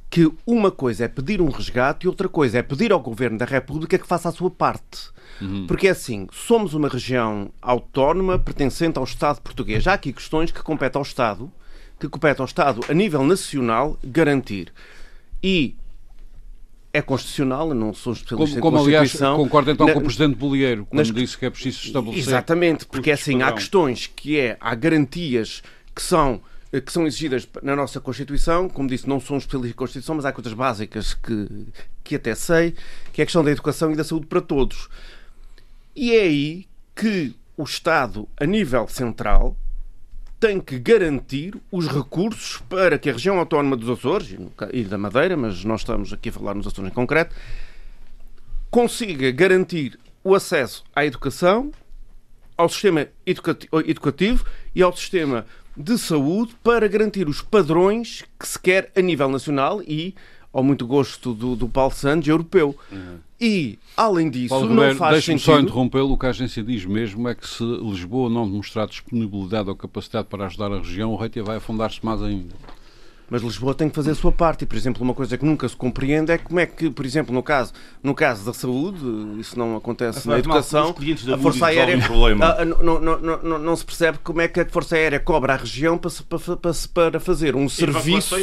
Que 0.10 0.30
uma 0.46 0.72
coisa 0.72 1.06
é 1.06 1.08
pedir 1.08 1.40
um 1.40 1.50
resgate 1.50 2.06
e 2.06 2.10
outra 2.10 2.28
coisa 2.28 2.58
é 2.58 2.62
pedir 2.64 2.92
ao 2.92 3.00
Governo 3.00 3.38
da 3.38 3.46
República 3.46 3.98
que 3.98 4.08
faça 4.08 4.28
a 4.28 4.32
sua 4.32 4.50
parte. 4.50 5.10
Porque 5.68 5.88
é 5.88 5.92
assim, 5.92 6.28
somos 6.32 6.74
uma 6.76 6.88
região 6.88 7.50
autónoma 7.62 8.38
pertencente 8.38 8.98
ao 9.00 9.04
Estado 9.06 9.40
português. 9.42 9.88
Há 9.88 9.94
aqui 9.94 10.12
questões 10.14 10.52
que 10.52 10.62
competem 10.62 11.00
ao 11.00 11.04
Estado, 11.04 11.52
que 12.08 12.10
competem 12.10 12.42
ao 12.42 12.48
Estado 12.48 12.82
a 12.90 12.94
nível 12.94 13.24
nacional 13.24 13.98
garantir. 14.04 14.72
E 15.44 15.76
é 16.94 17.02
constitucional, 17.02 17.70
eu 17.70 17.76
não 17.76 17.94
sou 17.94 18.12
especialista 18.14 18.60
Como, 18.60 18.74
como 18.78 18.84
em 18.84 18.88
aliás, 18.88 19.12
Constituição. 19.12 19.38
concordo 19.38 19.72
então 19.72 19.88
Na- 19.88 19.94
com 19.94 20.00
o 20.00 20.04
Presidente 20.04 20.36
Bolieiro, 20.36 20.86
quando 20.86 20.98
nas- 21.00 21.14
disse 21.14 21.38
que 21.38 21.46
é 21.46 21.50
preciso 21.50 21.86
estabelecer. 21.86 22.20
Exatamente, 22.28 22.86
porque 22.86 23.12
custos 23.12 23.30
assim 23.30 23.42
há 23.42 23.52
questões 23.54 24.08
que 24.08 24.38
é, 24.40 24.58
há 24.60 24.76
garantias 24.76 25.64
que 25.96 26.02
são 26.02 26.42
que 26.86 26.90
são 26.94 27.06
exigidas 27.06 27.46
na 27.62 27.76
nossa 27.76 28.00
Constituição, 28.00 28.70
como 28.70 28.88
disse, 28.88 29.06
não 29.08 29.20
sou 29.20 29.36
um 29.36 29.40
especialista 29.40 29.74
em 29.74 29.78
Constituição, 29.78 30.16
mas 30.16 30.24
há 30.24 30.32
coisas 30.32 30.54
básicas 30.54 31.14
que, 31.14 31.68
que 32.02 32.16
até 32.16 32.34
sei, 32.34 32.74
que 33.12 33.20
é 33.20 33.24
a 33.24 33.26
questão 33.26 33.44
da 33.44 33.52
educação 33.52 33.92
e 33.92 33.96
da 33.98 34.06
saúde 34.06 34.26
para 34.26 34.40
todos. 34.40 34.88
E 35.94 36.14
é 36.16 36.22
aí 36.22 36.66
que 36.96 37.36
o 37.58 37.64
Estado, 37.64 38.26
a 38.40 38.46
nível 38.46 38.88
central, 38.88 39.54
tem 40.42 40.60
que 40.60 40.80
garantir 40.80 41.56
os 41.72 41.88
recursos 41.88 42.58
para 42.68 42.98
que 42.98 43.12
a 43.12 43.14
região 43.14 43.38
autónoma 43.38 43.78
dos 43.78 43.88
Açores 43.88 44.36
e 44.74 44.84
da 44.84 44.98
Madeira, 44.98 45.38
mas 45.38 45.64
nós 45.64 45.82
estamos 45.82 46.12
aqui 46.12 46.30
a 46.30 46.32
falar 46.32 46.56
nos 46.56 46.66
Açores 46.66 46.90
em 46.92 46.94
concreto, 46.94 47.36
consiga 48.72 49.30
garantir 49.30 50.00
o 50.24 50.34
acesso 50.34 50.84
à 50.96 51.06
educação, 51.06 51.72
ao 52.58 52.68
sistema 52.68 53.08
educati- 53.24 53.70
educativo 53.86 54.44
e 54.74 54.82
ao 54.82 54.92
sistema 54.98 55.46
de 55.78 55.96
saúde 56.00 56.56
para 56.64 56.88
garantir 56.88 57.30
os 57.30 57.44
padrões 57.44 58.24
que 58.40 58.48
se 58.48 58.60
quer 58.60 58.92
a 58.96 59.02
nível 59.02 59.30
nacional 59.30 59.80
e, 59.84 60.16
ao 60.52 60.64
muito 60.64 60.88
gosto 60.88 61.36
do, 61.36 61.56
do 61.56 61.70
Paulo 61.70 61.94
Santos, 61.94 62.28
europeu. 62.28 62.76
E, 63.44 63.80
além 63.98 64.30
disso, 64.30 64.50
Paulo 64.50 64.68
não 64.68 64.76
Ribeiro, 64.76 64.98
faz 64.98 65.14
deixe-me 65.14 65.40
sentido... 65.40 65.56
só 65.56 65.60
interrompê-lo. 65.60 66.12
O 66.12 66.18
que 66.18 66.28
a 66.28 66.30
agência 66.30 66.62
diz 66.62 66.86
mesmo 66.86 67.28
é 67.28 67.34
que 67.34 67.48
se 67.48 67.64
Lisboa 67.64 68.30
não 68.30 68.46
demonstrar 68.46 68.88
disponibilidade 68.88 69.68
ou 69.68 69.76
capacidade 69.76 70.28
para 70.28 70.46
ajudar 70.46 70.72
a 70.72 70.78
região, 70.78 71.12
o 71.12 71.16
Reitia 71.16 71.44
vai 71.44 71.58
afundar-se 71.58 72.06
mais 72.06 72.22
ainda. 72.22 72.54
Mas 73.32 73.42
Lisboa 73.42 73.74
tem 73.74 73.88
que 73.88 73.96
fazer 73.96 74.12
a 74.12 74.16
sua 74.16 74.30
parte. 74.30 74.64
E, 74.64 74.68
por 74.68 74.76
exemplo, 74.76 75.02
uma 75.02 75.14
coisa 75.14 75.38
que 75.38 75.46
nunca 75.46 75.68
se 75.70 75.74
compreende 75.74 76.34
é 76.34 76.38
como 76.38 76.60
é 76.60 76.66
que, 76.66 76.90
por 76.90 77.06
exemplo, 77.06 77.34
no 77.34 77.42
caso, 77.42 77.72
no 78.04 78.14
caso 78.14 78.46
da 78.46 78.54
saúde, 78.54 79.00
isso 79.40 79.58
não 79.58 79.78
acontece 79.78 80.28
na 80.28 80.38
educação, 80.38 80.94
a 81.34 81.38
Força 81.38 81.68
Aérea 81.68 81.98
ah, 82.42 82.66
não, 82.66 83.00
não, 83.00 83.60
não, 83.60 83.76
se 83.78 83.86
percebe 83.86 84.18
como 84.22 84.42
é 84.42 84.50
que 84.50 84.60
a 84.60 84.66
Força 84.66 84.98
Aérea 84.98 85.18
cobra 85.18 85.54
a 85.54 85.56
região 85.56 85.98
para, 85.98 86.12
para, 86.28 86.74
para, 86.94 87.20
fazer 87.22 87.56
um 87.56 87.70
serviço, 87.70 88.36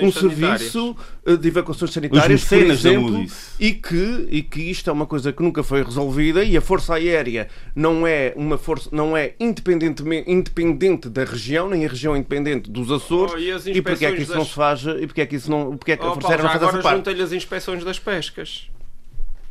um 0.00 0.10
serviço 0.10 0.96
eh, 1.26 1.36
de 1.36 1.48
evacuações 1.48 1.92
sanitárias, 1.92 2.44
por 2.44 2.56
exemplo, 2.56 3.26
e 3.60 3.72
que, 3.72 4.28
e 4.30 4.42
que 4.42 4.62
isto 4.62 4.88
é 4.88 4.92
uma 4.94 5.04
coisa 5.04 5.30
que 5.30 5.42
nunca 5.42 5.62
foi 5.62 5.82
resolvida 5.82 6.42
e 6.42 6.56
a 6.56 6.62
Força 6.62 6.94
Aérea 6.94 7.48
não 7.74 8.06
é 8.06 8.32
uma 8.34 8.56
força, 8.56 8.88
não 8.90 9.14
é 9.14 9.34
independentemente, 9.38 10.30
independente 10.30 11.10
da 11.10 11.24
região, 11.24 11.68
nem 11.68 11.84
a 11.84 11.88
região 11.88 12.14
é 12.14 12.18
independente 12.18 12.70
dos 12.70 12.90
Açores. 12.90 13.34
Oh, 13.34 13.38
e 13.38 13.76
e 13.76 13.82
porque 13.82 14.05
é 14.08 14.12
que 14.16 14.22
isso 14.22 14.32
não 14.32 14.38
das- 14.40 14.48
se 14.48 14.54
faz? 14.54 14.82
E 14.84 15.06
porque 15.06 15.20
é 15.20 15.26
que 15.26 15.36
isso 15.36 15.50
não, 15.50 15.76
porque 15.76 15.92
é 15.92 15.96
que 15.96 16.02
a 16.04 16.10
Oh, 16.10 16.14
Força 16.14 16.28
Paulo, 16.28 16.42
não 16.42 16.48
faz 16.50 16.56
essa 16.62 16.68
agora 16.70 16.82
parte? 16.82 16.96
junta-lhe 16.96 17.22
as 17.22 17.32
inspeções 17.32 17.84
das 17.84 17.98
pescas. 17.98 18.68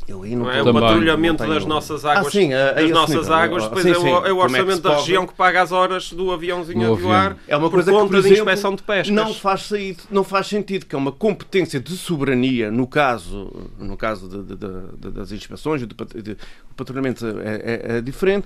Eu 0.07 0.21
aí 0.21 0.35
Não 0.35 0.47
é? 0.47 0.61
tenho- 0.61 0.69
O 0.69 0.73
patrulhamento 0.79 1.41
não 1.41 1.49
tenho- 1.49 1.53
das 1.59 1.65
nossas 1.65 2.05
águas, 2.05 2.27
Ah, 2.27 2.29
sim, 2.29 2.53
a- 2.53 2.69
a 2.69 2.73
das 2.73 2.91
nossas 2.91 3.15
nível. 3.21 3.33
águas, 3.33 3.63
Ah, 3.63 3.67
depois 3.69 3.83
sim, 3.85 3.91
é, 3.91 3.95
sim. 3.95 4.01
o, 4.01 4.07
é 4.07 4.11
o 4.11 4.19
é 4.19 4.23
que 4.25 4.31
orçamento 4.33 4.75
se 4.75 4.81
da 4.83 4.95
região 4.97 5.25
que 5.25 5.33
paga 5.33 5.61
as 5.63 5.71
horas 5.71 6.11
do 6.13 6.31
aviãozinho 6.31 6.93
a 6.93 6.95
voar. 6.95 7.37
É 7.47 7.57
uma 7.57 7.69
por 7.71 7.77
coisa 7.77 7.91
que, 7.91 7.97
conta 7.97 8.11
por 8.11 8.21
de 8.21 8.27
exemplo, 8.27 8.43
inspeção 8.43 8.75
de 8.75 8.83
pescas. 8.83 9.09
Não 9.09 9.33
faz, 9.33 9.69
não 10.11 10.23
faz 10.23 10.45
sentido, 10.45 10.85
que 10.85 10.93
é 10.93 10.97
uma 10.97 11.11
competência 11.11 11.79
de 11.79 11.97
soberania, 11.97 12.69
no 12.69 12.85
caso, 12.85 13.51
no 13.79 13.97
caso 13.97 14.29
de- 14.29 14.43
de- 14.43 14.55
de- 14.55 14.97
de- 14.99 15.11
das 15.11 15.31
inspeções, 15.31 15.81
do 15.81 15.87
de- 16.21 16.33
o 16.33 16.73
patrulhamento 16.77 17.25
é, 17.25 17.55
é- 17.55 17.97
é 17.97 18.01
diferente. 18.01 18.45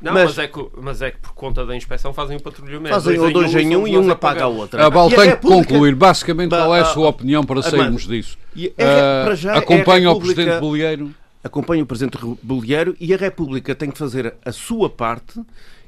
Não, 0.00 0.12
mas- 0.12 0.24
mas... 0.36 0.38
é 0.38 0.46
que, 0.46 0.66
mas 0.80 1.02
é 1.02 1.10
que 1.10 1.18
por 1.18 1.32
conta 1.34 1.66
da 1.66 1.74
inspeção 1.76 2.12
fazem 2.12 2.36
o 2.36 2.40
patrulhamento. 2.40 2.94
Fazem 2.94 3.18
o 3.18 3.32
dois 3.32 3.54
em 3.54 3.76
um 3.76 3.86
e 3.86 3.98
um 3.98 4.10
apaga 4.10 4.44
a 4.44 4.48
outra. 4.48 4.86
A 4.86 4.88
Val 4.88 5.10
E 5.10 5.14
tem 5.16 5.30
que 5.32 5.36
concluir. 5.46 5.94
Basicamente, 5.94 6.50
qual 6.50 6.74
é 6.74 6.80
a 6.80 6.84
sua 6.84 7.08
opinião 7.08 7.42
para 7.44 7.62
sairmos 7.62 8.06
disso? 8.06 8.38
Ah, 8.78 9.26
é 9.54 9.58
acompanha 9.58 10.10
o 10.10 10.18
Presidente 10.20 10.60
Bolieiro. 10.60 11.10
acompanha 11.42 11.82
o 11.82 11.86
Presidente 11.86 12.18
Bolieiro 12.42 12.96
e 13.00 13.12
a 13.12 13.16
República 13.16 13.74
tem 13.74 13.90
que 13.90 13.98
fazer 13.98 14.34
a 14.44 14.52
sua 14.52 14.88
parte 14.90 15.40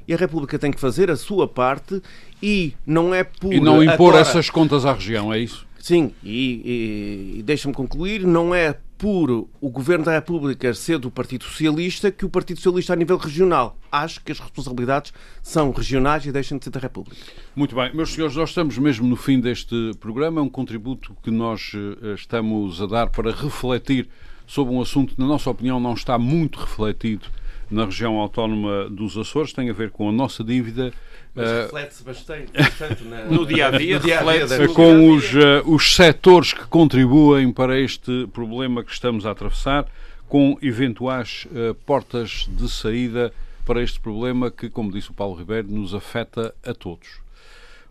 e 0.07 0.13
a 0.13 0.17
República 0.17 0.57
tem 0.59 0.71
que 0.71 0.79
fazer 0.79 1.09
a 1.11 1.15
sua 1.15 1.47
parte 1.47 2.01
e 2.41 2.73
não 2.85 3.13
é 3.13 3.23
por 3.23 3.53
E 3.53 3.59
não 3.59 3.81
impor 3.83 4.09
agora- 4.09 4.19
essas 4.19 4.49
contas 4.49 4.85
à 4.85 4.93
região, 4.93 5.31
é 5.31 5.39
isso? 5.39 5.65
Sim, 5.79 6.11
e, 6.23 7.33
e- 7.35 7.39
e 7.39 7.43
deixa-me 7.43 7.73
concluir, 7.73 8.25
não 8.25 8.53
é 8.53 8.75
por 9.01 9.31
o 9.59 9.69
Governo 9.71 10.05
da 10.05 10.11
República 10.11 10.75
ser 10.75 10.99
do 10.99 11.09
Partido 11.09 11.45
Socialista 11.45 12.11
que 12.11 12.23
o 12.23 12.29
Partido 12.29 12.57
Socialista 12.57 12.93
a 12.93 12.95
nível 12.95 13.17
regional. 13.17 13.75
Acho 13.91 14.23
que 14.23 14.31
as 14.31 14.39
responsabilidades 14.39 15.11
são 15.41 15.71
regionais 15.71 16.23
e 16.27 16.31
deixam 16.31 16.59
de 16.59 16.65
ser 16.65 16.69
da 16.69 16.79
República. 16.79 17.17
Muito 17.55 17.73
bem, 17.73 17.91
meus 17.95 18.13
senhores, 18.13 18.35
nós 18.35 18.49
estamos 18.49 18.77
mesmo 18.77 19.07
no 19.07 19.15
fim 19.15 19.39
deste 19.39 19.91
programa. 19.99 20.39
É 20.39 20.43
um 20.43 20.49
contributo 20.49 21.17
que 21.23 21.31
nós 21.31 21.71
eh, 21.73 22.13
estamos 22.13 22.79
a 22.79 22.85
dar 22.85 23.09
para 23.09 23.31
refletir 23.31 24.07
sobre 24.45 24.71
um 24.71 24.79
assunto 24.79 25.15
que, 25.15 25.19
na 25.19 25.25
nossa 25.25 25.49
opinião, 25.49 25.79
não 25.79 25.95
está 25.95 26.19
muito 26.19 26.59
refletido 26.59 27.25
na 27.71 27.85
região 27.85 28.17
autónoma 28.19 28.89
dos 28.89 29.17
Açores. 29.17 29.53
Tem 29.53 29.69
a 29.69 29.73
ver 29.73 29.89
com 29.89 30.09
a 30.09 30.11
nossa 30.11 30.43
dívida. 30.43 30.93
eh, 31.35 31.61
reflete-se 31.63 32.03
bastante, 32.03 32.51
No 33.31 33.45
dia 33.45 33.67
a 33.67 33.71
dia, 33.71 33.97
reflete-se 33.97 34.55
eh, 34.55 34.67
no 34.67 34.73
com 34.73 35.11
os, 35.11 35.33
eh, 35.33 35.63
os 35.65 35.95
setores 35.95 36.51
que 36.51 36.65
contribuem 36.65 37.51
para 37.51 37.79
este 37.79 38.27
problema 38.33 38.83
que 38.83 38.91
estamos 38.91 39.25
a 39.25 39.31
atravessar, 39.31 39.87
com 40.27 40.57
eventuais 40.61 41.47
eh, 41.55 41.73
portas 41.85 42.47
de 42.49 42.69
saída 42.69 43.33
para 43.65 43.81
este 43.81 43.99
problema 43.99 44.51
que, 44.51 44.69
como 44.69 44.91
disse 44.91 45.09
o 45.09 45.13
Paulo 45.13 45.35
Ribeiro, 45.35 45.69
nos 45.69 45.95
afeta 45.95 46.53
a 46.65 46.73
todos. 46.73 47.21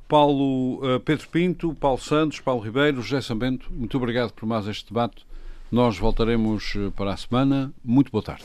Paulo 0.09 0.81
Pedro 1.05 1.29
Pinto, 1.29 1.73
Paulo 1.73 2.01
Santos, 2.01 2.41
Paulo 2.41 2.61
Ribeiro, 2.61 3.01
José 3.01 3.21
Sambento, 3.21 3.73
muito 3.73 3.97
obrigado 3.97 4.33
por 4.33 4.45
mais 4.45 4.67
este 4.67 4.89
debate. 4.89 5.25
Nós 5.71 5.97
voltaremos 5.97 6.75
para 6.97 7.13
a 7.13 7.17
semana. 7.17 7.73
Muito 7.85 8.11
boa 8.11 8.25
tarde. 8.25 8.43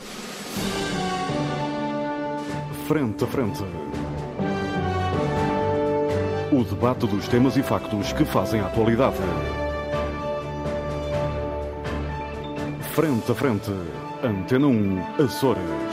Frente 2.86 3.24
a 3.24 3.26
frente. 3.26 3.64
O 6.52 6.62
debate 6.62 7.04
dos 7.08 7.26
temas 7.26 7.56
e 7.56 7.62
factos 7.64 8.12
que 8.12 8.24
fazem 8.24 8.60
a 8.60 8.66
atualidade. 8.66 9.16
Frente 12.94 13.32
a 13.32 13.34
frente. 13.34 13.72
Antena 14.22 14.68
1, 14.68 15.24
Açores. 15.24 15.85